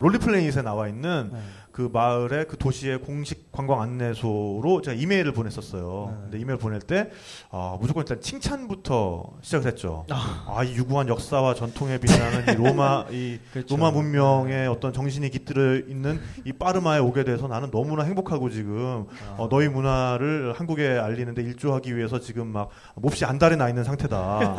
[0.00, 1.38] 롤리플레닛에 나와 있는 네.
[1.78, 6.08] 그 마을의 그 도시의 공식 관광 안내소로 제가 이메일을 보냈었어요.
[6.10, 6.22] 네.
[6.22, 7.10] 근데 이메일 보낼 때
[7.52, 10.04] 아, 무조건 일단 칭찬부터 시작을 했죠.
[10.10, 13.76] 아, 이 유구한 역사와 전통에 빛나는 이 로마 이 그렇죠.
[13.76, 19.36] 로마 문명의 어떤 정신이 깃들어 있는 이 파르마에 오게 돼서 나는 너무나 행복하고 지금 아.
[19.38, 24.56] 어, 너희 문화를 한국에 알리는데 일조하기 위해서 지금 막 몹시 안달에 나 있는 상태다.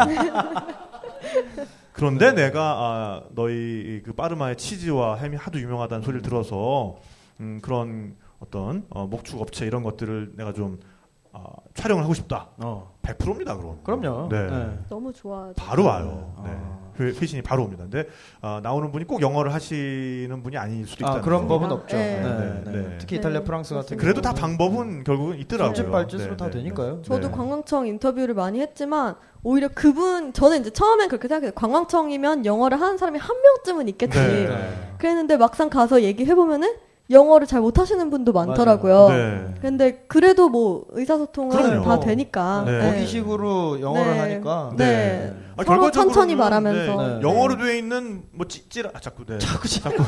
[1.99, 6.95] 그런데 내가 아, 너희 그 파르마의 치즈와 햄이 하도 유명하다는 소리를 들어서
[7.41, 10.79] 음, 그런 어떤 어, 목축 업체 이런 것들을 내가 좀
[11.33, 11.43] 아,
[11.73, 12.47] 촬영을 하고 싶다.
[12.63, 12.95] 어.
[13.01, 13.79] 100%입니다, 그럼.
[13.83, 14.29] 그럼요.
[14.29, 14.79] 네.
[14.87, 15.51] 너무 좋아요.
[15.57, 16.33] 바로 와요.
[16.41, 16.49] 네.
[16.51, 16.57] 네.
[16.57, 16.88] 아.
[16.99, 17.83] 회- 회신이 바로 옵니다.
[17.89, 18.07] 근데
[18.41, 21.13] 아, 나오는 분이 꼭 영어를 하시는 분이 아닐 수도 있다.
[21.17, 21.59] 아 그런 거.
[21.59, 21.95] 법은 없죠.
[21.97, 22.21] 네.
[22.21, 22.97] 네, 네.
[22.99, 23.45] 특히 이탈리아, 네.
[23.45, 25.75] 프랑스 같은 그래도 다 경우는 방법은 결국은 있더라고요.
[25.75, 27.01] 손짓 발짓으로 네, 다 네, 되니까요.
[27.03, 27.33] 저도 네.
[27.35, 31.51] 관광청 인터뷰를 많이 했지만 오히려 그분 저는 이제 처음엔 그렇게 생각해요.
[31.55, 34.19] 관광청이면 영어를 하는 사람이 한 명쯤은 있겠지.
[34.97, 36.75] 그랬는데 막상 가서 얘기해 보면은
[37.11, 39.09] 영어를 잘 못하시는 분도 많더라고요.
[39.09, 39.53] 네.
[39.61, 41.83] 근데 그래도 뭐 의사소통은 그럼요.
[41.83, 42.63] 다 되니까.
[42.67, 42.77] 네.
[42.79, 42.91] 네.
[42.91, 44.19] 거기식으로 영어를 네.
[44.19, 44.85] 하니까 네.
[44.85, 45.33] 네.
[45.59, 47.07] 아, 서로 천천히 말하면서.
[47.07, 47.21] 네.
[47.21, 49.37] 영어로 되어 있는 뭐 찌찌라 아, 자꾸 네.
[49.37, 50.03] 자꾸 자꾸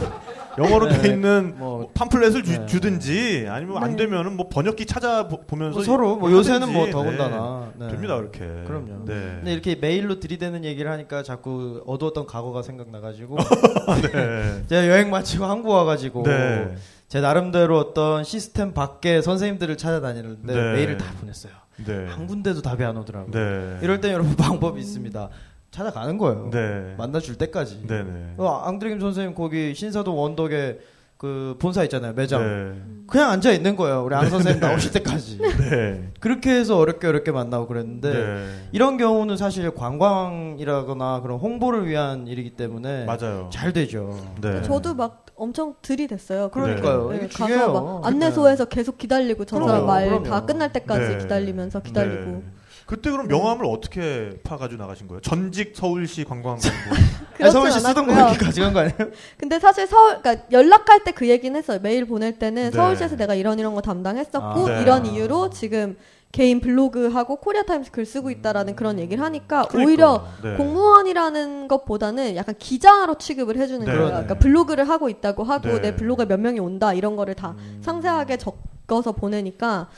[0.58, 0.98] 영어로 네.
[0.98, 2.66] 되어 있는 뭐 팜플렛을 주, 네.
[2.66, 3.98] 주든지 아니면 안 네.
[3.98, 6.32] 되면은 뭐 번역기 찾아 보면서 뭐 서로 뭐.
[6.32, 6.92] 요새는 뭐 네.
[6.92, 7.88] 더군다나 네.
[7.90, 8.40] 됩니다 그렇게.
[8.66, 9.06] 그럼요.
[9.06, 9.14] 네.
[9.14, 13.38] 근데 이렇게 메일로 들이대는 얘기를 하니까 자꾸 어두웠던 과거가 생각나가지고
[14.14, 14.64] 네.
[14.68, 16.76] 제가 여행 마치고 한국 와가지고 네.
[17.08, 20.74] 제 나름대로 어떤 시스템 밖에 선생님들을 찾아다니는데 네.
[20.74, 21.52] 메일을 다 보냈어요.
[21.86, 22.06] 네.
[22.08, 23.32] 한 군데도 답이 안 오더라고요.
[23.32, 23.80] 네.
[23.82, 25.30] 이럴 때 여러분 방법이 있습니다.
[25.72, 26.50] 찾아가는 거예요.
[26.52, 26.96] 네.
[26.98, 27.88] 만나줄 때까지.
[27.88, 28.04] 네.
[28.04, 28.34] 네.
[28.38, 30.80] 어, 앙드레김 선생님 거기 신사동 원덕에
[31.18, 32.42] 그 본사 있잖아요 매장.
[32.42, 32.82] 네.
[33.08, 34.04] 그냥 앉아 있는 거예요.
[34.04, 35.38] 우리 앙 선생님 나오실 때까지.
[35.70, 36.10] 네.
[36.20, 38.68] 그렇게 해서 어렵게 어렵게 만나고 그랬는데 네.
[38.72, 43.50] 이런 경우는 사실 관광이라거나 그런 홍보를 위한 일이기 때문에 맞아요.
[43.54, 44.20] 잘 되죠.
[44.42, 44.64] 네.
[44.64, 46.50] 저도 막 엄청 들이댔어요.
[46.52, 47.10] 그러니까요.
[47.10, 47.74] 네, 이게 가서 중요해요.
[47.74, 50.22] 막 안내소에서 계속 기다리고 저 사람 말.
[50.24, 51.18] 다 끝날 때까지 네.
[51.18, 52.32] 기다리면서 기다리고.
[52.32, 52.44] 네.
[52.86, 55.22] 그때 그럼 명함을 어떻게 파가지고 나가신 거예요?
[55.22, 56.62] 전직 서울시 관광부.
[57.52, 58.14] 서울시 쓰던 거.
[58.14, 58.98] 이렇게 가져간 거 아니에요?
[59.38, 61.80] 근데 사실 서울, 그러니까 연락할 때 그 얘기는 했어요.
[61.82, 62.72] 메일 보낼 때는 네.
[62.72, 64.82] 서울시에서 내가 이런 이런 거 담당했었고 아, 네.
[64.82, 65.98] 이런 이유로 지금
[66.32, 69.88] 개인 블로그하고 코리아 타임스 글 쓰고 있다라는 그런 얘기를 하니까 그러니까.
[69.88, 70.56] 오히려 네.
[70.56, 73.86] 공무원이라는 것보다는 약간 기자로 취급을 해주는 네.
[73.86, 74.00] 거예요.
[74.00, 74.12] 그러네.
[74.12, 75.82] 그러니까 블로그를 하고 있다고 하고 네.
[75.82, 79.90] 내 블로그에 몇 명이 온다 이런 거를 다 상세하게 적어서 보내니까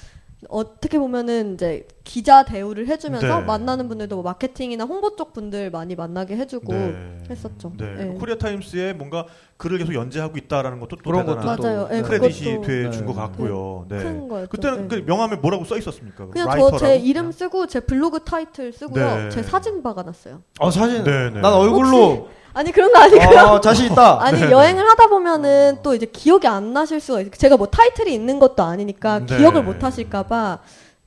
[0.50, 3.46] 어떻게 보면은 이제 기자 대우를 해주면서 네.
[3.46, 7.24] 만나는 분들도 뭐 마케팅이나 홍보 쪽 분들 많이 만나게 해주고 네.
[7.30, 7.74] 했었죠.
[7.78, 7.94] 네.
[7.96, 8.06] 네.
[8.14, 9.26] 코리아 타임스에 뭔가
[9.58, 11.88] 글을 계속 연재하고 있다라는 것도 또 그런 대단한 것도 맞아요.
[11.90, 13.20] 또 예, 크레딧이 돼준 것 네.
[13.20, 13.86] 같고요.
[13.90, 13.98] 네.
[13.98, 14.50] 큰 거였죠.
[14.50, 15.02] 그때는 네.
[15.02, 16.28] 그 명함에 뭐라고 써 있었습니까?
[16.28, 16.78] 그냥 writer라고?
[16.78, 19.16] 저제 이름 쓰고 제 블로그 타이틀 쓰고요.
[19.16, 19.30] 네.
[19.30, 20.42] 제 사진 박아놨어요.
[20.60, 21.04] 어 사진.
[21.04, 21.42] 네, 네.
[21.42, 23.40] 난 얼굴로 아니 그런 거 아니고요.
[23.40, 24.22] 아, 자신 있다.
[24.24, 27.32] 아니 여행을 하다 보면은 또 이제 기억이 안 나실 수가 있어요.
[27.32, 29.38] 제가 뭐 타이틀이 있는 것도 아니니까 네.
[29.38, 30.60] 기억을 못 하실까봐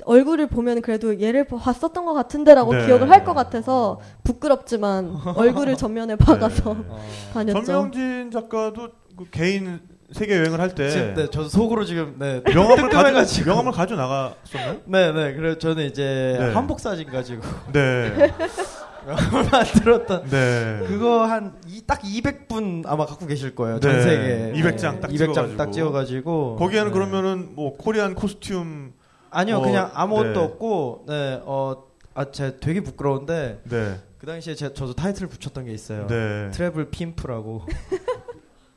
[0.04, 2.86] 얼굴을 보면 그래도 얘를 봤었던 것 같은데라고 네.
[2.86, 6.80] 기억을 할 것 같아서 부끄럽지만 얼굴을 전면에 박아서 네.
[6.88, 7.04] 어.
[7.34, 7.64] 다녔죠.
[7.64, 9.80] 전명진 작가도 그 개인
[10.12, 12.40] 세계 여행을 할 때 네, 저도 속으로 지금 네.
[12.44, 13.44] 명함을 가져.
[13.44, 14.76] 명함을 가져 나갔었나요?
[14.84, 15.34] 네, 네.
[15.34, 16.52] 그래 저는 이제 네.
[16.52, 17.42] 한복 사진 가지고
[17.72, 18.32] 네.
[19.52, 20.80] 만들었던 네.
[20.86, 21.54] 그거 한
[21.86, 23.78] 딱 200분 아마 갖고 계실 거예요.
[23.78, 24.02] 전 네.
[24.02, 24.52] 세계.
[24.60, 26.56] 200장 딱 200장 딱 찍어 가지고.
[26.56, 26.56] 찍어가지고.
[26.56, 26.92] 거기에는 네.
[26.92, 28.92] 그러면은 뭐 코리안 코스튬
[29.30, 30.38] 아니요, 어, 그냥 아무것도 네.
[30.38, 31.84] 없고, 네, 어,
[32.14, 34.00] 아, 제가 되게 부끄러운데, 네.
[34.18, 36.06] 그 당시에 제, 저도 타이틀 붙였던 게 있어요.
[36.06, 36.50] 네.
[36.52, 37.62] 트래블 핌프라고.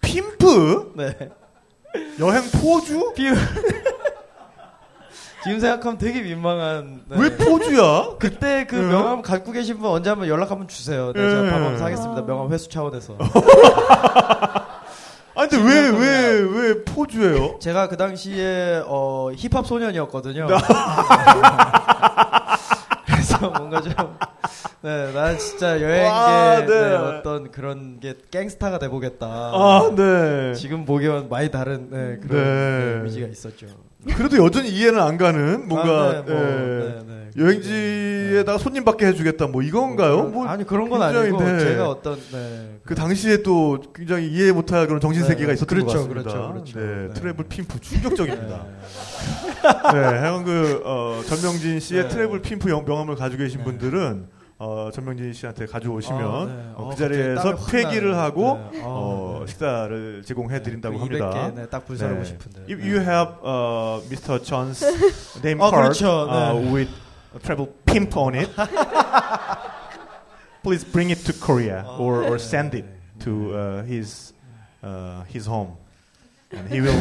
[0.01, 1.15] 핌프 네.
[2.19, 3.13] 여행 포주?
[3.15, 3.34] 핌.
[5.43, 7.01] 지금 생각하면 되게 민망한.
[7.07, 7.17] 네.
[7.19, 8.09] 왜 포주야?
[8.19, 8.81] 그때 그 네.
[8.91, 11.13] 명함 갖고 계신 분 언제 한번 연락 한번 주세요.
[11.13, 11.29] 네, 네.
[11.29, 12.21] 제가 밥 한번 사겠습니다.
[12.21, 12.25] 아.
[12.25, 13.15] 명함 회수 차원에서.
[15.35, 17.59] 아 근데 왜 왜 왜 포주예요?
[17.59, 20.47] 제가 그 당시에 어, 힙합 소년이었거든요.
[23.39, 23.93] 좀 뭔가 좀
[24.81, 26.65] 네, 난 진짜 여행계 와, 네.
[26.65, 26.95] 네.
[26.95, 29.27] 어떤 그런 게 갱스타가 돼 보겠다.
[29.27, 30.53] 아, 네.
[30.53, 32.93] 지금 보기엔 많이 다른 네, 그런 네.
[32.93, 33.67] 네, 이미지가 있었죠.
[34.15, 36.45] 그래도 여전히 이해는 안 가는 뭔가 아, 네, 뭐, 예.
[36.45, 37.19] 네, 네.
[37.37, 40.23] 여행지에다가 손님 받게 해주겠다 뭐 이건가요?
[40.23, 41.59] 뭐 아니 그런 건 굉장히, 아니고 네.
[41.59, 45.85] 제가 어떤 네, 그 당시에 또 굉장히 이해 못할 그런 정신 세계가 네, 있었던 그렇죠,
[45.85, 46.21] 것 같습니다.
[46.21, 46.79] 그렇죠, 그렇죠.
[46.79, 47.13] 네, 네.
[47.13, 48.65] 트래블 핀프 충격적입니다.
[49.93, 49.99] 네.
[49.99, 52.09] 네, 하여간 그 어, 전명진 씨의 네.
[52.09, 53.63] 트래블 핀프 영- 명함을 가지고 계신 네.
[53.65, 54.28] 분들은
[54.59, 56.51] 어, 전명진 씨한테 가져오시면 아, 네.
[56.76, 58.17] 어, 어, 그 자리에서 폐기를.
[58.17, 58.82] 하고 네.
[58.82, 59.47] 아, 어, 네.
[59.51, 61.30] 식사를 제공해 드린다고 그 합니다.
[61.32, 62.26] 200개 네, 딱 네.
[62.26, 62.61] 싶은데.
[62.70, 64.39] If you have uh, Mr.
[64.43, 64.84] John's
[65.43, 66.28] name 아, card 그렇죠.
[66.30, 66.74] uh, 네.
[66.74, 66.91] with
[67.43, 68.49] travel pimp on it,
[70.63, 72.39] please bring it to Korea 아, or, or 네.
[72.39, 72.86] send it
[73.24, 74.34] to uh, his
[74.84, 75.76] uh, his home,
[76.51, 76.99] and he will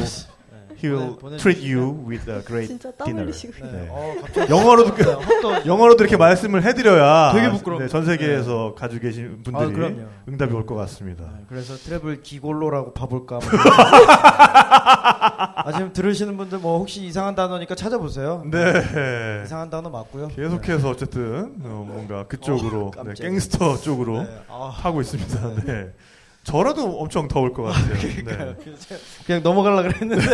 [0.77, 3.25] he will 보내- treat you with a great 진짜 땀 dinner.
[3.27, 3.73] 흘리시고 네.
[3.73, 3.89] 네.
[3.91, 4.14] 어,
[4.49, 7.89] 영어로도 그- 네, 영어로도 이렇게 말씀을 해드려야 되게 부끄럽네요.
[7.89, 10.07] 네, 전 세계에서 가지고 계신 분들이 아, 그럼요.
[10.29, 11.25] 응답이 올 것 같습니다.
[11.25, 13.39] 네, 그래서 트래블 기골로라고 봐볼까.
[13.39, 13.49] 뭐.
[14.49, 18.43] 아 지금 들으시는 분들 뭐 혹시 이상한 단어니까 찾아보세요.
[18.51, 19.43] 네.
[19.45, 20.29] 이상한 단어 맞고요.
[20.29, 23.12] 계속해서 어쨌든 어, 뭔가 그쪽으로 어, 네.
[23.14, 24.41] 갱스터 쪽으로 네.
[24.49, 25.55] 아, 하고 있습니다.
[25.64, 25.91] 네.
[26.49, 27.95] 저라도 엄청 더울 것 같아요.
[28.25, 28.55] 네.
[29.27, 30.25] 그냥 넘어가려 그랬는데.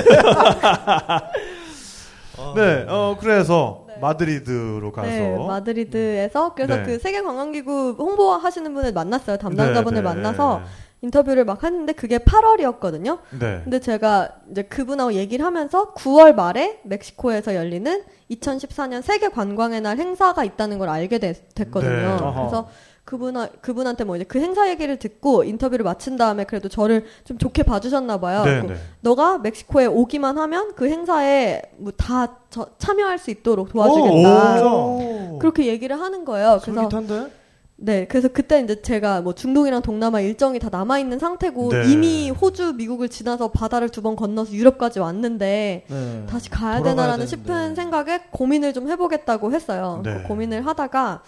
[2.55, 3.97] 네, 어, 그래서 네.
[4.01, 6.83] 마드리드로 가서 네, 마드리드에서 그래서 네.
[6.85, 9.39] 그 세계 관광기구 홍보하시는 분을 만났어요.
[9.39, 10.15] 담당자분을 네, 네.
[10.15, 10.63] 만나서
[11.03, 13.19] 인터뷰를 막 했는데 그게 8월이었거든요.
[13.39, 13.61] 네.
[13.63, 20.45] 근데 제가 이제 그분하고 얘기를 하면서 9월 말에 멕시코에서 열리는 2014년 세계 관광의 날 행사가
[20.45, 22.33] 있다는 걸 알게 됐, 거든요 네.
[22.35, 22.69] 그래서
[23.05, 27.63] 그분 그분한테 뭐 이제 그 행사 얘기를 듣고 인터뷰를 마친 다음에 그래도 저를 좀 좋게
[27.65, 28.45] 봐주셨나 봐요.
[28.45, 28.75] 네, 네.
[29.03, 32.39] 너가 멕시코에 오기만 하면 그 행사에 뭐 다
[32.79, 34.67] 참여할 수 있도록 도와주겠다.
[34.67, 35.39] 오.
[35.39, 36.61] 그렇게 얘기를 하는 거예요.
[36.63, 37.31] 그래서 솔깃한데?
[37.77, 41.91] 네, 그래서 그때 이제 제가 뭐 중동이랑 동남아 일정이 다 남아 있는 상태고 네.
[41.91, 46.27] 이미 호주, 미국을 지나서 바다를 두 번 건너서 유럽까지 왔는데 네.
[46.29, 47.27] 다시 가야 되나라는 되는데.
[47.27, 50.01] 싶은 생각에 고민을 좀 해보겠다고 했어요.
[50.05, 50.15] 네.
[50.23, 51.23] 그 고민을 하다가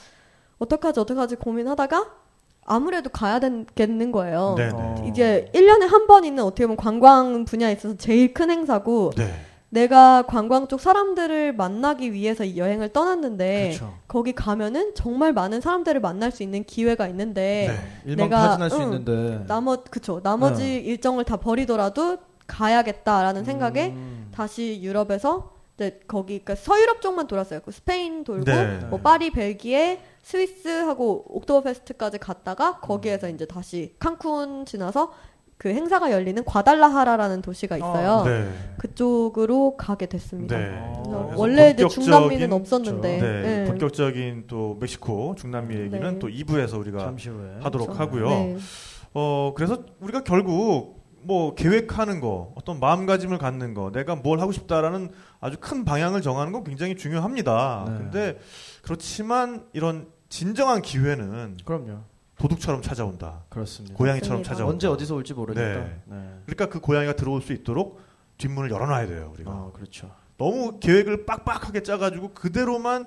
[0.59, 2.07] 어떡하지 어떡하지 고민하다가
[2.65, 4.55] 아무래도 가야 되겠는 거예요.
[4.57, 4.73] 네, 네.
[4.75, 5.05] 어.
[5.07, 9.29] 이게 1년에 한 번 있는 어떻게 보면 관광 분야에 있어서 제일 큰 행사고 네.
[9.69, 13.95] 내가 관광 쪽 사람들을 만나기 위해서 이 여행을 떠났는데 그렇죠.
[14.09, 18.13] 거기 가면은 정말 많은 사람들을 만날 수 있는 기회가 있는데 네.
[18.71, 19.45] 수 응, 있는데.
[19.47, 20.77] 나머 그쵸 나머지 네.
[20.79, 24.29] 일정을 다 버리더라도 가야겠다라는 생각에 음.
[24.33, 27.61] 다시 유럽에서 이제 거기 그러니까 서유럽 쪽만 돌았어요.
[27.65, 28.79] 그 스페인 돌고 네.
[28.89, 35.13] 뭐 파리, 벨기에, 스위스하고 옥토버 페스트까지 갔다가 거기에서 이제 다시 칸쿤 지나서
[35.59, 38.25] 그 행사가 열리는 과달라하라라는 도시가 있어요.
[38.25, 38.49] 네.
[38.79, 40.57] 그쪽으로 가게 됐습니다.
[40.59, 40.65] 네.
[40.67, 43.43] 그래서 그래서 원래 이제 본격적인- 중남미는 없었는데 네.
[43.43, 43.65] 네.
[43.67, 46.19] 본격적인 또 멕시코 중남미 얘기는 네.
[46.19, 47.07] 또 2부에서 우리가.
[47.63, 47.93] 하도록 그렇죠.
[48.03, 48.29] 하고요.
[48.29, 48.57] 네.
[49.15, 50.96] 어, 그래서 우리가 결국
[51.27, 55.11] 뭐 계획하는 거, 어떤 마음가짐을 갖는 거, 내가 뭘 하고 싶다라는
[55.41, 57.85] 아주 큰 방향을 정하는 건 굉장히 중요합니다.
[57.89, 57.99] 네.
[57.99, 58.39] 근데
[58.83, 61.99] 그렇지만 이런 진정한 기회는 그럼요.
[62.39, 63.43] 도둑처럼 찾아온다.
[63.49, 63.97] 그렇습니다.
[63.97, 64.49] 고양이처럼 맞습니다.
[64.49, 64.73] 찾아온다.
[64.73, 65.63] 언제 어디서 올지 모르니까.
[65.65, 66.01] 네.
[66.05, 66.41] 네.
[66.45, 68.01] 그러니까 그 고양이가 들어올 수 있도록
[68.39, 69.31] 뒷문을 열어놔야 돼요.
[69.35, 70.11] 우리가 어, 그렇죠.
[70.37, 73.07] 너무 계획을 빡빡하게 짜가지고 그대로만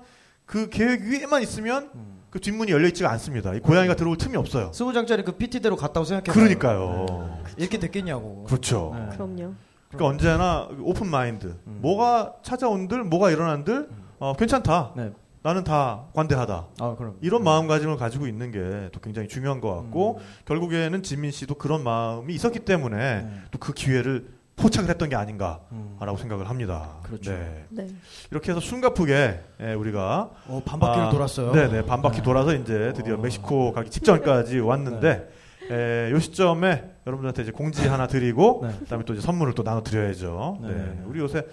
[0.49, 2.19] 그 계획 위에만 있으면 음.
[2.31, 3.53] 그 뒷문이 열려 있지가 않습니다.
[3.53, 4.71] 이 고양이가 들어올 틈이 없어요.
[4.73, 6.33] 스무 장짜리 그 PT대로 갔다고 생각해.
[6.33, 7.39] 그러니까요.
[7.57, 8.45] 이렇게 됐겠냐고.
[8.45, 8.91] 그렇죠.
[8.95, 9.09] 네.
[9.15, 9.53] 그럼요.
[9.89, 11.55] 그러니까 언제나 오픈 마인드.
[11.67, 11.79] 음.
[11.81, 14.93] 뭐가 찾아온들, 뭐가 일어난들, 어, 괜찮다.
[14.95, 15.11] 네.
[15.43, 16.67] 나는 다 관대하다.
[16.79, 17.15] 아, 그럼.
[17.21, 20.23] 이런 마음가짐을 가지고 있는 게 또 굉장히 중요한 것 같고 음.
[20.45, 23.41] 결국에는 진민 씨도 그런 마음이 있었기 때문에 네.
[23.51, 24.27] 또그 기회를
[24.59, 26.17] 포착을 했던 게 아닌가라고 음.
[26.17, 26.97] 생각을 합니다.
[27.03, 27.31] 그렇죠.
[27.31, 27.65] 네.
[27.69, 27.87] 네.
[28.29, 31.51] 이렇게 해서 숨가쁘게 예, 우리가 어, 반 바퀴를 아, 돌았어요.
[31.51, 33.17] 네네 반 바퀴 돌아서 이제 드디어 어.
[33.17, 35.29] 멕시코 가기 직전까지 왔는데
[35.71, 38.73] 에, 요 시점에 여러분들한테 이제 공지 하나 드리고 네.
[38.79, 40.57] 그다음에 또 이제 선물을 또 나눠 드려야죠.
[40.61, 40.67] 네.
[40.69, 41.01] 네.
[41.05, 41.45] 우리 요새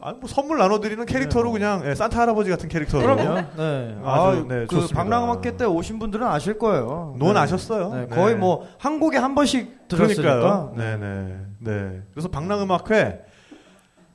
[0.00, 3.34] 아, 뭐 선물 나눠 드리는 캐릭터로 네, 그냥 예, 산타 할아버지 같은 캐릭터로 그럼요.
[3.56, 3.98] 네.
[4.02, 5.02] 아, 아주, 네, 그 좋습니다.
[5.04, 7.14] 박람회 때 오신 분들은 아실 거예요.
[7.18, 7.40] 논 네.
[7.40, 7.92] 아셨어요?
[7.94, 8.16] 네, 네.
[8.16, 10.22] 거의 뭐 한 곡에 한 번씩 들었으니까.
[10.22, 10.74] 그러니까요.
[10.76, 11.36] 네네.
[11.60, 12.02] 네.
[12.12, 13.24] 그래서 방랑음악회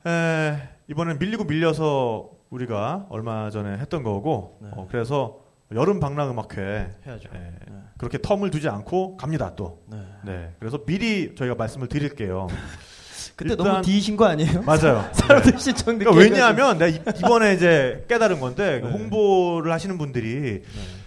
[0.06, 0.56] 에,
[0.88, 4.68] 이번엔 밀리고 밀려서 우리가 얼마 전에 했던 거고 네.
[4.72, 6.60] 어, 그래서 여름 방랑 음악회
[7.06, 7.28] 해야죠.
[7.34, 7.74] 예, 네.
[7.98, 9.82] 그렇게 텀을 두지 않고 갑니다 또.
[9.90, 9.98] 네.
[10.24, 10.52] 네.
[10.58, 12.48] 그래서 미리 저희가 말씀을 드릴게요.
[13.36, 14.62] 그때 일단- 너무 D이신 거 아니에요?
[14.62, 15.08] 맞아요.
[15.14, 18.92] 사람들 신청 그러니까 왜냐하면 내가 이- 이번에 이제 깨달은 건데 그 네.
[18.92, 20.62] 홍보를 하시는 분들이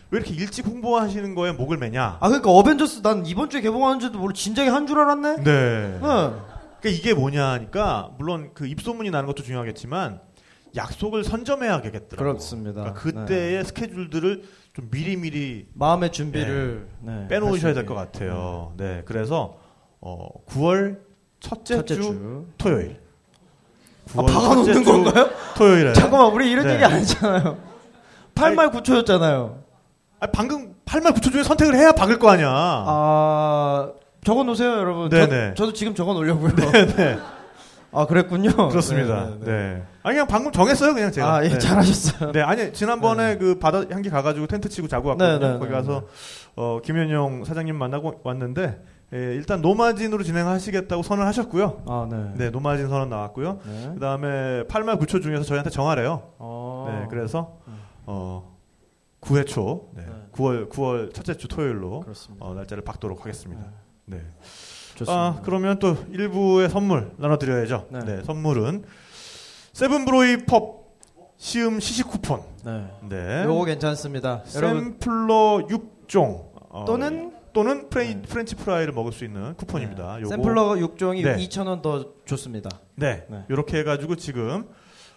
[0.09, 2.17] 왜 이렇게 일찍 홍보하시는 거에 목을 매냐?
[2.19, 5.35] 아 그러니까 어벤져스 난 이번 주에 개봉하는지도 모르 진작에 한 줄 알았네.
[5.37, 5.43] 네.
[5.43, 5.97] 네.
[5.99, 6.41] 그러니까
[6.85, 10.19] 이게 뭐냐니까 물론 그 입소문이 나는 것도 중요하겠지만
[10.77, 12.17] 약속을 선점해야겠더라고요.
[12.17, 12.93] 그렇습니다.
[12.93, 17.95] 그러니까 그때의 스케줄들을 좀 미리미리 마음의 준비를 네, 빼놓으셔야 할될수 것.
[17.95, 18.73] 같아요.
[18.77, 19.57] 네, 그래서
[19.99, 20.99] 어, 9월
[21.39, 22.45] 첫째, 첫째 주, 주.
[22.57, 23.01] 토요일.
[24.15, 25.29] 아, 9월 박아놓는 건가요?
[25.57, 25.93] 토요일에.
[25.93, 26.75] 잠깐만 우리 이런 네.
[26.75, 27.57] 얘기 안 했잖아요.
[28.35, 29.57] 8말 9초였잖아요.
[30.19, 32.47] 아, 방금 8말 9초 중에 선택을 해야 박을 거 아니야.
[32.49, 33.91] 아
[34.23, 35.09] 적어 놓으세요 여러분.
[35.09, 35.53] 네네.
[35.55, 36.55] 저, 도 지금 적어 놓으려고요.
[36.95, 37.17] 네,
[37.97, 38.51] 아 그랬군요.
[38.69, 39.25] 그렇습니다.
[39.25, 39.83] 네, 네, 네, 네.
[40.03, 41.35] 아니 그냥 방금 정했어요, 그냥 제가.
[41.35, 41.57] 아 예, 네.
[41.57, 42.31] 잘하셨어요.
[42.31, 45.59] 네, 아니 지난번에 그 바다 향기 가가지고 텐트 치고 자고 왔거든요.
[45.59, 46.03] 거기 네, 가서
[46.55, 48.81] 어, 김현영 사장님 만나고 왔는데
[49.13, 51.83] 예, 일단 노마진으로 진행하시겠다고 선언 하셨고요.
[51.87, 52.31] 아 네.
[52.35, 53.59] 네, 노마진 선언 나왔고요.
[53.65, 53.91] 네.
[53.95, 56.33] 그 다음에 8말 9초 중에서 저희한테 정하래요.
[56.37, 56.87] 어.
[57.01, 57.79] 네, 그래서 음.
[58.05, 58.57] 어
[59.21, 60.11] 9회 초, 네, 네.
[60.33, 62.03] 9월 9월 첫째 주 토요일로.
[62.39, 63.63] 어, 날짜를 박도록 하겠습니다.
[64.05, 64.21] 네.
[64.97, 65.13] 좋습니다.
[65.13, 67.87] 아 그러면 또 일부의 선물 나눠드려야죠.
[67.91, 67.99] 네.
[68.05, 68.83] 네, 선물은
[69.73, 70.87] 세븐브로이 펍
[71.37, 72.41] 시음 시식 쿠폰.
[72.65, 72.87] 네.
[73.07, 73.43] 네.
[73.45, 74.41] 요거 괜찮습니다.
[74.45, 78.21] 샘플러 6종 어, 또는 또는 프레, 네.
[78.23, 80.21] 프렌치 프라이를 먹을 수 있는 쿠폰입니다.
[80.21, 81.35] 요거 샘플러 6종이 네.
[81.35, 82.69] 2,000원 더 좋습니다.
[82.95, 83.25] 네.
[83.29, 83.45] 네.
[83.49, 84.67] 이렇게 해 가지고 지금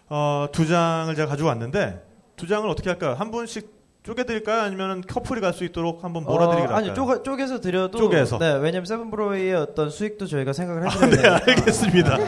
[0.08, 2.04] 어, 두 장을 제가 가지고 왔는데
[2.36, 3.14] 두 장을 어떻게 할까요?
[3.14, 4.62] 한 분씩 쪼개드릴까요?
[4.62, 6.94] 아니면 커플이 갈 수 있도록 한번 몰아드리기로 어, 아니?
[6.94, 8.38] 쪼개, 쪼개서 드려도 쪼개서.
[8.38, 11.10] 네 왜냐면 세븐브로이의 어떤 수익도 저희가 생각을 아, 해드려야
[11.40, 12.16] 네, 되니까 알겠습니다.
[12.16, 12.24] 네,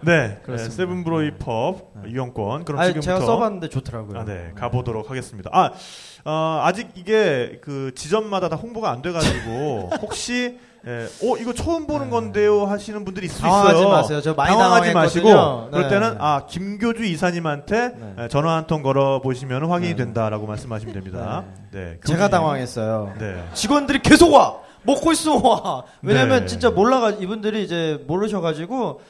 [0.00, 0.76] 네, 그렇습니다.
[0.76, 2.10] 세븐브로이 펍 네.
[2.10, 2.64] 이용권.
[2.64, 4.20] 그럼 아니, 지금부터 제가 써봤는데 좋더라고요.
[4.20, 5.50] 아, 네, 가보도록 하겠습니다.
[5.52, 5.70] 아,
[6.24, 12.10] 어, 아직 이게 그 지점마다 다 홍보가 안 돼가지고 혹시 예, 어 이거 처음 보는
[12.10, 13.88] 건데요 하시는 분들이 있을 수 당황하지 있어요.
[13.90, 14.20] 마세요.
[14.20, 15.70] 저 많이 당황하지 마시고 당황했거든요.
[15.72, 15.88] 그럴 네.
[15.88, 18.14] 때는 아 김교주 이사님한테 네.
[18.20, 19.96] 예, 전화 한 통 걸어 보시면 확인이 네.
[19.96, 21.44] 된다라고 말씀하시면 됩니다.
[21.72, 22.30] 네, 제가 교주님.
[22.30, 23.14] 당황했어요.
[23.18, 25.82] 네, 직원들이 계속 와 먹고 있어 와.
[26.02, 26.46] 왜냐면 네.
[26.46, 29.00] 진짜 몰라가 이분들이 이제 모르셔가지고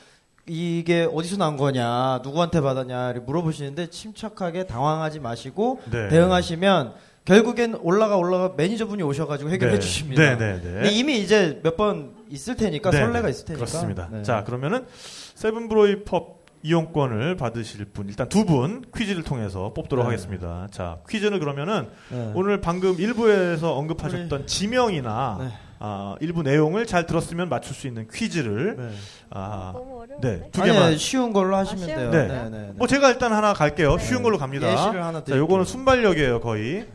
[0.48, 6.08] 이게 어디서 난 거냐 누구한테 받았냐 물어보시는데 침착하게 당황하지 마시고 네.
[6.08, 6.94] 대응하시면
[7.26, 9.78] 결국엔 올라가 올라가 매니저분이 오셔가지고 해결해 네.
[9.80, 10.36] 주십니다.
[10.36, 10.90] 네, 네, 네.
[10.92, 13.30] 이미 이제 몇 번 있을 테니까 네, 선례가 네.
[13.30, 13.66] 있을 테니까.
[13.66, 14.08] 그렇습니다.
[14.10, 14.22] 네.
[14.22, 14.86] 자, 그러면은
[15.34, 20.06] 세븐브로이 펍 이용권을 받으실 분 일단 두 분 퀴즈를 통해서 뽑도록 네.
[20.10, 20.68] 하겠습니다.
[20.70, 22.32] 자, 퀴즈는 그러면은 네.
[22.34, 25.48] 오늘 방금 일부에서 언급하셨던 지명이나 네.
[25.78, 28.88] 아, 일부 내용을 잘 들었으면 맞출 수 있는 퀴즈를 네.
[29.30, 30.38] 아, 너무 어려운데.
[30.40, 30.96] 네, 두 아니, 개만.
[30.96, 32.10] 쉬운 걸로 하시면 아, 쉬운 돼요.
[32.10, 32.26] 네.
[32.28, 33.98] 네, 네, 뭐 제가 일단 하나 갈게요.
[33.98, 34.72] 쉬운 걸로 갑니다.
[34.72, 35.42] 예시를 하나 자, 드릴게요.
[35.42, 36.86] 요거는 순발력이에요, 거의.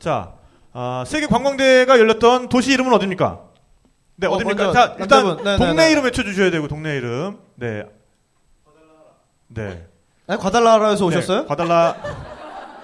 [0.00, 0.32] 자,
[0.72, 3.38] 아, 세계 관광대회가 열렸던 도시 이름은 어디입니까?
[4.16, 4.64] 네, 어, 어디입니까?
[4.64, 5.44] 먼저 자, 일단 남자분.
[5.44, 5.92] 네, 네, 동네 네.
[5.92, 7.38] 이름 외쳐 주셔야 되고 동네 이름.
[7.56, 7.84] 네.
[9.48, 9.86] 네.
[10.26, 11.42] 아니, 과달라라에서 오셨어요?
[11.42, 11.96] 네, 과달라.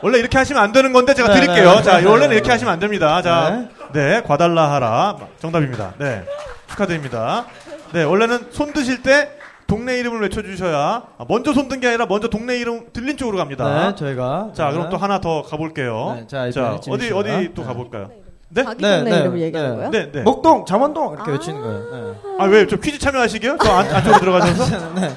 [0.02, 1.76] 원래 이렇게 하시면 안 되는 건데 제가 네, 드릴게요.
[1.76, 2.52] 네, 자, 네, 원래는 네, 이렇게 네.
[2.52, 3.22] 하시면 안 됩니다.
[3.22, 5.94] 자, 네, 과달라하라 정답입니다.
[5.98, 6.22] 네,
[6.68, 7.46] 축하드립니다.
[7.92, 9.30] 네, 원래는 손 드실 때
[9.66, 13.88] 동네 이름을 외쳐주셔야 아, 먼저 손든 게 아니라 먼저 동네 이름 들린 쪽으로 갑니다.
[13.90, 14.50] 네, 저희가.
[14.54, 14.90] 자, 그럼 네.
[14.90, 16.14] 또 하나 더 가볼게요.
[16.20, 17.12] 네, 자, 자, 어디.
[17.12, 17.68] 어디 또 네.
[17.68, 18.10] 가볼까요?
[18.48, 18.62] 네?
[18.62, 19.44] 자기 네, 동네 네, 이름을 네.
[19.46, 19.90] 얘기하는 거예요?
[19.90, 20.22] 네, 네.
[20.22, 21.34] 목동, 잠원동 이렇게 아.
[21.34, 21.90] 외치는 거예요.
[21.90, 22.14] 네.
[22.38, 22.66] 아, 왜?
[22.68, 23.56] 저 퀴즈 참여하시게요?
[23.60, 24.94] 저 안, 안쪽으로 들어가셔서?
[24.94, 25.10] 네.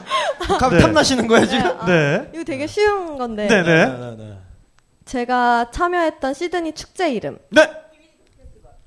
[0.60, 0.80] 감- 네.
[0.80, 1.68] 탐나시는 거예요 지금?
[1.68, 2.30] 아, 네.
[2.34, 3.86] 이거 되게 쉬운 건데 네, 네.
[3.86, 4.38] 네, 네.
[5.06, 7.70] 제가 참여했던 시드니 축제 이름 네.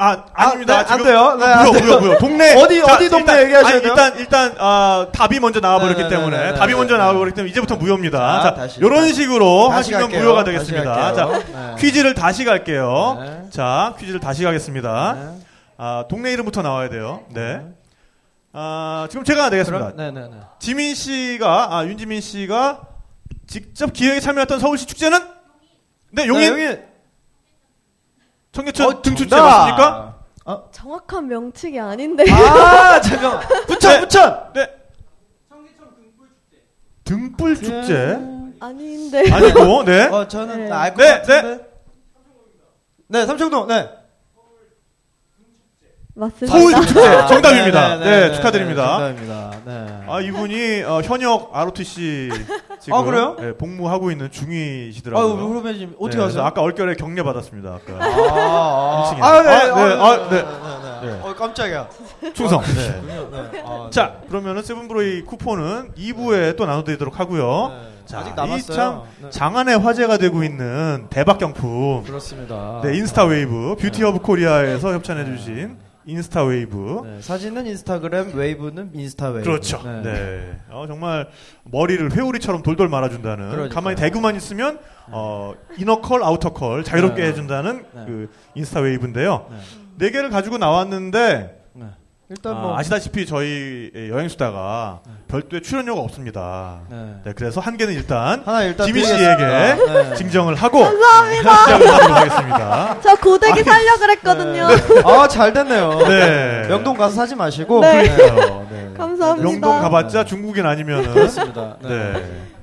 [0.02, 0.80] 아, 아닙니다.
[0.80, 1.36] 아, 네, 안 돼요.
[1.38, 1.84] 네, 안 돼요.
[1.84, 2.18] 무효, 무효.
[2.18, 2.54] 동네.
[2.56, 3.92] 어디, 어디 동네 일단, 얘기하셔야 아니, 돼요?
[3.92, 6.36] 일단, 일단, 아, 답이 먼저 나와버렸기 네, 네, 때문에.
[6.36, 6.98] 네, 네, 답이 네, 먼저 네.
[6.98, 8.18] 나와버렸기 때문에 이제부터 무효입니다.
[8.18, 9.14] 자, 자, 다시, 다시.
[9.14, 10.22] 식으로 다시 하시면 갈게요.
[10.22, 11.14] 무효가 되겠습니다.
[11.14, 11.76] 자.
[11.78, 13.18] 퀴즈를 다시 갈게요.
[13.20, 13.42] 네.
[13.50, 15.14] 자, 퀴즈를 다시 가겠습니다.
[15.14, 15.46] 네.
[15.78, 17.22] 아, 동네 이름부터 나와야 돼요.
[17.30, 17.60] 네.
[18.52, 19.92] 아, 지금 제가 내겠습니다.
[19.96, 20.36] 네, 네, 네.
[20.58, 22.80] 지민 씨가, 아, 윤지민 씨가
[23.46, 25.20] 직접 기획에 참여했던 서울시 축제는?
[26.10, 26.91] 네, 용인 네, 용인.
[28.52, 29.34] 청계천 어, 등축제.
[29.34, 30.14] 맞습니까?
[30.72, 33.40] 정확한 명칭이 아닌데 아, 잠깐만.
[33.66, 34.00] 부천, 네.
[34.00, 34.52] 부천.
[34.54, 34.66] 네.
[37.04, 38.18] 등불 축제
[38.60, 40.04] 아닌데 아니고 네.
[40.06, 40.70] 어, 저는 네.
[40.70, 41.68] 알것 네, 같은데.
[43.08, 43.26] 네.
[43.26, 43.66] 삼청동.
[43.68, 43.88] 네.
[46.14, 46.58] 맞습니다.
[46.58, 47.96] 서울 축제 아, 정답입니다.
[47.96, 48.82] 네, 네, 네, 네, 축하드립니다.
[48.98, 49.50] 네, 정답입니다.
[49.64, 50.00] 네.
[50.06, 52.28] 아 이분이 어, 현역 ROTC
[52.80, 53.36] 지금 아, 그래요?
[53.38, 55.48] 네, 복무하고 있는 중이시더라고요.
[55.48, 56.42] 그러면 지금 어떻게 네, 하세요?
[56.42, 57.70] 아까 얼결에 격려 받았습니다.
[57.70, 59.26] 아까 아, 아.
[59.26, 61.06] 아, 네, 아, 아, 네, 네, 아, 네, 네.
[61.06, 61.20] 네, 네.
[61.22, 61.88] 어, 깜짝이야.
[62.34, 62.60] 충성.
[62.60, 63.02] 아, 네.
[63.52, 63.62] 네.
[63.64, 67.72] 아, 자 그러면은 세븐브로이 쿠폰은 2부에 또 나눠드리도록 하고요.
[67.74, 67.92] 네.
[68.04, 68.76] 자, 아직 이 남았어요.
[68.76, 69.30] 참 네.
[69.30, 72.02] 장안의 화제가 되고 있는 대박 경품.
[72.04, 72.82] 그렇습니다.
[72.84, 77.02] 네, 인스타 웨이브 뷰티 오브 코리아에서 협찬해 주신 인스타 웨이브.
[77.04, 79.44] 네, 사진은 인스타그램, 웨이브는 인스타 웨이브.
[79.44, 79.80] 그렇죠.
[80.02, 80.58] 네.
[80.70, 81.28] 어, 정말
[81.64, 83.50] 머리를 회오리처럼 돌돌 말아준다는.
[83.50, 83.68] 그러니까요.
[83.68, 87.28] 가만히 대고만 있으면 어, inner curl, outer curl 자유롭게 네.
[87.28, 88.04] 해준다는 네.
[88.06, 89.46] 그 인스타 웨이브인데요.
[89.50, 89.56] 네.
[89.98, 91.61] 네 개를 가지고 나왔는데 네.
[92.32, 96.80] 일단 뭐 아, 시다시피 저희 여행 수다가 별도의 출연료가 없습니다.
[96.88, 97.16] 네.
[97.24, 99.18] 네, 그래서 한 개는 일단 하나 일단 드리겠습니다.
[99.18, 99.44] 씨에게
[99.92, 100.14] 네.
[100.14, 101.52] 증정을 하고 감사합니다.
[101.52, 103.00] 하겠습니다.
[103.04, 104.66] 저 고데기 살려 그랬거든요.
[105.04, 105.90] 아, 잘 됐네요.
[106.08, 106.68] 네.
[106.68, 107.80] 명동 가서 사지 마시고.
[107.82, 108.04] 네.
[108.04, 108.94] 네.
[108.96, 109.50] 감사합니다.
[109.50, 111.76] 명동 가봤자 중국인 아니면은 그렇습니다.
[111.82, 111.88] 네.
[111.90, 112.12] 네.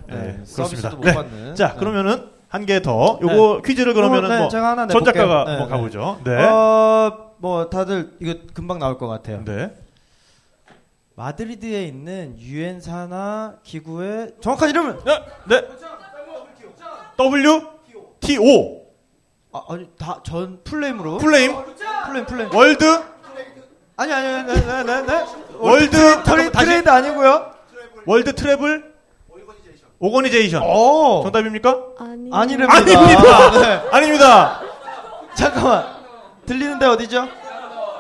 [0.08, 0.38] 네, 네.
[0.56, 0.90] 그렇습니다.
[0.90, 1.14] 못 네.
[1.14, 1.54] 받는.
[1.56, 1.80] 자, 네.
[1.80, 3.20] 그러면은 한 개 더.
[3.22, 5.04] 요거 퀴즈를 그러면은 어, 네, 뭐 제가 하나 전.
[5.06, 5.72] 작가가 네, 뭐 네.
[5.72, 6.20] 가보죠.
[6.24, 6.44] 네.
[6.46, 9.44] 어, 뭐 다들 이거 금방 나올 것 같아요.
[9.46, 9.76] 네.
[11.16, 15.20] 마드리드에 있는 유엔 산하 기구의 정확한 이름은 네.
[15.48, 15.68] 네.
[17.18, 17.62] W
[18.22, 18.86] T O
[19.52, 21.54] 아, 아니 다 전 풀네임으로 플레임
[22.06, 22.86] 풀네임 풀네임 월드
[23.98, 25.26] 아니 아니 아니 네, 네, 네, 네.
[25.58, 27.52] World Tra, 다시 Trade 아니고요.
[28.06, 28.89] World Travel
[30.00, 31.78] Organization 오 정답입니까?
[32.00, 32.30] 아니.
[32.32, 32.74] 아니랍니다.
[32.78, 33.52] 아닙니다.
[33.52, 33.82] 네.
[33.92, 34.62] 아닙니다.
[35.36, 35.86] 잠깐만
[36.46, 37.28] 들리는데 어디죠?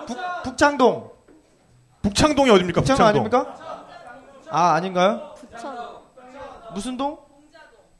[0.08, 1.10] 북, 북창동
[2.02, 2.82] 북창동이 어딥니까?
[2.82, 3.42] 북창동 북창동.
[3.44, 3.56] 아닙니까?
[4.50, 5.34] 아 아닌가요?
[5.52, 5.76] 부천.
[6.74, 7.18] 무슨 동?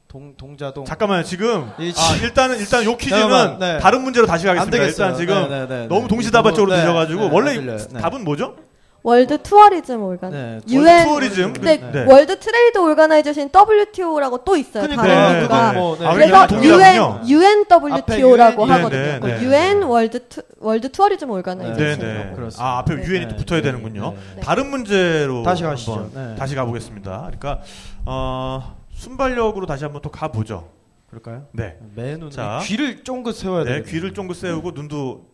[0.08, 0.84] 동 동자동.
[0.86, 1.22] 잠깐만요.
[1.22, 3.78] 지금 이 아, 지- 일단은 일단 요 퀴즈는 잠깐만, 네.
[3.78, 4.76] 다른 문제로 다시 안 가겠습니다.
[4.78, 5.06] 되겠어요.
[5.06, 6.08] 일단 지금 네, 네, 네, 너무 네.
[6.08, 7.56] 동시다발적으로 네, 들려가지고 네, 원래.
[7.60, 8.00] 네.
[8.00, 8.56] 답은 뭐죠?
[9.02, 10.30] World Tourism Organ.
[10.30, 10.60] 네.
[10.68, 11.52] 유엔 Tourism.
[11.54, 12.04] 네, 네.
[12.04, 14.82] World Trade Organization WTO라고 또 있어요.
[14.82, 15.72] 그러니까 다른 네, 부가.
[15.72, 15.78] 네.
[15.78, 16.06] 뭐, 네.
[16.06, 17.20] 아, 그래서 동일하군요.
[17.24, 19.00] UN, UNWTO라고 앞에 하거든요.
[19.00, 19.44] 네, 네, 네.
[19.44, 21.30] UN World Tou, World Tourism.
[21.42, 22.32] 네, 네.
[22.34, 22.64] 그렇습니다.
[22.64, 23.04] 아, 앞에 네.
[23.06, 23.36] 유엔이 또 네.
[23.36, 23.70] 붙어야 네.
[23.70, 24.14] 되는군요.
[24.36, 24.40] 네.
[24.42, 25.92] 다른 문제로 다시 가시죠.
[25.92, 26.34] 한번 네.
[26.36, 27.18] 다시 가보겠습니다.
[27.22, 27.60] 그러니까
[28.04, 30.68] 어, 순발력으로 다시 한번 또 가보죠.
[31.08, 31.46] 그럴까요?
[31.52, 31.78] 네.
[31.94, 32.60] 매눈 자.
[32.64, 33.84] 귀를 쫑긋 세워야 네, 돼요.
[33.84, 35.26] 귀를 쫑긋 세우고 눈도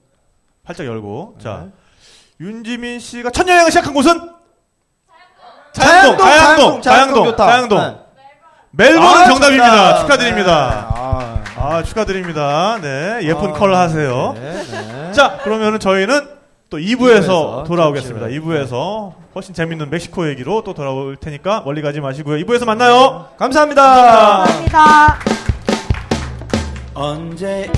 [0.65, 1.35] 활짝 열고.
[1.39, 1.43] 네.
[1.43, 1.69] 자,
[2.41, 4.31] 윤지민 씨가 첫 여행을 시작한 곳은
[5.73, 7.79] 자양동, 자양동, 자양동, 자양동.
[7.79, 7.97] 네.
[8.71, 9.67] 멜버른 아, 정답입니다.
[9.67, 10.01] 정답.
[10.01, 10.89] 축하드립니다.
[10.95, 11.01] 네.
[11.01, 12.79] 아, 아, 축하드립니다.
[12.81, 14.35] 네, 예쁜 아, 컬러 하세요.
[14.39, 15.13] 네, 네.
[15.13, 16.29] 자, 그러면은 저희는
[16.69, 18.27] 또 2부에서, 2부에서 돌아오겠습니다.
[18.27, 22.45] 잠시 2부에서 훨씬 재밌는 멕시코 얘기로 또 돌아올 테니까 멀리 가지 마시고요.
[22.45, 23.29] 2부에서 만나요.
[23.39, 24.45] 감사합니다.
[24.45, 25.19] 감사합니다.
[26.95, 27.71] 언제인